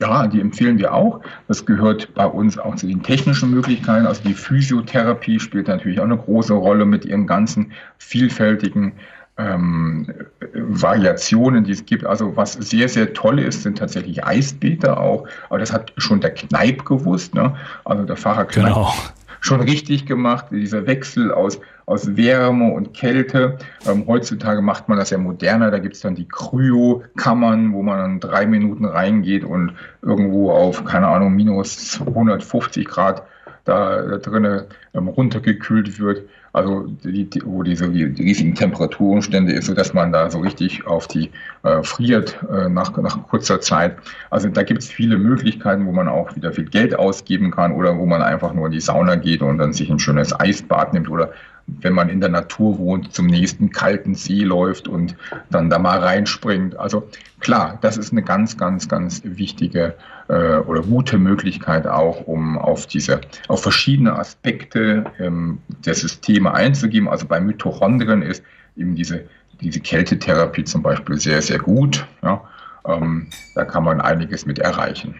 Ja, 0.00 0.26
die 0.26 0.40
empfehlen 0.40 0.78
wir 0.78 0.92
auch. 0.94 1.20
Das 1.48 1.64
gehört 1.64 2.12
bei 2.14 2.26
uns 2.26 2.58
auch 2.58 2.74
zu 2.74 2.86
den 2.88 3.02
technischen 3.02 3.50
Möglichkeiten. 3.50 4.06
Also 4.06 4.22
die 4.24 4.34
Physiotherapie 4.34 5.38
spielt 5.38 5.68
natürlich 5.68 6.00
auch 6.00 6.04
eine 6.04 6.16
große 6.16 6.54
Rolle 6.54 6.86
mit 6.86 7.04
ihren 7.04 7.26
ganzen 7.26 7.72
vielfältigen 7.98 8.94
ähm, 9.38 10.06
Variationen, 10.52 11.64
die 11.64 11.72
es 11.72 11.86
gibt. 11.86 12.04
Also 12.04 12.36
was 12.36 12.52
sehr, 12.54 12.88
sehr 12.88 13.12
toll 13.14 13.38
ist, 13.38 13.62
sind 13.62 13.78
tatsächlich 13.78 14.24
Eisbäder 14.24 15.00
auch. 15.00 15.26
Aber 15.48 15.58
das 15.58 15.72
hat 15.72 15.92
schon 15.96 16.20
der 16.20 16.34
Kneip 16.34 16.84
gewusst. 16.84 17.34
Ne? 17.34 17.54
Also 17.84 18.04
der 18.04 18.16
Fahrer 18.16 18.44
Kneip 18.44 18.66
genau. 18.66 18.94
schon 19.40 19.60
richtig 19.60 20.04
gemacht. 20.06 20.46
Dieser 20.50 20.86
Wechsel 20.86 21.32
aus, 21.32 21.60
aus 21.86 22.16
Wärme 22.16 22.72
und 22.72 22.92
Kälte. 22.92 23.58
Ähm, 23.86 24.04
heutzutage 24.06 24.60
macht 24.60 24.88
man 24.88 24.98
das 24.98 25.10
ja 25.10 25.18
moderner. 25.18 25.70
Da 25.70 25.78
gibt 25.78 25.94
es 25.94 26.02
dann 26.02 26.14
die 26.14 26.28
Kryo-Kammern, 26.28 27.72
wo 27.72 27.82
man 27.82 27.98
dann 27.98 28.20
drei 28.20 28.46
Minuten 28.46 28.84
reingeht 28.84 29.44
und 29.44 29.72
irgendwo 30.02 30.50
auf, 30.50 30.84
keine 30.84 31.08
Ahnung, 31.08 31.32
minus 31.32 32.00
150 32.00 32.86
Grad 32.86 33.22
da, 33.64 34.02
da 34.02 34.18
drinnen 34.18 34.64
ähm, 34.92 35.08
runtergekühlt 35.08 35.98
wird 35.98 36.28
also 36.52 36.86
die, 37.04 37.24
die, 37.24 37.42
wo 37.44 37.62
diese 37.62 37.88
die 37.88 38.04
riesigen 38.04 38.54
Temperaturumstände 38.54 39.52
ist, 39.52 39.66
so 39.66 39.74
dass 39.74 39.94
man 39.94 40.12
da 40.12 40.30
so 40.30 40.40
richtig 40.40 40.86
auf 40.86 41.08
die 41.08 41.30
äh, 41.62 41.82
friert 41.82 42.38
äh, 42.50 42.68
nach, 42.68 42.96
nach 42.98 43.26
kurzer 43.28 43.60
Zeit. 43.60 43.96
Also 44.30 44.48
da 44.48 44.62
gibt 44.62 44.82
es 44.82 44.90
viele 44.90 45.16
Möglichkeiten, 45.16 45.86
wo 45.86 45.92
man 45.92 46.08
auch 46.08 46.34
wieder 46.36 46.52
viel 46.52 46.66
Geld 46.66 46.94
ausgeben 46.98 47.50
kann 47.50 47.72
oder 47.72 47.96
wo 47.96 48.04
man 48.04 48.22
einfach 48.22 48.52
nur 48.52 48.66
in 48.66 48.72
die 48.72 48.80
Sauna 48.80 49.16
geht 49.16 49.42
und 49.42 49.58
dann 49.58 49.72
sich 49.72 49.90
ein 49.90 49.98
schönes 49.98 50.38
Eisbad 50.38 50.92
nimmt 50.92 51.08
oder 51.08 51.32
wenn 51.66 51.92
man 51.92 52.08
in 52.08 52.20
der 52.20 52.28
Natur 52.28 52.78
wohnt, 52.78 53.12
zum 53.12 53.26
nächsten 53.26 53.70
kalten 53.70 54.14
See 54.14 54.42
läuft 54.42 54.88
und 54.88 55.16
dann 55.50 55.70
da 55.70 55.78
mal 55.78 55.98
reinspringt. 55.98 56.76
Also 56.78 57.08
klar, 57.40 57.78
das 57.80 57.96
ist 57.96 58.12
eine 58.12 58.22
ganz, 58.22 58.56
ganz, 58.56 58.88
ganz 58.88 59.22
wichtige 59.24 59.94
äh, 60.28 60.56
oder 60.56 60.82
gute 60.82 61.18
Möglichkeit 61.18 61.86
auch, 61.86 62.26
um 62.26 62.58
auf 62.58 62.86
diese, 62.86 63.20
auf 63.48 63.62
verschiedene 63.62 64.18
Aspekte 64.18 65.04
ähm, 65.18 65.58
der 65.84 65.94
Systeme 65.94 66.52
einzugehen. 66.52 67.08
Also 67.08 67.26
bei 67.26 67.40
Mitochondrien 67.40 68.22
ist 68.22 68.42
eben 68.76 68.94
diese, 68.94 69.24
diese 69.60 69.80
Kältetherapie 69.80 70.64
zum 70.64 70.82
Beispiel 70.82 71.18
sehr, 71.18 71.42
sehr 71.42 71.58
gut. 71.58 72.06
Ja. 72.22 72.42
Ähm, 72.86 73.28
da 73.54 73.64
kann 73.64 73.84
man 73.84 74.00
einiges 74.00 74.46
mit 74.46 74.58
erreichen. 74.58 75.14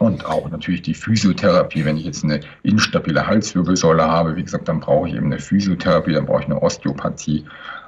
Und 0.00 0.26
auch 0.26 0.50
natürlich 0.50 0.82
die 0.82 0.94
Physiotherapie. 0.94 1.84
Wenn 1.84 1.96
ich 1.96 2.04
jetzt 2.04 2.24
eine 2.24 2.40
instabile 2.62 3.26
Halswirbelsäule 3.26 4.04
habe, 4.04 4.34
wie 4.34 4.42
gesagt, 4.42 4.68
dann 4.68 4.80
brauche 4.80 5.08
ich 5.08 5.14
eben 5.14 5.26
eine 5.26 5.38
Physiotherapie, 5.38 6.12
dann 6.12 6.26
brauche 6.26 6.40
ich 6.40 6.46
eine 6.46 6.60
Osteopathie. 6.60 7.44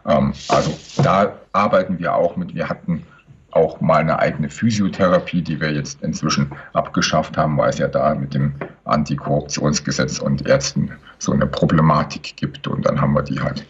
Ähm, 0.06 0.32
also 0.48 0.78
da 1.02 1.36
arbeiten 1.52 1.98
wir 1.98 2.14
auch 2.14 2.36
mit. 2.36 2.54
Wir 2.54 2.68
hatten 2.68 3.02
auch 3.50 3.80
mal 3.80 4.00
eine 4.00 4.18
eigene 4.18 4.48
Physiotherapie, 4.50 5.42
die 5.42 5.60
wir 5.60 5.72
jetzt 5.72 6.02
inzwischen 6.02 6.52
abgeschafft 6.74 7.36
haben, 7.36 7.56
weil 7.56 7.70
es 7.70 7.78
ja 7.78 7.88
da 7.88 8.14
mit 8.14 8.34
dem 8.34 8.54
Antikorruptionsgesetz 8.84 10.18
und 10.18 10.46
Ärzten 10.46 10.92
so 11.18 11.32
eine 11.32 11.46
Problematik 11.46 12.36
gibt. 12.36 12.68
Und 12.68 12.86
dann 12.86 13.00
haben 13.00 13.14
wir 13.14 13.22
die 13.22 13.40
halt 13.40 13.64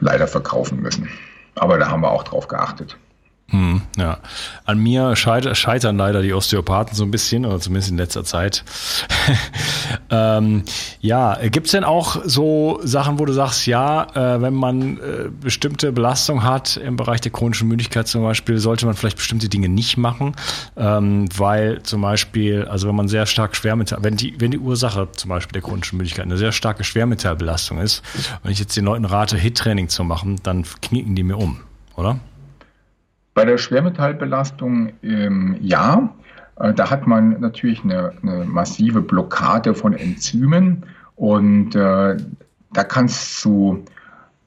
leider 0.00 0.26
verkaufen 0.26 0.82
müssen. 0.82 1.08
Aber 1.54 1.78
da 1.78 1.88
haben 1.90 2.02
wir 2.02 2.10
auch 2.10 2.24
drauf 2.24 2.48
geachtet. 2.48 2.96
Hm, 3.50 3.82
ja. 3.96 4.18
An 4.64 4.78
mir 4.78 5.16
scheitern 5.16 5.96
leider 5.96 6.22
die 6.22 6.32
Osteopathen 6.32 6.94
so 6.94 7.02
ein 7.02 7.10
bisschen, 7.10 7.44
oder 7.44 7.58
zumindest 7.58 7.90
in 7.90 7.96
letzter 7.96 8.22
Zeit. 8.22 8.64
ähm, 10.10 10.62
ja, 11.00 11.36
gibt's 11.48 11.72
denn 11.72 11.82
auch 11.82 12.22
so 12.24 12.78
Sachen, 12.84 13.18
wo 13.18 13.24
du 13.24 13.32
sagst, 13.32 13.66
ja, 13.66 14.04
äh, 14.14 14.40
wenn 14.40 14.54
man 14.54 14.98
äh, 14.98 15.30
bestimmte 15.40 15.90
Belastung 15.90 16.44
hat 16.44 16.76
im 16.76 16.96
Bereich 16.96 17.20
der 17.20 17.32
chronischen 17.32 17.66
Müdigkeit 17.66 18.06
zum 18.06 18.22
Beispiel, 18.22 18.58
sollte 18.58 18.86
man 18.86 18.94
vielleicht 18.94 19.16
bestimmte 19.16 19.48
Dinge 19.48 19.68
nicht 19.68 19.96
machen, 19.96 20.36
ähm, 20.76 21.28
weil 21.36 21.82
zum 21.82 22.02
Beispiel, 22.02 22.66
also 22.66 22.86
wenn 22.86 22.94
man 22.94 23.08
sehr 23.08 23.26
stark 23.26 23.56
Schwermetall, 23.56 23.98
wenn 24.02 24.16
die, 24.16 24.40
wenn 24.40 24.52
die 24.52 24.58
Ursache 24.58 25.08
zum 25.16 25.28
Beispiel 25.28 25.54
der 25.54 25.62
chronischen 25.62 25.98
Müdigkeit 25.98 26.24
eine 26.24 26.36
sehr 26.36 26.52
starke 26.52 26.84
Schwermetallbelastung 26.84 27.78
ist, 27.80 28.02
wenn 28.44 28.52
ich 28.52 28.60
jetzt 28.60 28.76
den 28.76 28.84
Leuten 28.84 29.04
rate, 29.04 29.36
Hit-Training 29.36 29.88
zu 29.88 30.04
machen, 30.04 30.36
dann 30.44 30.64
knicken 30.80 31.16
die 31.16 31.24
mir 31.24 31.36
um, 31.36 31.60
oder? 31.96 32.20
Bei 33.34 33.44
der 33.44 33.58
Schwermetallbelastung 33.58 34.92
ähm, 35.02 35.56
ja. 35.60 36.14
Äh, 36.56 36.74
da 36.74 36.90
hat 36.90 37.06
man 37.06 37.40
natürlich 37.40 37.84
eine, 37.84 38.12
eine, 38.22 38.44
massive 38.44 39.00
Blockade 39.00 39.74
von 39.74 39.94
Enzymen 39.94 40.84
und 41.16 41.74
äh, 41.74 42.16
da 42.72 42.84
kann 42.84 43.06
es 43.06 43.40
zu 43.40 43.84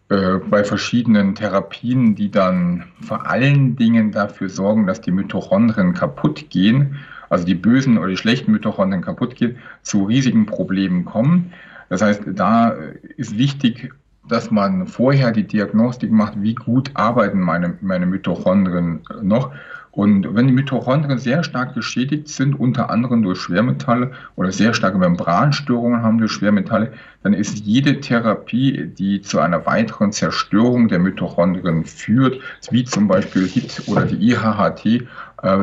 äh, 0.10 0.38
bei 0.50 0.64
verschiedenen 0.64 1.36
Therapien, 1.36 2.16
die 2.16 2.30
dann 2.30 2.86
vor 3.02 3.28
allen 3.28 3.76
Dingen 3.76 4.12
dafür 4.12 4.50
sorgen, 4.50 4.86
dass 4.86 5.02
die 5.02 5.12
Mitochondrien 5.12 5.94
kaputt 5.94 6.50
gehen, 6.50 7.00
also 7.30 7.46
die 7.46 7.56
bösen 7.56 7.98
oder 7.98 8.10
die 8.10 8.18
schlechten 8.18 8.52
Mitochondrien 8.52 9.02
kaputt 9.02 9.36
gehen, 9.36 9.58
zu 9.82 10.04
riesigen 10.04 10.46
Problemen 10.46 11.06
kommen. 11.06 11.54
Das 11.90 12.02
heißt, 12.02 12.24
da 12.28 12.76
ist 13.18 13.38
wichtig, 13.38 13.94
dass 14.28 14.52
man 14.52 14.88
vorher 14.88 15.32
die 15.32 15.48
Diagnostik 15.48 16.12
macht, 16.12 16.42
wie 16.42 16.56
gut 16.56 16.92
arbeiten 16.94 17.40
meine, 17.40 17.78
meine 17.82 18.06
Mitochondrien 18.06 19.02
noch. 19.22 19.52
Und 19.92 20.34
wenn 20.34 20.48
die 20.48 20.54
Mitochondrien 20.54 21.20
sehr 21.20 21.44
stark 21.44 21.76
geschädigt 21.76 22.28
sind, 22.28 22.60
unter 22.60 22.90
anderem 22.90 23.22
durch 23.22 23.40
Schwermetalle 23.40 24.12
oder 24.36 24.52
sehr 24.52 24.74
starke 24.74 24.98
Membranstörungen 24.98 26.02
haben 26.02 26.18
durch 26.18 26.32
Schwermetalle, 26.32 26.94
dann 27.22 27.34
ist 27.34 27.60
jede 27.60 28.00
Therapie, 28.00 28.88
die 28.88 29.22
zu 29.22 29.40
einer 29.40 29.68
weiteren 29.68 30.12
Zerstörung 30.12 30.88
der 30.88 30.98
Mitochondrien 30.98 31.86
führt, 31.86 32.40
wie 32.72 32.86
zum 32.86 33.08
Beispiel 33.08 33.46
HIT 33.48 33.84
oder 33.86 34.06
die 34.06 34.32
IHHT, 34.32 35.06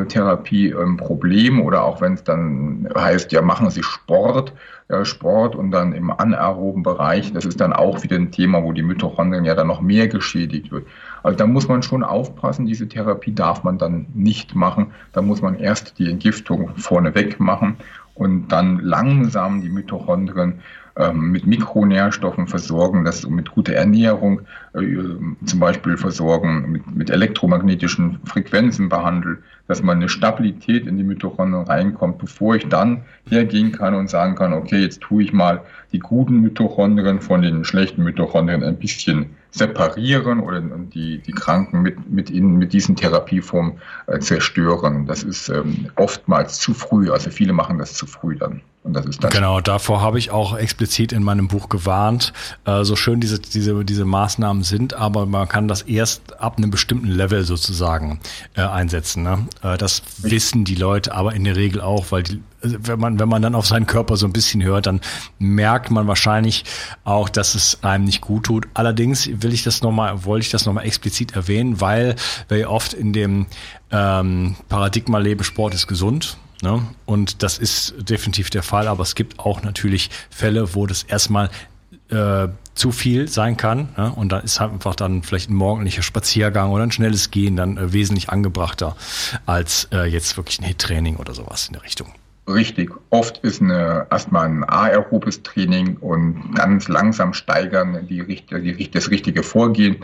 Therapie 0.07 0.73
ein 0.75 0.95
Problem 0.95 1.59
oder 1.59 1.83
auch 1.83 2.01
wenn 2.01 2.13
es 2.13 2.23
dann 2.23 2.87
heißt, 2.95 3.31
ja, 3.31 3.41
machen 3.41 3.69
Sie 3.71 3.81
Sport, 3.81 4.53
Sport 5.03 5.55
und 5.55 5.71
dann 5.71 5.93
im 5.93 6.11
anaeroben 6.11 6.83
Bereich, 6.83 7.31
das 7.33 7.45
ist 7.45 7.61
dann 7.61 7.73
auch 7.73 8.03
wieder 8.03 8.15
ein 8.15 8.31
Thema, 8.31 8.63
wo 8.63 8.73
die 8.73 8.83
Mitochondrien 8.83 9.45
ja 9.45 9.55
dann 9.55 9.67
noch 9.67 9.81
mehr 9.81 10.07
geschädigt 10.07 10.71
wird. 10.71 10.85
Also 11.23 11.37
da 11.37 11.47
muss 11.47 11.67
man 11.67 11.83
schon 11.83 12.03
aufpassen, 12.03 12.65
diese 12.65 12.87
Therapie 12.87 13.33
darf 13.33 13.63
man 13.63 13.77
dann 13.77 14.07
nicht 14.13 14.55
machen. 14.55 14.91
Da 15.13 15.21
muss 15.21 15.41
man 15.41 15.57
erst 15.57 15.97
die 15.99 16.09
Entgiftung 16.09 16.75
vorneweg 16.75 17.39
machen 17.39 17.77
und 18.15 18.49
dann 18.49 18.79
langsam 18.79 19.61
die 19.61 19.69
Mitochondrien 19.69 20.61
mit 21.13 21.47
Mikronährstoffen 21.47 22.47
versorgen, 22.47 23.05
das 23.05 23.27
mit 23.27 23.51
guter 23.51 23.73
Ernährung 23.73 24.41
äh, 24.73 24.79
zum 25.45 25.59
Beispiel 25.59 25.95
versorgen, 25.95 26.71
mit, 26.71 26.95
mit 26.95 27.09
elektromagnetischen 27.09 28.19
Frequenzen 28.25 28.89
behandeln, 28.89 29.37
dass 29.67 29.81
man 29.81 29.97
eine 29.97 30.09
Stabilität 30.09 30.87
in 30.87 30.97
die 30.97 31.03
Mitochondrien 31.03 31.65
reinkommt, 31.65 32.17
bevor 32.17 32.55
ich 32.55 32.67
dann 32.67 33.03
hergehen 33.29 33.71
kann 33.71 33.95
und 33.95 34.09
sagen 34.09 34.35
kann, 34.35 34.53
okay, 34.53 34.81
jetzt 34.81 35.01
tue 35.01 35.23
ich 35.23 35.31
mal 35.31 35.61
die 35.93 35.99
guten 35.99 36.41
Mitochondrien 36.41 37.21
von 37.21 37.41
den 37.41 37.63
schlechten 37.63 38.03
Mitochondrien 38.03 38.63
ein 38.63 38.77
bisschen 38.77 39.37
separieren 39.51 40.39
oder 40.39 40.61
die, 40.61 41.19
die 41.19 41.31
Kranken 41.31 41.81
mit, 41.81 42.09
mit, 42.09 42.29
ihnen, 42.29 42.57
mit 42.57 42.73
diesen 42.73 42.95
Therapieformen 42.95 43.73
äh, 44.07 44.19
zerstören. 44.19 45.05
Das 45.05 45.23
ist 45.23 45.49
ähm, 45.49 45.89
oftmals 45.95 46.59
zu 46.59 46.73
früh. 46.73 47.11
Also 47.11 47.29
viele 47.29 47.53
machen 47.53 47.77
das 47.77 47.93
zu 47.93 48.07
früh 48.07 48.37
dann. 48.37 48.61
Und 48.83 48.93
das 48.93 49.05
ist 49.05 49.23
das. 49.23 49.31
Genau, 49.31 49.61
davor 49.61 50.01
habe 50.01 50.17
ich 50.17 50.31
auch 50.31 50.57
explizit 50.57 51.11
in 51.11 51.21
meinem 51.21 51.47
Buch 51.47 51.69
gewarnt. 51.69 52.33
Äh, 52.65 52.83
so 52.83 52.95
schön 52.95 53.19
diese, 53.19 53.39
diese, 53.39 53.85
diese 53.85 54.05
Maßnahmen 54.05 54.63
sind, 54.63 54.95
aber 54.95 55.25
man 55.25 55.47
kann 55.47 55.67
das 55.67 55.83
erst 55.83 56.39
ab 56.41 56.57
einem 56.57 56.71
bestimmten 56.71 57.07
Level 57.07 57.43
sozusagen 57.43 58.19
äh, 58.55 58.61
einsetzen. 58.61 59.21
Ne? 59.21 59.47
Äh, 59.61 59.77
das 59.77 60.01
wissen 60.23 60.63
die 60.63 60.75
Leute 60.75 61.13
aber 61.13 61.35
in 61.35 61.43
der 61.43 61.57
Regel 61.57 61.81
auch, 61.81 62.07
weil 62.11 62.23
die, 62.23 62.41
wenn 62.61 62.99
man, 62.99 63.19
wenn 63.19 63.29
man 63.29 63.41
dann 63.41 63.55
auf 63.55 63.65
seinen 63.65 63.87
Körper 63.87 64.17
so 64.17 64.25
ein 64.25 64.33
bisschen 64.33 64.63
hört, 64.63 64.85
dann 64.85 65.01
merkt 65.39 65.91
man 65.91 66.07
wahrscheinlich 66.07 66.63
auch, 67.03 67.29
dass 67.29 67.55
es 67.55 67.83
einem 67.83 68.05
nicht 68.05 68.21
gut 68.21 68.45
tut. 68.45 68.67
Allerdings 68.73 69.29
will 69.41 69.53
ich 69.53 69.63
das 69.63 69.81
nochmal, 69.81 70.25
wollte 70.25 70.45
ich 70.45 70.51
das 70.51 70.65
nochmal 70.65 70.85
explizit 70.85 71.35
erwähnen, 71.35 71.81
weil 71.81 72.15
wir 72.49 72.69
oft 72.69 72.93
in 72.93 73.13
dem 73.13 73.47
ähm, 73.91 74.55
Paradigma 74.69 75.17
leben, 75.17 75.43
Sport 75.43 75.73
ist 75.73 75.87
gesund. 75.87 76.37
Ne? 76.61 76.85
Und 77.05 77.43
das 77.43 77.57
ist 77.57 77.95
definitiv 77.97 78.49
der 78.49 78.63
Fall, 78.63 78.87
aber 78.87 79.03
es 79.03 79.15
gibt 79.15 79.39
auch 79.39 79.63
natürlich 79.63 80.09
Fälle, 80.29 80.75
wo 80.75 80.85
das 80.85 81.03
erstmal 81.03 81.49
äh, 82.09 82.49
zu 82.73 82.91
viel 82.91 83.27
sein 83.27 83.57
kann. 83.57 83.89
Ne? 83.97 84.11
Und 84.11 84.31
da 84.31 84.39
ist 84.39 84.59
halt 84.59 84.71
einfach 84.71 84.95
dann 84.95 85.23
vielleicht 85.23 85.49
ein 85.49 85.55
morgendlicher 85.55 86.03
Spaziergang 86.03 86.71
oder 86.71 86.83
ein 86.83 86.91
schnelles 86.91 87.31
Gehen 87.31 87.55
dann 87.55 87.77
äh, 87.77 87.93
wesentlich 87.93 88.29
angebrachter 88.29 88.95
als 89.45 89.87
äh, 89.91 90.05
jetzt 90.05 90.37
wirklich 90.37 90.59
ein 90.59 90.65
Hit-Training 90.65 91.17
oder 91.17 91.33
sowas 91.33 91.67
in 91.67 91.73
der 91.73 91.83
Richtung. 91.83 92.13
Richtig. 92.47 92.91
Oft 93.09 93.37
ist 93.39 93.61
eine, 93.61 94.07
erstmal 94.09 94.47
ein 94.47 94.63
aerobes 94.63 95.43
Training 95.43 95.97
und 95.97 96.55
ganz 96.55 96.87
langsam 96.87 97.33
steigern 97.33 98.07
die, 98.07 98.25
die, 98.25 98.91
das 98.91 99.11
richtige 99.11 99.43
Vorgehen. 99.43 99.97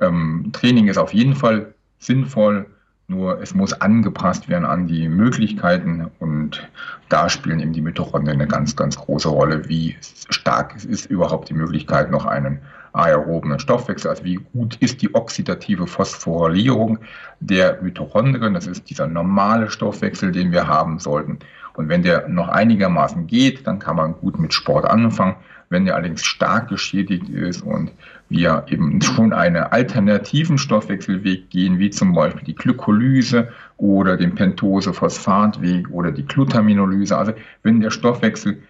Ähm, 0.00 0.50
Training 0.52 0.88
ist 0.88 0.98
auf 0.98 1.12
jeden 1.12 1.36
Fall 1.36 1.74
sinnvoll, 1.98 2.66
nur 3.06 3.40
es 3.42 3.54
muss 3.54 3.74
angepasst 3.74 4.48
werden 4.48 4.64
an 4.64 4.86
die 4.86 5.08
Möglichkeiten 5.08 6.10
und 6.20 6.66
da 7.10 7.28
spielen 7.28 7.60
eben 7.60 7.74
die 7.74 7.82
Mitochondrien 7.82 8.40
eine 8.40 8.48
ganz, 8.48 8.76
ganz 8.76 8.96
große 8.96 9.28
Rolle. 9.28 9.68
Wie 9.68 9.96
stark 10.30 10.82
ist 10.84 11.06
überhaupt 11.06 11.50
die 11.50 11.54
Möglichkeit, 11.54 12.10
noch 12.10 12.24
einen 12.24 12.60
aerobenen 12.94 13.58
Stoffwechsel, 13.58 14.10
also 14.10 14.24
wie 14.24 14.36
gut 14.36 14.76
ist 14.76 15.02
die 15.02 15.14
oxidative 15.14 15.86
Phosphorylierung 15.86 16.98
der 17.40 17.82
Mitochondrien, 17.82 18.54
das 18.54 18.66
ist 18.66 18.88
dieser 18.88 19.06
normale 19.06 19.70
Stoffwechsel, 19.70 20.32
den 20.32 20.52
wir 20.52 20.68
haben 20.68 20.98
sollten. 20.98 21.38
Und 21.74 21.88
wenn 21.88 22.02
der 22.02 22.28
noch 22.28 22.48
einigermaßen 22.48 23.26
geht, 23.26 23.66
dann 23.66 23.80
kann 23.80 23.96
man 23.96 24.14
gut 24.14 24.38
mit 24.38 24.54
Sport 24.54 24.84
anfangen. 24.84 25.34
Wenn 25.70 25.86
der 25.86 25.96
allerdings 25.96 26.24
stark 26.24 26.68
geschädigt 26.68 27.28
ist 27.28 27.62
und 27.62 27.90
wir 28.28 28.64
eben 28.68 29.02
schon 29.02 29.32
einen 29.32 29.56
alternativen 29.56 30.56
Stoffwechselweg 30.56 31.50
gehen, 31.50 31.80
wie 31.80 31.90
zum 31.90 32.14
Beispiel 32.14 32.44
die 32.44 32.54
Glykolyse 32.54 33.48
oder 33.76 34.16
den 34.16 34.36
Pentose-Phosphatweg 34.36 35.90
oder 35.90 36.12
die 36.12 36.26
Glutaminolyse, 36.26 37.16
also 37.16 37.32
wenn 37.64 37.80
der 37.80 37.90
Stoffwechsel 37.90 38.62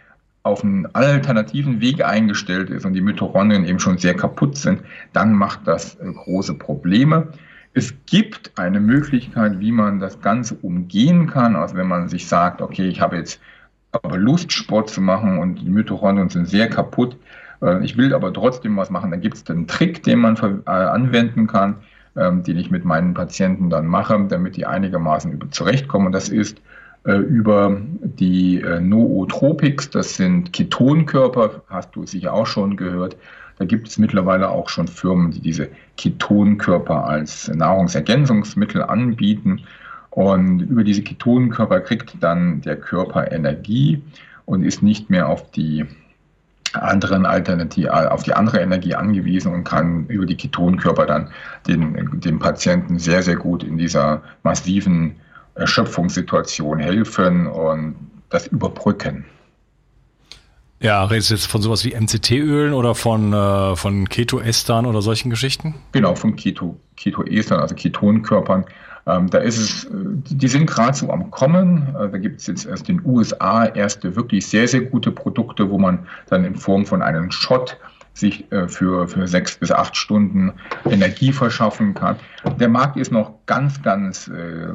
auf 0.44 0.62
einen 0.62 0.86
alternativen 0.94 1.80
Weg 1.80 2.04
eingestellt 2.04 2.68
ist 2.68 2.84
und 2.84 2.92
die 2.92 3.00
Mitochondrien 3.00 3.64
eben 3.64 3.80
schon 3.80 3.96
sehr 3.96 4.14
kaputt 4.14 4.56
sind, 4.58 4.82
dann 5.14 5.32
macht 5.32 5.66
das 5.66 5.94
äh, 5.96 6.12
große 6.12 6.54
Probleme. 6.54 7.28
Es 7.72 7.94
gibt 8.06 8.52
eine 8.56 8.78
Möglichkeit, 8.78 9.58
wie 9.58 9.72
man 9.72 9.98
das 9.98 10.20
Ganze 10.20 10.54
umgehen 10.56 11.26
kann. 11.26 11.56
Also 11.56 11.76
wenn 11.76 11.88
man 11.88 12.08
sich 12.08 12.28
sagt, 12.28 12.60
okay, 12.60 12.86
ich 12.86 13.00
habe 13.00 13.16
jetzt 13.16 13.40
aber 13.90 14.18
Lust, 14.18 14.52
Sport 14.52 14.90
zu 14.90 15.00
machen 15.00 15.38
und 15.38 15.56
die 15.56 15.70
Mitochondrien 15.70 16.28
sind 16.28 16.46
sehr 16.46 16.68
kaputt, 16.68 17.16
äh, 17.62 17.82
ich 17.82 17.96
will 17.96 18.12
aber 18.14 18.30
trotzdem 18.30 18.76
was 18.76 18.90
machen, 18.90 19.10
dann 19.12 19.22
gibt 19.22 19.36
es 19.36 19.48
einen 19.48 19.66
Trick, 19.66 20.02
den 20.02 20.18
man 20.18 20.36
äh, 20.36 20.70
anwenden 20.70 21.46
kann, 21.46 21.76
ähm, 22.16 22.42
den 22.42 22.58
ich 22.58 22.70
mit 22.70 22.84
meinen 22.84 23.14
Patienten 23.14 23.70
dann 23.70 23.86
mache, 23.86 24.26
damit 24.28 24.56
die 24.56 24.66
einigermaßen 24.66 25.50
zurechtkommen. 25.52 26.08
Und 26.08 26.12
das 26.12 26.28
ist, 26.28 26.60
über 27.12 27.76
die 28.02 28.60
äh, 28.60 28.80
Nootropics, 28.80 29.90
das 29.90 30.16
sind 30.16 30.52
Ketonkörper, 30.52 31.62
hast 31.68 31.94
du 31.94 32.06
sicher 32.06 32.32
auch 32.32 32.46
schon 32.46 32.76
gehört. 32.76 33.16
Da 33.58 33.64
gibt 33.66 33.88
es 33.88 33.98
mittlerweile 33.98 34.48
auch 34.48 34.68
schon 34.68 34.88
Firmen, 34.88 35.30
die 35.30 35.40
diese 35.40 35.68
Ketonkörper 35.96 37.04
als 37.04 37.48
Nahrungsergänzungsmittel 37.48 38.82
anbieten. 38.82 39.60
Und 40.10 40.60
über 40.60 40.82
diese 40.82 41.02
Ketonkörper 41.02 41.80
kriegt 41.80 42.16
dann 42.20 42.62
der 42.62 42.76
Körper 42.76 43.30
Energie 43.30 44.02
und 44.46 44.64
ist 44.64 44.82
nicht 44.82 45.10
mehr 45.10 45.28
auf 45.28 45.50
die 45.50 45.84
anderen 46.72 47.26
Alternative, 47.26 48.10
auf 48.10 48.24
die 48.24 48.34
andere 48.34 48.60
Energie 48.60 48.94
angewiesen 48.94 49.52
und 49.52 49.64
kann 49.64 50.06
über 50.06 50.26
die 50.26 50.36
Ketonkörper 50.36 51.06
dann 51.06 51.30
den, 51.68 52.20
den 52.20 52.38
Patienten 52.38 52.98
sehr, 52.98 53.22
sehr 53.22 53.36
gut 53.36 53.62
in 53.62 53.78
dieser 53.78 54.22
massiven 54.42 55.16
Erschöpfungssituation 55.54 56.78
helfen 56.78 57.46
und 57.46 57.96
das 58.30 58.46
überbrücken. 58.46 59.24
Ja, 60.80 61.04
redest 61.04 61.30
du 61.30 61.34
jetzt 61.34 61.46
von 61.46 61.62
sowas 61.62 61.84
wie 61.84 61.94
MCT-Ölen 61.94 62.74
oder 62.74 62.94
von, 62.94 63.32
äh, 63.32 63.76
von 63.76 64.08
Ketoestern 64.08 64.84
oder 64.84 65.00
solchen 65.00 65.30
Geschichten? 65.30 65.74
Genau, 65.92 66.14
von 66.14 66.36
Keto, 66.36 66.76
Ketoestern, 66.96 67.60
also 67.60 67.74
Ketonkörpern. 67.74 68.66
Ähm, 69.06 69.30
da 69.30 69.38
ist 69.38 69.58
es, 69.58 69.86
die 69.90 70.48
sind 70.48 70.66
gerade 70.66 70.96
so 70.96 71.10
am 71.10 71.30
Kommen. 71.30 71.94
Äh, 71.94 72.10
da 72.10 72.18
gibt 72.18 72.40
es 72.40 72.46
jetzt 72.46 72.66
erst 72.66 72.88
in 72.88 72.98
den 72.98 73.06
USA 73.06 73.64
erste 73.66 74.16
wirklich 74.16 74.46
sehr, 74.46 74.66
sehr 74.66 74.82
gute 74.82 75.10
Produkte, 75.10 75.70
wo 75.70 75.78
man 75.78 76.06
dann 76.28 76.44
in 76.44 76.54
Form 76.54 76.86
von 76.86 77.02
einem 77.02 77.30
Shot 77.30 77.78
sich 78.14 78.50
äh, 78.52 78.68
für, 78.68 79.08
für 79.08 79.26
sechs 79.26 79.56
bis 79.56 79.70
acht 79.70 79.96
Stunden 79.96 80.52
Energie 80.88 81.32
verschaffen 81.32 81.94
kann. 81.94 82.16
Der 82.58 82.68
Markt 82.68 82.96
ist 82.96 83.10
noch 83.10 83.32
ganz, 83.46 83.82
ganz 83.82 84.28
äh, 84.28 84.74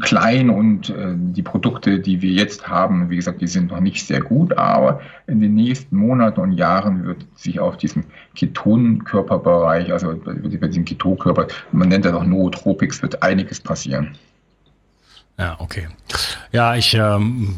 klein 0.00 0.50
und 0.50 0.90
äh, 0.90 1.14
die 1.16 1.42
Produkte, 1.42 2.00
die 2.00 2.22
wir 2.22 2.30
jetzt 2.30 2.68
haben, 2.68 3.10
wie 3.10 3.16
gesagt, 3.16 3.40
die 3.40 3.46
sind 3.46 3.70
noch 3.70 3.80
nicht 3.80 4.06
sehr 4.06 4.20
gut, 4.20 4.56
aber 4.56 5.00
in 5.26 5.40
den 5.40 5.54
nächsten 5.54 5.96
Monaten 5.96 6.40
und 6.40 6.52
Jahren 6.52 7.04
wird 7.04 7.26
sich 7.34 7.60
auf 7.60 7.76
diesem 7.76 8.04
Ketonkörperbereich, 8.34 9.92
also 9.92 10.14
bei 10.24 10.68
diesem 10.68 10.84
Ketonkörper, 10.84 11.48
man 11.72 11.88
nennt 11.88 12.04
das 12.04 12.14
auch 12.14 12.24
Nootropics, 12.24 13.02
wird 13.02 13.22
einiges 13.22 13.60
passieren. 13.60 14.16
Ja, 15.38 15.56
okay. 15.58 15.88
Ja, 16.52 16.76
ich 16.76 16.94
ähm, 16.94 17.56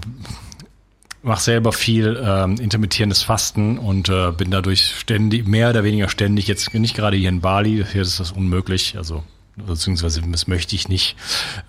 mache 1.23 1.43
selber 1.43 1.73
viel 1.73 2.21
ähm, 2.23 2.57
intermittierendes 2.61 3.23
Fasten 3.23 3.79
und 3.79 4.09
äh, 4.09 4.33
bin 4.33 4.51
dadurch 4.51 4.97
ständig, 4.97 5.47
mehr 5.47 5.71
oder 5.71 5.85
weniger 5.85 6.09
ständig, 6.09 6.49
jetzt 6.49 6.73
nicht 6.75 6.97
gerade 6.97 7.17
hier 7.17 7.29
in 7.29 7.41
Bali, 7.41 7.85
hier 7.91 8.03
ist 8.03 8.19
das 8.19 8.33
unmöglich, 8.33 8.97
also 8.97 9.23
beziehungsweise 9.67 10.23
das 10.23 10.47
möchte 10.47 10.75
ich 10.75 10.89
nicht. 10.89 11.17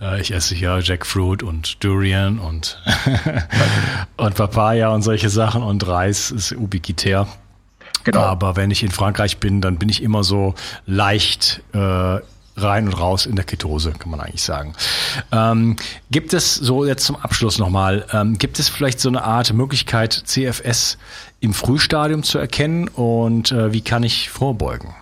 Äh, 0.01 0.21
ich 0.21 0.31
esse 0.31 0.55
ja 0.55 0.79
Jackfruit 0.79 1.43
und 1.43 1.83
Durian 1.83 2.39
und, 2.39 2.81
und 4.17 4.35
Papaya 4.35 4.89
und 4.89 5.01
solche 5.01 5.29
Sachen 5.29 5.63
und 5.63 5.87
Reis 5.87 6.31
ist 6.31 6.51
ubiquitär. 6.51 7.27
Genau. 8.03 8.19
Aber 8.19 8.55
wenn 8.55 8.71
ich 8.71 8.83
in 8.83 8.91
Frankreich 8.91 9.37
bin, 9.37 9.61
dann 9.61 9.77
bin 9.77 9.89
ich 9.89 10.01
immer 10.01 10.23
so 10.23 10.55
leicht 10.85 11.61
äh, 11.73 12.19
rein 12.61 12.87
und 12.87 12.93
raus 12.93 13.25
in 13.25 13.35
der 13.35 13.45
Ketose, 13.45 13.91
kann 13.91 14.11
man 14.11 14.19
eigentlich 14.19 14.43
sagen. 14.43 14.73
Ähm, 15.31 15.75
gibt 16.11 16.33
es, 16.33 16.55
so 16.55 16.85
jetzt 16.85 17.05
zum 17.05 17.15
Abschluss 17.15 17.57
nochmal, 17.57 18.05
ähm, 18.11 18.37
gibt 18.37 18.59
es 18.59 18.69
vielleicht 18.69 18.99
so 18.99 19.09
eine 19.09 19.23
Art 19.23 19.53
Möglichkeit, 19.53 20.13
CFS 20.13 20.97
im 21.39 21.53
Frühstadium 21.53 22.23
zu 22.23 22.37
erkennen 22.37 22.87
und 22.87 23.51
äh, 23.51 23.71
wie 23.73 23.81
kann 23.81 24.03
ich 24.03 24.29
vorbeugen? 24.29 24.93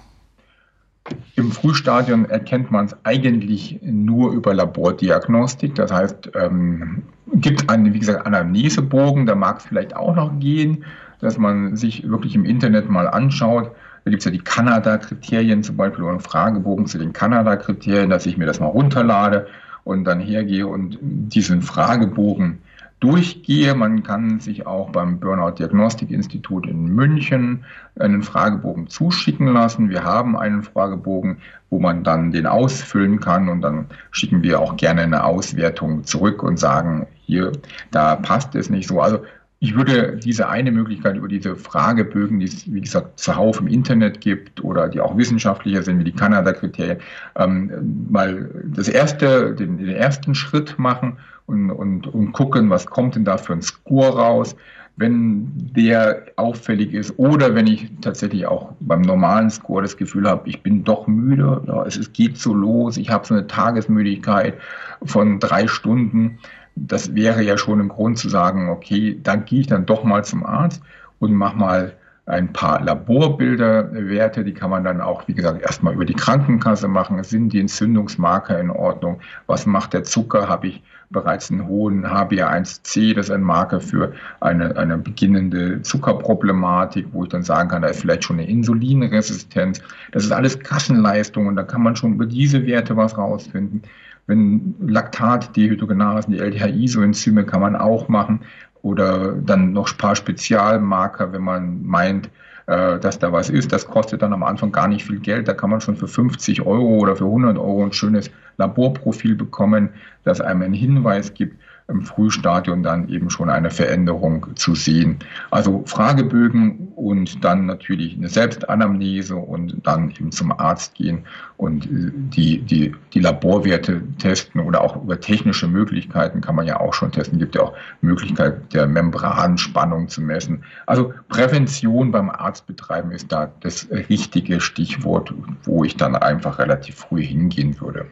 Im 1.36 1.52
Frühstadium 1.52 2.26
erkennt 2.26 2.72
man 2.72 2.86
es 2.86 2.96
eigentlich 3.04 3.80
nur 3.82 4.32
über 4.32 4.54
Labordiagnostik. 4.54 5.76
Das 5.76 5.92
heißt, 5.92 6.32
ähm, 6.36 7.04
gibt 7.36 7.70
einen, 7.70 7.94
wie 7.94 8.00
gesagt, 8.00 8.26
Anamnesebogen, 8.26 9.26
da 9.26 9.36
mag 9.36 9.60
es 9.60 9.66
vielleicht 9.66 9.96
auch 9.96 10.16
noch 10.16 10.40
gehen, 10.40 10.84
dass 11.20 11.38
man 11.38 11.76
sich 11.76 12.08
wirklich 12.08 12.36
im 12.36 12.46
Internet 12.46 12.90
mal 12.90 13.08
anschaut, 13.08 13.72
da 14.08 14.12
gibt 14.12 14.22
es 14.22 14.26
ja 14.26 14.32
die 14.32 14.40
Kanada-Kriterien 14.40 15.64
zum 15.64 15.76
Beispiel 15.76 16.04
oder 16.04 16.14
einen 16.14 16.22
Fragebogen 16.22 16.86
zu 16.86 16.98
den 16.98 17.12
Kanada-Kriterien, 17.12 18.10
dass 18.10 18.26
ich 18.26 18.38
mir 18.38 18.46
das 18.46 18.62
mal 18.62 18.68
runterlade 18.68 19.48
und 19.84 20.06
dann 20.06 20.22
hergehe 20.22 20.66
und 20.66 20.98
diesen 21.02 21.62
Fragebogen 21.62 22.60
durchgehe. 23.00 23.76
Man 23.76 24.04
kann 24.04 24.40
sich 24.40 24.66
auch 24.66 24.90
beim 24.90 25.20
Burnout 25.20 25.52
Diagnostik 25.52 26.12
Institut 26.12 26.68
in 26.68 26.86
München 26.86 27.66
einen 28.00 28.24
Fragebogen 28.24 28.88
zuschicken 28.88 29.48
lassen. 29.48 29.90
Wir 29.90 30.04
haben 30.04 30.38
einen 30.38 30.64
Fragebogen, 30.64 31.38
wo 31.70 31.80
man 31.80 32.04
dann 32.04 32.32
den 32.32 32.48
ausfüllen 32.48 33.20
kann 33.20 33.50
und 33.50 33.62
dann 33.62 33.88
schicken 34.12 34.42
wir 34.42 34.60
auch 34.60 34.78
gerne 34.78 35.02
eine 35.02 35.24
Auswertung 35.24 36.04
zurück 36.04 36.42
und 36.44 36.58
sagen, 36.58 37.08
hier, 37.26 37.52
da 37.92 38.16
passt 38.16 38.56
es 38.56 38.70
nicht 38.70 38.88
so. 38.88 39.02
Also 39.02 39.20
ich 39.60 39.76
würde 39.76 40.18
diese 40.18 40.50
eine 40.50 40.72
Möglichkeit 40.72 41.16
über 41.16 41.28
diese 41.28 41.56
Fragebögen, 41.56 42.40
die 42.40 42.46
es, 42.46 42.72
wie 42.72 42.82
gesagt, 42.82 43.20
zuhauf 43.20 43.60
im 43.60 43.68
Internet 43.68 44.22
gibt 44.22 44.64
oder 44.64 44.88
die 44.88 45.02
auch 45.02 45.18
wissenschaftlicher 45.18 45.82
sind, 45.82 46.00
wie 46.00 46.04
die 46.04 46.12
Kanada-Kriterien, 46.12 47.00
ähm, 47.36 48.08
mal 48.12 48.50
das 48.66 48.88
erste, 48.88 49.56
den, 49.56 49.78
den 49.78 49.90
ersten 49.90 50.36
Schritt 50.36 50.78
machen 50.78 51.18
und, 51.48 51.72
und, 51.72 52.06
und 52.08 52.34
gucken, 52.34 52.70
was 52.70 52.86
kommt 52.86 53.16
denn 53.16 53.26
da 53.26 53.38
für 53.38 53.54
ein 53.54 53.64
Score 53.64 54.18
raus. 54.18 54.56
Wenn 55.00 55.52
der 55.76 56.24
auffällig 56.38 56.94
ist 56.94 57.18
oder 57.18 57.54
wenn 57.54 57.68
ich 57.68 57.88
tatsächlich 58.02 58.48
auch 58.48 58.74
beim 58.80 59.02
normalen 59.02 59.50
Score 59.52 59.84
das 59.84 59.96
Gefühl 59.96 60.28
habe, 60.28 60.50
ich 60.50 60.64
bin 60.64 60.84
doch 60.84 61.06
müde, 61.06 61.62
ja, 61.68 61.84
es, 61.86 61.98
es 61.98 62.14
geht 62.14 62.38
so 62.38 62.54
los, 62.54 62.98
ich 62.98 63.12
habe 63.12 63.26
so 63.26 63.36
eine 63.36 63.46
Tagesmüdigkeit 63.46 64.56
von 65.04 65.40
drei 65.40 65.68
Stunden, 65.68 66.40
das 66.86 67.16
wäre 67.16 67.42
ja 67.42 67.58
schon 67.58 67.82
ein 67.82 67.88
Grund 67.90 68.18
zu 68.18 68.30
sagen, 68.30 68.70
okay, 68.70 69.20
dann 69.22 69.46
gehe 69.46 69.62
ich 69.62 69.68
dann 69.68 69.86
doch 69.86 70.04
mal 70.04 70.24
zum 70.24 70.46
Arzt 70.46 70.82
und 71.20 71.34
mache 71.34 71.58
mal 71.58 71.94
ein 72.28 72.52
paar 72.52 72.84
Laborbilderwerte, 72.84 74.44
die 74.44 74.54
kann 74.54 74.70
man 74.70 74.84
dann 74.84 75.00
auch, 75.00 75.26
wie 75.30 75.34
gesagt, 75.34 75.62
erstmal 75.62 75.94
über 75.94 76.04
die 76.04 76.14
Krankenkasse 76.14 76.90
machen. 76.90 77.24
Sind 77.24 77.54
die 77.54 77.62
Entzündungsmarker 77.62 78.60
in 78.60 78.70
Ordnung? 78.70 79.22
Was 79.48 79.66
macht 79.66 79.94
der 79.94 80.04
Zucker? 80.04 80.50
Habe 80.50 80.68
ich 80.68 80.84
bereits 81.10 81.50
einen 81.50 81.68
hohen 81.68 82.06
HbA1c? 82.06 83.16
Das 83.16 83.28
ist 83.28 83.32
ein 83.32 83.44
Marker 83.44 83.80
für 83.80 84.12
eine, 84.42 84.76
eine 84.76 84.98
beginnende 84.98 85.82
Zuckerproblematik, 85.82 87.08
wo 87.14 87.24
ich 87.24 87.30
dann 87.30 87.44
sagen 87.44 87.70
kann, 87.70 87.82
da 87.82 87.88
ist 87.88 88.02
vielleicht 88.02 88.26
schon 88.26 88.40
eine 88.40 88.50
Insulinresistenz. 88.50 89.82
Das 90.12 90.26
ist 90.26 90.32
alles 90.34 90.60
Kassenleistung 90.60 91.48
und 91.48 91.56
da 91.56 91.64
kann 91.64 91.82
man 91.82 91.96
schon 91.96 92.16
über 92.16 92.26
diese 92.26 92.66
Werte 92.66 92.98
was 92.98 93.18
rausfinden. 93.18 93.84
Wenn 94.28 94.76
Laktat, 94.80 95.56
Dehydrogenasen, 95.56 96.34
die 96.34 96.40
LDH-Isoenzyme 96.40 97.46
kann 97.46 97.62
man 97.62 97.76
auch 97.76 98.10
machen 98.10 98.42
oder 98.82 99.34
dann 99.34 99.74
noch 99.74 99.90
ein 99.92 99.98
paar 99.98 100.16
Spezialmarker, 100.16 101.34
wenn 101.34 101.42
man 101.42 101.84
meint, 101.84 102.30
äh, 102.68 103.00
dass 103.00 103.18
da 103.20 103.32
was 103.32 103.50
ist. 103.50 103.72
Das 103.72 103.88
kostet 103.88 104.22
dann 104.22 104.34
am 104.34 104.44
Anfang 104.44 104.72
gar 104.72 104.88
nicht 104.88 105.06
viel 105.06 105.20
Geld. 105.20 105.48
Da 105.48 105.54
kann 105.54 105.70
man 105.70 105.82
schon 105.82 105.96
für 105.96 106.08
50 106.08 106.62
Euro 106.62 106.98
oder 106.98 107.16
für 107.16 107.26
100 107.26 107.58
Euro 107.58 107.86
ein 107.86 107.94
schönes 107.94 108.30
Laborprofil 108.58 109.36
bekommen, 109.36 109.90
das 110.24 110.42
einem 110.42 110.62
einen 110.62 110.74
Hinweis 110.74 111.34
gibt, 111.34 111.58
im 111.90 112.02
Frühstadium 112.02 112.84
dann 112.84 113.08
eben 113.08 113.30
schon 113.30 113.50
eine 113.50 113.72
Veränderung 113.72 114.48
zu 114.56 114.76
sehen. 114.76 115.20
Also 115.52 115.84
Fragebögen 115.86 116.90
und 116.96 117.44
dann 117.46 117.66
natürlich 117.66 118.18
eine 118.18 118.28
Selbstanamnese 118.28 119.36
und 119.36 119.78
dann 119.84 120.12
eben 120.12 120.32
zum 120.32 120.52
Arzt 120.52 120.96
gehen 120.96 121.24
und 121.56 121.86
äh, 121.86 122.12
die, 122.14 122.60
die, 122.60 122.94
die 123.14 123.20
Laborwerte 123.20 124.02
testen 124.18 124.60
oder 124.60 124.82
auch 124.82 125.02
über 125.02 125.20
technische 125.20 125.68
Möglichkeiten 125.68 126.42
kann 126.42 126.56
man 126.56 126.68
ja 126.68 126.80
auch 126.80 126.94
schon 126.94 127.12
testen. 127.12 127.38
Es 127.38 127.40
gibt 127.40 127.56
ja 127.56 127.62
auch 127.62 127.74
Möglichkeit 128.02 128.74
der 128.74 128.86
Membranspannung 128.88 130.10
zu 130.10 130.22
messen. 130.22 130.64
Also 130.86 131.14
Prävention 131.30 132.12
beim 132.12 132.30
Arzt 132.30 132.68
betreiben 132.68 133.12
ist 133.12 133.32
da 133.32 133.52
das 133.62 133.88
richtige 133.92 134.60
Stichwort, 134.60 135.34
wo 135.64 135.86
ich 135.86 135.96
dann 135.96 136.16
einfach 136.16 136.60
relativ 136.60 136.96
früh 136.96 137.24
hingehen 137.24 137.80
würde. 137.80 138.08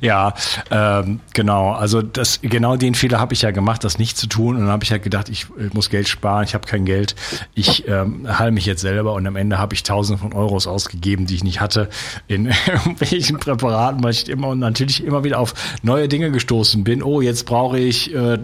Ja, 0.00 0.34
ähm, 0.70 1.20
genau. 1.32 1.72
Also 1.72 2.02
das 2.02 2.40
genau 2.42 2.76
den 2.76 2.94
Fehler 2.94 3.18
habe 3.20 3.34
ich 3.34 3.42
ja 3.42 3.50
gemacht, 3.50 3.84
das 3.84 3.98
nicht 3.98 4.16
zu 4.16 4.26
tun. 4.26 4.56
Und 4.56 4.62
dann 4.62 4.70
habe 4.70 4.84
ich 4.84 4.90
halt 4.90 5.02
gedacht, 5.02 5.28
ich, 5.28 5.46
ich 5.58 5.72
muss 5.72 5.90
Geld 5.90 6.08
sparen, 6.08 6.44
ich 6.44 6.54
habe 6.54 6.66
kein 6.66 6.84
Geld, 6.84 7.14
ich 7.54 7.86
ähm, 7.88 8.26
heile 8.38 8.52
mich 8.52 8.66
jetzt 8.66 8.80
selber 8.80 9.14
und 9.14 9.26
am 9.26 9.36
Ende 9.36 9.58
habe 9.58 9.74
ich 9.74 9.82
Tausende 9.82 10.20
von 10.20 10.32
Euros 10.32 10.66
ausgegeben, 10.66 11.26
die 11.26 11.34
ich 11.34 11.44
nicht 11.44 11.60
hatte 11.60 11.88
in 12.26 12.46
irgendwelchen 12.66 13.38
Präparaten, 13.38 14.02
weil 14.02 14.12
ich 14.12 14.28
immer 14.28 14.48
und 14.48 14.58
natürlich 14.58 15.04
immer 15.04 15.24
wieder 15.24 15.38
auf 15.38 15.54
neue 15.82 16.08
Dinge 16.08 16.30
gestoßen 16.30 16.84
bin. 16.84 17.02
Oh, 17.02 17.20
jetzt 17.20 17.46
brauche 17.46 17.78
ich 17.78 18.14
äh, 18.14 18.38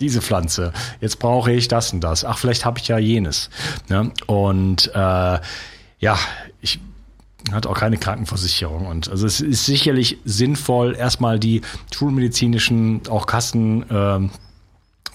diese 0.00 0.22
Pflanze, 0.22 0.72
jetzt 1.00 1.18
brauche 1.18 1.52
ich 1.52 1.68
das 1.68 1.92
und 1.92 2.00
das. 2.00 2.24
Ach, 2.24 2.38
vielleicht 2.38 2.64
habe 2.64 2.78
ich 2.78 2.88
ja 2.88 2.98
jenes. 2.98 3.50
Ne? 3.88 4.10
Und 4.26 4.90
äh, 4.94 5.38
ja, 5.98 6.18
ich 6.62 6.80
hat 7.52 7.66
auch 7.66 7.78
keine 7.78 7.96
Krankenversicherung. 7.96 8.86
Und 8.86 9.08
also 9.08 9.26
es 9.26 9.40
ist 9.40 9.66
sicherlich 9.66 10.18
sinnvoll, 10.24 10.94
erstmal 10.96 11.38
die 11.38 11.62
schulmedizinischen, 11.92 13.02
auch 13.08 13.26
Kassen, 13.26 13.88
äh, 13.90 14.28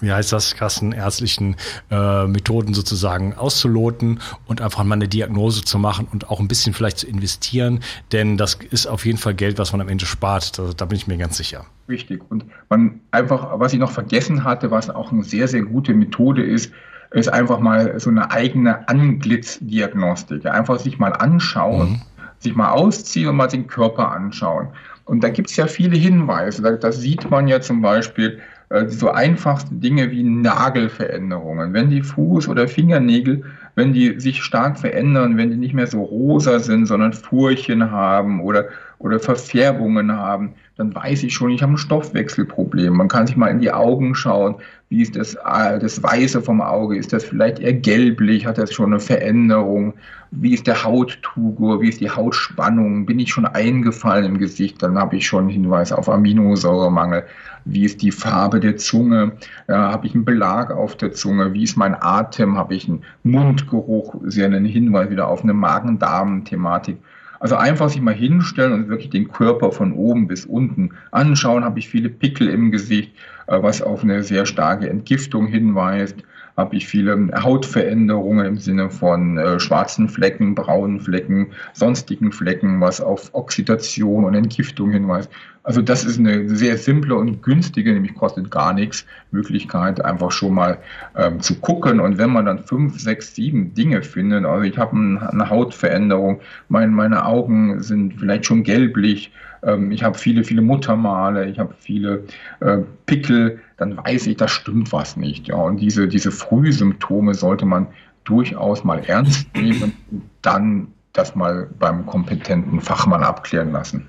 wie 0.01 0.11
heißt 0.11 0.33
das, 0.33 0.55
kassenärztlichen 0.55 1.55
äh, 1.89 2.27
Methoden 2.27 2.73
sozusagen 2.73 3.33
auszuloten 3.33 4.19
und 4.45 4.61
einfach 4.61 4.83
mal 4.83 4.95
eine 4.95 5.07
Diagnose 5.07 5.63
zu 5.63 5.79
machen 5.79 6.07
und 6.11 6.29
auch 6.29 6.39
ein 6.39 6.47
bisschen 6.47 6.73
vielleicht 6.73 6.97
zu 6.99 7.07
investieren, 7.07 7.79
denn 8.11 8.37
das 8.37 8.55
ist 8.71 8.87
auf 8.87 9.05
jeden 9.05 9.17
Fall 9.17 9.33
Geld, 9.33 9.57
was 9.57 9.71
man 9.71 9.81
am 9.81 9.87
Ende 9.87 10.05
spart. 10.05 10.57
Da, 10.57 10.71
da 10.75 10.85
bin 10.85 10.97
ich 10.97 11.07
mir 11.07 11.17
ganz 11.17 11.37
sicher. 11.37 11.65
Richtig. 11.87 12.21
Und 12.29 12.45
man 12.69 12.99
einfach, 13.11 13.59
was 13.59 13.73
ich 13.73 13.79
noch 13.79 13.91
vergessen 13.91 14.43
hatte, 14.43 14.71
was 14.71 14.89
auch 14.89 15.11
eine 15.11 15.23
sehr, 15.23 15.47
sehr 15.47 15.61
gute 15.63 15.93
Methode 15.93 16.43
ist, 16.43 16.71
ist 17.11 17.29
einfach 17.29 17.59
mal 17.59 17.97
so 17.99 18.09
eine 18.09 18.31
eigene 18.31 18.89
Anglitzdiagnostik. 18.89 20.45
Einfach 20.45 20.79
sich 20.79 20.97
mal 20.99 21.13
anschauen. 21.13 21.91
Mhm 21.91 22.01
sich 22.45 22.55
mal 22.55 22.71
ausziehen 22.71 23.27
und 23.29 23.35
mal 23.35 23.47
den 23.47 23.67
Körper 23.67 24.11
anschauen. 24.11 24.69
Und 25.05 25.23
da 25.23 25.29
gibt 25.29 25.49
es 25.49 25.55
ja 25.57 25.67
viele 25.67 25.97
Hinweise. 25.97 26.61
Da, 26.61 26.71
da, 26.71 26.91
sieht 26.91 27.29
man 27.29 27.47
ja 27.47 27.61
zum 27.61 27.81
Beispiel 27.81 28.39
äh, 28.69 28.87
so 28.87 29.11
einfachste 29.11 29.75
Dinge 29.75 30.09
wie 30.09 30.23
Nagelveränderungen. 30.23 31.73
Wenn 31.73 31.89
die 31.89 32.01
Fuß- 32.01 32.47
oder 32.47 32.67
Fingernägel, 32.67 33.43
wenn 33.75 33.93
die 33.93 34.19
sich 34.19 34.43
stark 34.43 34.79
verändern, 34.79 35.37
wenn 35.37 35.51
die 35.51 35.57
nicht 35.57 35.75
mehr 35.75 35.87
so 35.87 36.01
rosa 36.01 36.59
sind, 36.59 36.87
sondern 36.87 37.13
Furchen 37.13 37.91
haben 37.91 38.41
oder, 38.41 38.65
oder 38.97 39.19
Verfärbungen 39.19 40.11
haben, 40.11 40.55
dann 40.77 40.93
weiß 40.93 41.23
ich 41.23 41.33
schon, 41.33 41.51
ich 41.51 41.61
habe 41.61 41.73
ein 41.73 41.77
Stoffwechselproblem. 41.77 42.93
Man 42.93 43.07
kann 43.07 43.27
sich 43.27 43.37
mal 43.37 43.47
in 43.47 43.59
die 43.59 43.71
Augen 43.71 44.13
schauen. 44.13 44.55
Wie 44.89 45.01
ist 45.01 45.15
das, 45.15 45.35
äh, 45.35 45.79
das 45.79 46.03
Weiße 46.03 46.41
vom 46.41 46.61
Auge? 46.61 46.97
Ist 46.97 47.13
das 47.13 47.23
vielleicht 47.23 47.59
eher 47.59 47.73
gelblich? 47.73 48.45
Hat 48.45 48.57
das 48.57 48.73
schon 48.73 48.87
eine 48.87 48.99
Veränderung? 48.99 49.93
Wie 50.31 50.53
ist 50.53 50.67
der 50.67 50.83
Hauttugur? 50.83 51.81
Wie 51.81 51.87
ist 51.87 52.01
die 52.01 52.09
Hautspannung? 52.09 53.05
Bin 53.05 53.19
ich 53.19 53.31
schon 53.31 53.45
eingefallen 53.45 54.25
im 54.25 54.37
Gesicht? 54.37 54.83
Dann 54.83 54.97
habe 54.97 55.15
ich 55.15 55.25
schon 55.25 55.45
einen 55.45 55.49
Hinweis 55.49 55.93
auf 55.93 56.09
Aminosäuremangel. 56.09 57.23
Wie 57.63 57.85
ist 57.85 58.01
die 58.01 58.11
Farbe 58.11 58.59
der 58.59 58.75
Zunge? 58.75 59.31
Ja, 59.69 59.93
habe 59.93 60.07
ich 60.07 60.13
einen 60.13 60.25
Belag 60.25 60.71
auf 60.71 60.97
der 60.97 61.13
Zunge? 61.13 61.53
Wie 61.53 61.63
ist 61.63 61.77
mein 61.77 61.95
Atem? 61.99 62.57
Habe 62.57 62.75
ich 62.75 62.89
einen 62.89 63.03
Mundgeruch? 63.23 64.15
Sehr 64.25 64.47
einen 64.47 64.65
Hinweis 64.65 65.09
wieder 65.09 65.29
auf 65.29 65.41
eine 65.41 65.53
Magen-Darm-Thematik. 65.53 66.97
Also 67.45 67.57
einfach 67.57 67.89
sich 67.89 68.01
mal 68.01 68.15
hinstellen 68.15 68.73
und 68.73 68.89
wirklich 68.89 69.11
den 69.11 69.27
Körper 69.27 69.71
von 69.71 69.93
oben 69.93 70.27
bis 70.27 70.47
unten 70.47 70.89
anschauen. 71.11 71.63
Habe 71.63 71.77
ich 71.77 71.87
viele 71.87 72.09
Pickel 72.09 72.49
im 72.49 72.71
Gesicht, 72.71 73.11
äh, 73.45 73.61
was 73.61 73.83
auf 73.83 74.01
eine 74.01 74.23
sehr 74.23 74.47
starke 74.47 74.89
Entgiftung 74.89 75.45
hinweist 75.45 76.23
habe 76.57 76.75
ich 76.75 76.87
viele 76.87 77.29
Hautveränderungen 77.35 78.45
im 78.45 78.57
Sinne 78.57 78.89
von 78.89 79.37
äh, 79.37 79.59
schwarzen 79.59 80.07
Flecken, 80.07 80.55
braunen 80.55 81.01
Flecken, 81.01 81.47
sonstigen 81.73 82.31
Flecken, 82.31 82.79
was 82.79 83.01
auf 83.01 83.33
Oxidation 83.33 84.23
und 84.23 84.35
Entgiftung 84.35 84.91
hinweist. 84.91 85.29
Also 85.63 85.81
das 85.81 86.05
ist 86.05 86.19
eine 86.19 86.47
sehr 86.47 86.77
simple 86.77 87.15
und 87.15 87.41
günstige, 87.41 87.91
nämlich 87.91 88.13
kostet 88.13 88.51
gar 88.51 88.71
nichts, 88.71 89.05
Möglichkeit 89.31 90.03
einfach 90.05 90.31
schon 90.31 90.53
mal 90.53 90.77
ähm, 91.15 91.39
zu 91.41 91.55
gucken. 91.55 91.99
Und 91.99 92.19
wenn 92.19 92.29
man 92.29 92.45
dann 92.45 92.59
fünf, 92.59 92.99
sechs, 92.99 93.33
sieben 93.33 93.73
Dinge 93.73 94.03
findet, 94.03 94.45
also 94.45 94.63
ich 94.63 94.77
habe 94.77 94.95
eine 94.95 95.49
Hautveränderung, 95.49 96.39
mein, 96.69 96.93
meine 96.93 97.25
Augen 97.25 97.81
sind 97.81 98.19
vielleicht 98.19 98.45
schon 98.45 98.63
gelblich, 98.63 99.31
ähm, 99.63 99.91
ich 99.91 100.03
habe 100.03 100.17
viele, 100.17 100.43
viele 100.43 100.61
Muttermale, 100.61 101.49
ich 101.49 101.59
habe 101.59 101.73
viele 101.79 102.23
äh, 102.59 102.77
Pickel, 103.07 103.59
dann 103.77 103.97
weiß 103.97 104.27
ich, 104.27 104.37
da 104.37 104.47
stimmt 104.47 104.91
was 104.93 105.17
nicht. 105.17 105.47
Ja, 105.47 105.55
und 105.55 105.77
diese, 105.77 106.07
diese 106.07 106.31
Frühsymptome 106.31 107.33
sollte 107.33 107.65
man 107.65 107.87
durchaus 108.23 108.83
mal 108.83 108.99
ernst 108.99 109.47
nehmen 109.55 109.83
und 109.83 109.93
dann 110.41 110.87
das 111.13 111.35
mal 111.35 111.69
beim 111.79 112.05
kompetenten 112.05 112.81
Fachmann 112.81 113.23
abklären 113.23 113.71
lassen. 113.71 114.07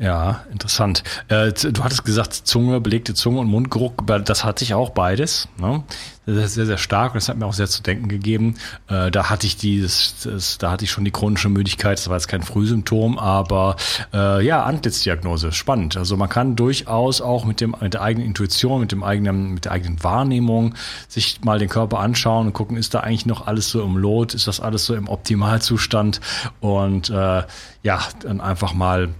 Ja, 0.00 0.46
interessant. 0.50 1.04
Äh, 1.28 1.52
du 1.52 1.84
hattest 1.84 2.06
gesagt, 2.06 2.32
Zunge, 2.32 2.80
belegte 2.80 3.12
Zunge 3.12 3.40
und 3.40 3.48
Mundgeruch, 3.48 3.92
das 4.24 4.44
hatte 4.44 4.64
ich 4.64 4.72
auch 4.72 4.90
beides. 4.90 5.46
Ne? 5.58 5.84
Das 6.24 6.36
ist 6.36 6.54
sehr, 6.54 6.64
sehr 6.64 6.78
stark 6.78 7.12
und 7.12 7.16
das 7.16 7.28
hat 7.28 7.36
mir 7.36 7.44
auch 7.44 7.52
sehr 7.52 7.66
zu 7.66 7.82
denken 7.82 8.08
gegeben. 8.08 8.54
Äh, 8.88 9.10
da 9.10 9.28
hatte 9.28 9.46
ich 9.46 9.58
dieses, 9.58 10.14
das, 10.24 10.56
da 10.56 10.70
hatte 10.70 10.84
ich 10.84 10.90
schon 10.90 11.04
die 11.04 11.10
chronische 11.10 11.50
Müdigkeit, 11.50 11.98
das 11.98 12.08
war 12.08 12.16
jetzt 12.16 12.28
kein 12.28 12.40
Frühsymptom, 12.40 13.18
aber 13.18 13.76
äh, 14.14 14.42
ja, 14.42 14.62
Antlitzdiagnose, 14.64 15.52
spannend. 15.52 15.98
Also 15.98 16.16
man 16.16 16.30
kann 16.30 16.56
durchaus 16.56 17.20
auch 17.20 17.44
mit 17.44 17.60
dem, 17.60 17.76
mit 17.78 17.92
der 17.92 18.00
eigenen 18.00 18.26
Intuition, 18.26 18.80
mit 18.80 18.92
dem 18.92 19.04
eigenen, 19.04 19.52
mit 19.52 19.66
der 19.66 19.72
eigenen 19.72 20.02
Wahrnehmung 20.02 20.76
sich 21.08 21.42
mal 21.44 21.58
den 21.58 21.68
Körper 21.68 21.98
anschauen 21.98 22.46
und 22.46 22.52
gucken, 22.54 22.78
ist 22.78 22.94
da 22.94 23.00
eigentlich 23.00 23.26
noch 23.26 23.46
alles 23.46 23.68
so 23.68 23.82
im 23.82 23.98
Lot, 23.98 24.32
ist 24.32 24.46
das 24.46 24.60
alles 24.60 24.86
so 24.86 24.94
im 24.94 25.08
Optimalzustand 25.10 26.22
und 26.60 27.10
äh, 27.10 27.42
ja, 27.82 28.00
dann 28.22 28.40
einfach 28.40 28.72
mal 28.72 29.10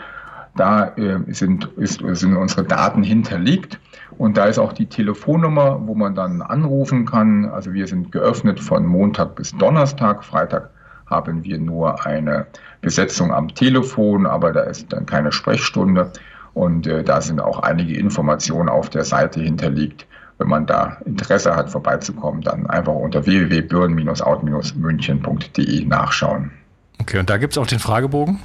Da 0.55 0.87
äh, 0.95 1.19
sind, 1.27 1.69
ist, 1.77 2.01
sind 2.03 2.35
unsere 2.35 2.63
Daten 2.63 3.03
hinterlegt. 3.03 3.79
Und 4.19 4.37
da 4.37 4.45
ist 4.45 4.59
auch 4.59 4.73
die 4.73 4.87
Telefonnummer, 4.87 5.87
wo 5.87 5.95
man 5.95 6.13
dann 6.13 6.41
anrufen 6.41 7.05
kann. 7.05 7.45
Also 7.45 7.71
wir 7.71 7.87
sind 7.87 8.11
geöffnet 8.11 8.59
von 8.59 8.85
Montag 8.85 9.35
bis 9.35 9.57
Donnerstag. 9.57 10.25
Freitag 10.25 10.71
haben 11.05 11.45
wir 11.45 11.57
nur 11.57 12.05
eine 12.05 12.47
Besetzung 12.81 13.33
am 13.33 13.55
Telefon, 13.55 14.25
aber 14.25 14.51
da 14.51 14.63
ist 14.63 14.91
dann 14.91 15.05
keine 15.05 15.31
Sprechstunde. 15.31 16.11
Und 16.53 16.85
äh, 16.85 17.01
da 17.01 17.21
sind 17.21 17.39
auch 17.39 17.59
einige 17.59 17.97
Informationen 17.97 18.67
auf 18.67 18.89
der 18.89 19.05
Seite 19.05 19.39
hinterlegt. 19.39 20.05
Wenn 20.37 20.49
man 20.49 20.65
da 20.65 20.97
Interesse 21.05 21.55
hat, 21.55 21.69
vorbeizukommen, 21.69 22.41
dann 22.41 22.67
einfach 22.67 22.95
unter 22.95 23.25
www.bürden-out-münchen.de 23.25 25.85
nachschauen. 25.85 26.51
Okay, 26.99 27.19
und 27.19 27.29
da 27.29 27.37
gibt 27.37 27.53
es 27.53 27.57
auch 27.57 27.67
den 27.67 27.79
Fragebogen? 27.79 28.39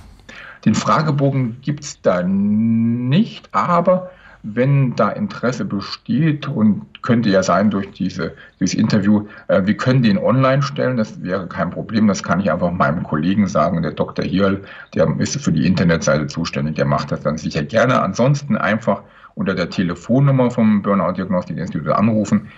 Den 0.65 0.77
Fragebogen 0.77 1.61
gibt 1.63 1.83
es 1.83 2.01
da 2.01 2.23
nicht, 2.23 3.49
aber 3.51 4.13
wenn 4.45 4.95
da 4.95 5.09
Interesse 5.09 5.65
besteht 5.65 6.47
und 6.47 7.03
könnte 7.03 7.31
ja 7.31 7.43
sein 7.43 7.71
durch 7.71 7.91
diese, 7.93 8.35
dieses 8.61 8.75
Interview, 8.75 9.27
äh, 9.49 9.63
wir 9.65 9.77
können 9.77 10.03
den 10.03 10.19
online 10.19 10.63
stellen, 10.63 10.99
das 10.99 11.23
wäre 11.23 11.47
kein 11.47 11.71
Problem, 11.71 12.07
das 12.07 12.23
kann 12.23 12.41
ich 12.41 12.53
einfach 12.53 12.71
meinem 12.71 13.03
Kollegen 13.03 13.49
sagen, 13.49 13.83
der 13.83 13.93
Dr. 13.93 14.25
Hirl, 14.25 14.63
der 14.95 15.09
ist 15.19 15.41
für 15.41 15.51
die 15.51 15.67
Internetseite 15.67 16.27
zuständig, 16.27 16.77
der 16.77 16.85
macht 16.85 17.11
das 17.11 17.23
dann 17.23 17.39
sicher 17.39 17.63
gerne. 17.63 18.03
Ansonsten 18.03 18.57
einfach 18.57 19.03
unter 19.35 19.55
der 19.55 19.71
Telefonnummer 19.71 20.51
vom 20.51 20.83
Burnout 20.83 21.13
Diagnostik 21.13 21.57
Institut 21.57 21.89
anrufen. 21.89 22.49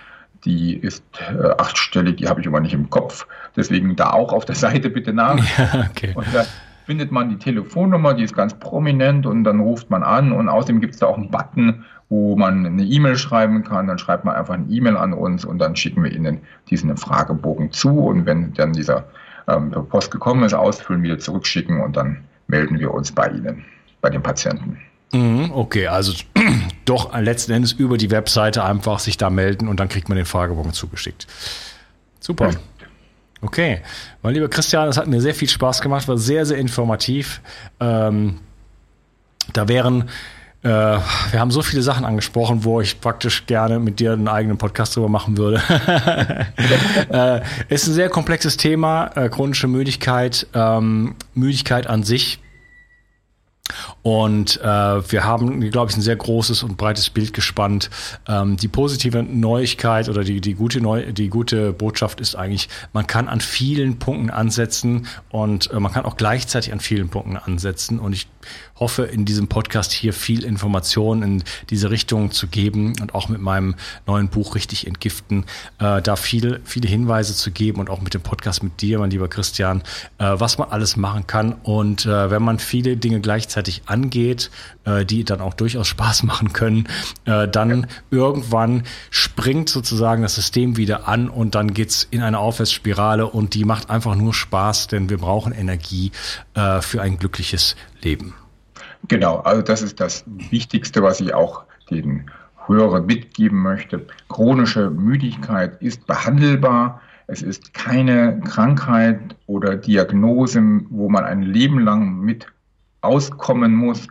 Die 0.43 0.77
ist 0.77 1.03
äh, 1.19 1.49
achtstellig, 1.57 2.17
die 2.17 2.27
habe 2.27 2.41
ich 2.41 2.47
aber 2.47 2.59
nicht 2.59 2.73
im 2.73 2.89
Kopf. 2.89 3.25
Deswegen 3.55 3.95
da 3.95 4.11
auch 4.11 4.33
auf 4.33 4.45
der 4.45 4.55
Seite 4.55 4.89
bitte 4.89 5.13
nach. 5.13 5.37
Ja, 5.57 5.87
okay. 5.89 6.11
Und 6.13 6.27
da 6.33 6.45
findet 6.87 7.11
man 7.11 7.29
die 7.29 7.35
Telefonnummer, 7.35 8.13
die 8.13 8.23
ist 8.23 8.33
ganz 8.33 8.53
prominent 8.53 9.25
und 9.25 9.43
dann 9.43 9.59
ruft 9.59 9.89
man 9.89 10.03
an 10.03 10.31
und 10.31 10.47
außerdem 10.47 10.79
gibt 10.79 10.93
es 10.93 11.01
da 11.01 11.07
auch 11.07 11.17
einen 11.17 11.29
Button, 11.29 11.83
wo 12.07 12.37
man 12.37 12.65
eine 12.65 12.83
E-Mail 12.83 13.17
schreiben 13.17 13.65
kann. 13.65 13.87
Dann 13.87 13.97
schreibt 13.97 14.23
man 14.23 14.35
einfach 14.35 14.53
eine 14.53 14.67
E-Mail 14.69 14.95
an 14.95 15.11
uns 15.11 15.43
und 15.43 15.59
dann 15.59 15.75
schicken 15.75 16.01
wir 16.01 16.13
Ihnen 16.13 16.39
diesen 16.69 16.95
Fragebogen 16.95 17.73
zu 17.73 17.89
und 17.89 18.25
wenn 18.25 18.53
dann 18.53 18.71
dieser 18.71 19.03
ähm, 19.49 19.71
Post 19.89 20.11
gekommen 20.11 20.43
ist, 20.43 20.53
ausfüllen, 20.53 21.03
wieder 21.03 21.19
zurückschicken 21.19 21.81
und 21.81 21.97
dann 21.97 22.23
melden 22.47 22.79
wir 22.79 22.93
uns 22.93 23.11
bei 23.11 23.27
Ihnen, 23.27 23.65
bei 23.99 24.09
den 24.09 24.23
Patienten. 24.23 24.77
Mhm, 25.11 25.51
okay, 25.53 25.87
also 25.87 26.13
doch 26.85 27.13
letzten 27.19 27.51
Endes 27.51 27.73
über 27.73 27.97
die 27.97 28.11
Webseite 28.11 28.63
einfach 28.63 28.99
sich 28.99 29.17
da 29.17 29.29
melden 29.29 29.67
und 29.67 29.81
dann 29.81 29.89
kriegt 29.89 30.07
man 30.07 30.15
den 30.15 30.25
Fragebogen 30.25 30.71
zugeschickt. 30.71 31.27
Super. 32.21 32.51
Ja. 32.51 32.57
Okay, 33.41 33.81
mein 34.23 34.33
lieber 34.33 34.49
Christian, 34.49 34.89
es 34.89 34.97
hat 34.97 35.07
mir 35.07 35.21
sehr 35.21 35.35
viel 35.35 35.47
Spaß 35.49 35.81
gemacht, 35.81 36.07
war 36.07 36.17
sehr, 36.17 36.45
sehr 36.45 36.57
informativ. 36.57 37.41
Ähm, 37.79 38.39
da 39.53 39.67
wären, 39.67 40.09
äh, 40.63 40.69
wir 40.69 41.39
haben 41.39 41.51
so 41.51 41.61
viele 41.61 41.83
Sachen 41.83 42.03
angesprochen, 42.03 42.63
wo 42.63 42.81
ich 42.81 42.99
praktisch 42.99 43.45
gerne 43.45 43.79
mit 43.79 43.99
dir 43.99 44.13
einen 44.13 44.27
eigenen 44.27 44.57
Podcast 44.57 44.95
drüber 44.95 45.09
machen 45.09 45.37
würde. 45.37 45.61
äh, 47.11 47.41
ist 47.73 47.87
ein 47.87 47.93
sehr 47.93 48.09
komplexes 48.09 48.57
Thema, 48.57 49.11
äh, 49.15 49.29
chronische 49.29 49.67
Müdigkeit, 49.67 50.47
ähm, 50.53 51.15
Müdigkeit 51.35 51.85
an 51.87 52.03
sich 52.03 52.39
und 54.01 54.61
äh, 54.61 54.65
wir 54.65 55.23
haben, 55.23 55.59
glaube 55.71 55.91
ich, 55.91 55.97
ein 55.97 56.01
sehr 56.01 56.15
großes 56.15 56.63
und 56.63 56.77
breites 56.77 57.09
Bild 57.09 57.33
gespannt. 57.33 57.89
Ähm, 58.27 58.57
die 58.57 58.67
positive 58.67 59.23
Neuigkeit 59.23 60.09
oder 60.09 60.23
die, 60.23 60.41
die, 60.41 60.53
gute 60.53 60.81
Neu 60.81 61.11
die 61.11 61.29
gute 61.29 61.73
Botschaft 61.73 62.21
ist 62.21 62.35
eigentlich, 62.35 62.69
man 62.93 63.07
kann 63.07 63.27
an 63.27 63.41
vielen 63.41 63.99
Punkten 63.99 64.29
ansetzen 64.29 65.07
und 65.29 65.71
äh, 65.71 65.79
man 65.79 65.91
kann 65.91 66.05
auch 66.05 66.17
gleichzeitig 66.17 66.71
an 66.71 66.79
vielen 66.79 67.09
Punkten 67.09 67.37
ansetzen. 67.37 67.99
Und 67.99 68.13
ich 68.13 68.27
hoffe, 68.79 69.03
in 69.03 69.25
diesem 69.25 69.47
Podcast 69.47 69.91
hier 69.91 70.13
viel 70.13 70.43
Information 70.43 71.23
in 71.23 71.43
diese 71.69 71.89
Richtung 71.89 72.31
zu 72.31 72.47
geben 72.47 72.93
und 73.01 73.15
auch 73.15 73.29
mit 73.29 73.41
meinem 73.41 73.75
neuen 74.05 74.29
Buch 74.29 74.55
richtig 74.55 74.87
entgiften, 74.87 75.45
äh, 75.79 76.01
da 76.01 76.15
viel, 76.15 76.61
viele 76.63 76.87
Hinweise 76.87 77.35
zu 77.35 77.51
geben 77.51 77.79
und 77.79 77.89
auch 77.89 78.01
mit 78.01 78.13
dem 78.13 78.21
Podcast 78.21 78.63
mit 78.63 78.81
dir, 78.81 78.99
mein 78.99 79.11
lieber 79.11 79.27
Christian, 79.27 79.81
äh, 80.17 80.25
was 80.37 80.57
man 80.57 80.69
alles 80.69 80.97
machen 80.97 81.27
kann. 81.27 81.53
Und 81.63 82.05
äh, 82.05 82.29
wenn 82.29 82.43
man 82.43 82.59
viele 82.59 82.97
Dinge 82.97 83.19
gleichzeitig 83.19 83.83
angeht, 83.85 84.51
äh, 84.85 85.05
die 85.05 85.23
dann 85.23 85.41
auch 85.41 85.53
durchaus 85.53 85.87
Spaß 85.87 86.23
machen 86.23 86.53
können, 86.53 86.87
äh, 87.25 87.47
dann 87.47 87.87
irgendwann 88.11 88.83
springt 89.09 89.69
sozusagen 89.69 90.21
das 90.21 90.35
System 90.35 90.77
wieder 90.77 91.07
an 91.07 91.29
und 91.29 91.55
dann 91.55 91.73
geht's 91.73 92.07
in 92.09 92.21
eine 92.21 92.39
Aufwärtsspirale 92.39 93.27
und 93.27 93.53
die 93.53 93.65
macht 93.65 93.89
einfach 93.89 94.15
nur 94.15 94.33
Spaß, 94.33 94.87
denn 94.87 95.09
wir 95.09 95.17
brauchen 95.17 95.51
Energie 95.51 96.11
äh, 96.53 96.81
für 96.81 97.01
ein 97.01 97.17
glückliches 97.17 97.75
Leben. 98.01 98.33
Genau, 99.07 99.37
also 99.37 99.61
das 99.61 99.81
ist 99.81 99.99
das 99.99 100.23
Wichtigste, 100.27 101.01
was 101.01 101.21
ich 101.21 101.33
auch 101.33 101.63
den 101.89 102.29
Hörern 102.65 103.05
mitgeben 103.05 103.61
möchte. 103.61 104.05
Chronische 104.27 104.89
Müdigkeit 104.89 105.81
ist 105.81 106.05
behandelbar. 106.05 107.01
Es 107.27 107.41
ist 107.41 107.73
keine 107.73 108.39
Krankheit 108.41 109.35
oder 109.47 109.75
Diagnose, 109.75 110.61
wo 110.89 111.09
man 111.09 111.23
ein 111.23 111.41
Leben 111.41 111.79
lang 111.79 112.19
mit 112.19 112.47
auskommen 113.01 113.73
muss, 113.73 114.07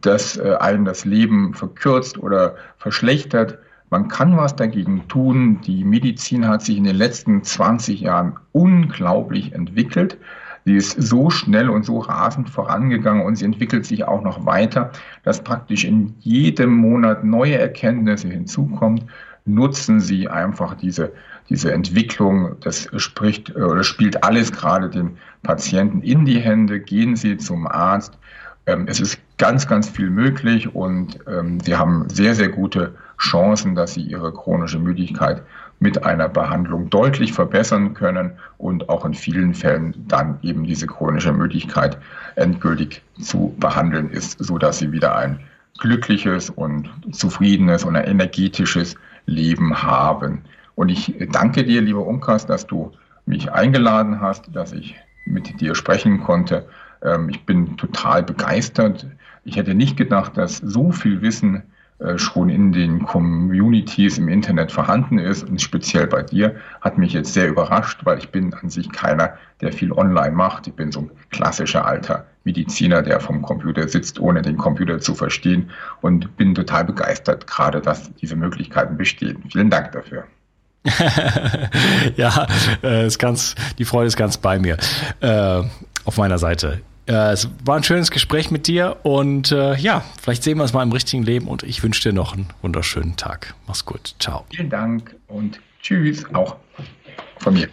das 0.00 0.36
äh, 0.36 0.54
einem 0.58 0.84
das 0.84 1.04
Leben 1.04 1.54
verkürzt 1.54 2.18
oder 2.18 2.56
verschlechtert. 2.78 3.58
Man 3.90 4.08
kann 4.08 4.36
was 4.36 4.56
dagegen 4.56 5.06
tun. 5.08 5.60
Die 5.60 5.84
Medizin 5.84 6.48
hat 6.48 6.62
sich 6.62 6.76
in 6.76 6.84
den 6.84 6.96
letzten 6.96 7.44
20 7.44 8.00
Jahren 8.00 8.36
unglaublich 8.52 9.52
entwickelt. 9.52 10.18
Sie 10.66 10.74
ist 10.74 11.00
so 11.00 11.30
schnell 11.30 11.70
und 11.70 11.84
so 11.84 12.00
rasend 12.00 12.50
vorangegangen 12.50 13.24
und 13.24 13.36
sie 13.36 13.44
entwickelt 13.44 13.86
sich 13.86 14.02
auch 14.02 14.22
noch 14.22 14.46
weiter, 14.46 14.90
dass 15.22 15.44
praktisch 15.44 15.84
in 15.84 16.16
jedem 16.18 16.74
Monat 16.74 17.22
neue 17.22 17.56
Erkenntnisse 17.56 18.26
hinzukommt. 18.26 19.04
Nutzen 19.44 20.00
Sie 20.00 20.28
einfach 20.28 20.74
diese, 20.74 21.12
diese 21.48 21.72
Entwicklung. 21.72 22.56
Das 22.62 22.88
spricht 22.96 23.54
oder 23.54 23.84
spielt 23.84 24.24
alles 24.24 24.50
gerade 24.50 24.90
den 24.90 25.18
Patienten 25.44 26.02
in 26.02 26.24
die 26.24 26.40
Hände. 26.40 26.80
Gehen 26.80 27.14
Sie 27.14 27.36
zum 27.36 27.68
Arzt. 27.68 28.18
Ähm, 28.66 28.86
es 28.88 28.98
ist 28.98 29.20
ganz, 29.38 29.68
ganz 29.68 29.88
viel 29.88 30.10
möglich 30.10 30.74
und 30.74 31.20
ähm, 31.28 31.60
Sie 31.60 31.76
haben 31.76 32.08
sehr, 32.08 32.34
sehr 32.34 32.48
gute 32.48 32.96
Chancen, 33.18 33.76
dass 33.76 33.94
Sie 33.94 34.02
Ihre 34.02 34.32
chronische 34.32 34.80
Müdigkeit 34.80 35.42
mit 35.78 36.04
einer 36.04 36.28
Behandlung 36.28 36.88
deutlich 36.90 37.32
verbessern 37.32 37.94
können 37.94 38.32
und 38.58 38.88
auch 38.88 39.04
in 39.04 39.14
vielen 39.14 39.54
Fällen 39.54 39.94
dann 40.08 40.38
eben 40.42 40.64
diese 40.64 40.86
chronische 40.86 41.32
Müdigkeit 41.32 41.98
endgültig 42.36 43.02
zu 43.20 43.54
behandeln 43.58 44.10
ist, 44.10 44.38
so 44.42 44.58
dass 44.58 44.78
sie 44.78 44.92
wieder 44.92 45.16
ein 45.16 45.40
glückliches 45.78 46.48
und 46.50 46.88
zufriedenes 47.12 47.84
und 47.84 47.94
energetisches 47.96 48.94
Leben 49.26 49.82
haben. 49.82 50.42
Und 50.74 50.88
ich 50.88 51.14
danke 51.32 51.64
dir, 51.64 51.82
lieber 51.82 52.06
Umkas, 52.06 52.46
dass 52.46 52.66
du 52.66 52.92
mich 53.26 53.52
eingeladen 53.52 54.20
hast, 54.20 54.54
dass 54.54 54.72
ich 54.72 54.94
mit 55.26 55.60
dir 55.60 55.74
sprechen 55.74 56.22
konnte. 56.22 56.66
Ähm, 57.02 57.28
ich 57.28 57.44
bin 57.44 57.76
total 57.76 58.22
begeistert. 58.22 59.06
Ich 59.44 59.56
hätte 59.56 59.74
nicht 59.74 59.96
gedacht, 59.96 60.36
dass 60.36 60.58
so 60.58 60.92
viel 60.92 61.20
Wissen 61.22 61.62
schon 62.16 62.50
in 62.50 62.72
den 62.72 63.04
Communities 63.04 64.18
im 64.18 64.28
Internet 64.28 64.70
vorhanden 64.70 65.18
ist 65.18 65.48
und 65.48 65.62
speziell 65.62 66.06
bei 66.06 66.22
dir, 66.22 66.56
hat 66.82 66.98
mich 66.98 67.14
jetzt 67.14 67.32
sehr 67.32 67.48
überrascht, 67.48 68.00
weil 68.04 68.18
ich 68.18 68.28
bin 68.28 68.52
an 68.54 68.68
sich 68.68 68.90
keiner, 68.92 69.34
der 69.62 69.72
viel 69.72 69.92
online 69.92 70.32
macht. 70.32 70.66
Ich 70.66 70.74
bin 70.74 70.92
so 70.92 71.00
ein 71.00 71.10
klassischer 71.30 71.86
alter 71.86 72.26
Mediziner, 72.44 73.02
der 73.02 73.20
vom 73.20 73.42
Computer 73.42 73.88
sitzt, 73.88 74.20
ohne 74.20 74.42
den 74.42 74.56
Computer 74.56 75.00
zu 75.00 75.14
verstehen 75.14 75.70
und 76.02 76.36
bin 76.36 76.54
total 76.54 76.84
begeistert, 76.84 77.46
gerade 77.46 77.80
dass 77.80 78.12
diese 78.14 78.36
Möglichkeiten 78.36 78.96
bestehen. 78.96 79.42
Vielen 79.50 79.70
Dank 79.70 79.92
dafür. 79.92 80.24
ja, 82.16 82.46
äh, 82.82 83.06
ist 83.06 83.18
ganz, 83.18 83.54
die 83.78 83.84
Freude 83.84 84.06
ist 84.06 84.16
ganz 84.16 84.36
bei 84.36 84.58
mir 84.58 84.76
äh, 85.20 85.62
auf 86.04 86.16
meiner 86.16 86.38
Seite. 86.38 86.80
Äh, 87.06 87.32
es 87.32 87.48
war 87.64 87.76
ein 87.76 87.82
schönes 87.82 88.10
Gespräch 88.10 88.50
mit 88.50 88.66
dir 88.66 88.96
und 89.02 89.52
äh, 89.52 89.76
ja, 89.76 90.04
vielleicht 90.20 90.42
sehen 90.42 90.58
wir 90.58 90.62
uns 90.62 90.72
mal 90.72 90.82
im 90.82 90.92
richtigen 90.92 91.22
Leben 91.22 91.48
und 91.48 91.62
ich 91.62 91.82
wünsche 91.82 92.08
dir 92.08 92.12
noch 92.12 92.34
einen 92.34 92.48
wunderschönen 92.62 93.16
Tag. 93.16 93.54
Mach's 93.66 93.84
gut. 93.84 94.14
Ciao. 94.18 94.44
Vielen 94.50 94.70
Dank 94.70 95.14
und 95.28 95.60
tschüss 95.80 96.24
auch 96.34 96.56
von 97.38 97.54
mir. 97.54 97.68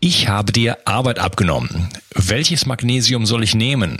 Ich 0.00 0.28
habe 0.28 0.52
dir 0.52 0.78
Arbeit 0.84 1.18
abgenommen. 1.18 1.88
Welches 2.14 2.66
Magnesium 2.66 3.26
soll 3.26 3.42
ich 3.42 3.56
nehmen? 3.56 3.98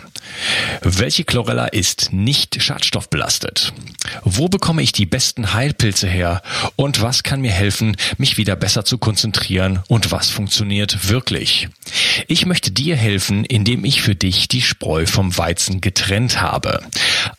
Welche 0.81 1.25
Chlorella 1.25 1.67
ist 1.67 2.13
nicht 2.13 2.63
schadstoffbelastet? 2.63 3.73
Wo 4.23 4.49
bekomme 4.49 4.83
ich 4.83 4.93
die 4.93 5.07
besten 5.07 5.55
Heilpilze 5.55 6.07
her? 6.07 6.43
Und 6.77 7.03
was 7.03 7.25
kann 7.25 7.41
mir 7.41 7.51
helfen, 7.51 7.97
mich 8.17 8.37
wieder 8.37 8.55
besser 8.55 8.85
zu 8.85 8.99
konzentrieren? 8.99 9.81
Und 9.89 10.13
was 10.13 10.31
funktioniert 10.31 11.09
wirklich? 11.09 11.69
Ich 12.29 12.47
möchte 12.47 12.71
dir 12.71 12.95
helfen, 12.95 13.45
indem 13.45 13.85
ich 13.85 14.01
für 14.01 14.15
dich 14.15 14.47
die 14.47 14.63
Spreu 14.63 15.05
vom 15.05 15.37
Weizen 15.37 15.81
getrennt 15.81 16.41
habe. 16.41 16.81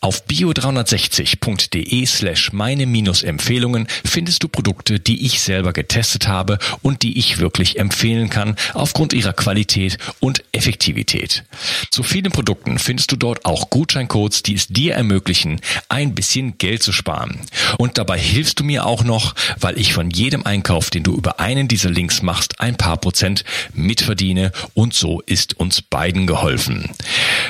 Auf 0.02 0.24
bio360.de 0.28 2.06
slash 2.06 2.52
meine 2.54 2.84
Empfehlungen 2.84 3.88
findest 4.06 4.44
du 4.44 4.48
Produkte, 4.48 5.00
die 5.00 5.26
ich 5.26 5.42
selber 5.42 5.74
getestet 5.74 6.28
habe 6.28 6.60
und 6.82 7.04
die 7.04 7.18
ich 7.18 7.40
wirklich 7.40 7.80
empfehlen 7.80 8.30
kann 8.30 8.56
aufgrund 8.74 9.14
ihrer 9.14 9.34
Qualität 9.34 9.98
und 10.20 10.44
Effektivität. 10.52 11.44
Zu 11.92 12.04
vielen 12.04 12.32
Produkten 12.32 12.80
findest 12.80 13.12
du 13.12 13.16
dort 13.16 13.46
auch 13.46 13.70
Gutscheincodes, 13.70 14.44
die 14.44 14.56
es 14.56 14.68
dir 14.68 14.96
ermöglichen, 14.96 15.62
ein 15.90 16.16
bisschen 16.16 16.58
Geld 16.58 16.84
zu 16.84 16.92
sparen. 16.92 17.40
Und 17.78 17.98
dabei 17.98 18.20
hilfst 18.20 18.60
du 18.60 18.64
mir 18.64 18.86
auch 18.86 19.04
noch, 19.04 19.36
weil 19.60 19.80
ich 19.80 19.94
von 19.94 20.12
jedem 20.12 20.46
Einkauf, 20.46 20.90
den 20.90 21.04
du 21.04 21.16
über 21.16 21.40
einen 21.40 21.68
dieser 21.68 21.90
Links 21.90 22.22
machst, 22.22 22.60
ein 22.60 22.76
paar 22.76 22.98
Prozent 22.98 23.44
mitverdiene 23.74 24.52
und 24.74 24.94
so 24.94 25.22
ist 25.22 25.60
uns 25.60 25.82
beiden 25.82 26.28
geholfen. 26.28 26.90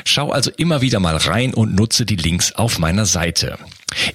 Schau 0.05 0.31
also 0.31 0.51
immer 0.57 0.81
wieder 0.81 0.99
mal 0.99 1.17
rein 1.17 1.53
und 1.53 1.75
nutze 1.75 2.05
die 2.05 2.15
Links 2.30 2.51
auf 2.51 2.77
meiner 2.77 3.07
Seite. 3.07 3.57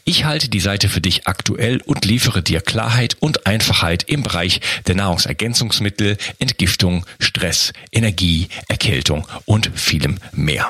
Ich 0.05 0.25
halte 0.25 0.49
die 0.49 0.61
Seite 0.61 0.89
für 0.89 1.01
dich 1.01 1.27
aktuell 1.27 1.81
und 1.85 2.05
liefere 2.05 2.45
dir 2.45 2.61
Klarheit 2.61 3.17
und 3.19 3.45
Einfachheit 3.45 4.05
im 4.05 4.23
Bereich 4.23 4.61
der 4.87 4.95
Nahrungsergänzungsmittel, 4.95 6.17
Entgiftung, 6.39 7.05
Stress, 7.19 7.73
Energie, 7.91 8.47
Erkältung 8.69 9.27
und 9.47 9.69
vielem 9.75 10.19
mehr. 10.31 10.69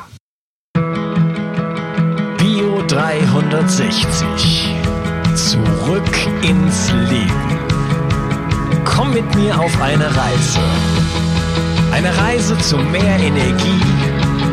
Bio 2.39 2.83
360. 2.87 4.25
Zurück 5.35 6.17
ins 6.41 6.91
Leben. 7.11 7.59
Komm 8.87 9.13
mit 9.13 9.35
mir 9.35 9.61
auf 9.61 9.83
eine 9.83 10.07
Reise. 10.07 10.61
Eine 11.93 12.17
Reise 12.17 12.57
zu 12.57 12.79
mehr 12.79 13.19
Energie 13.19 14.04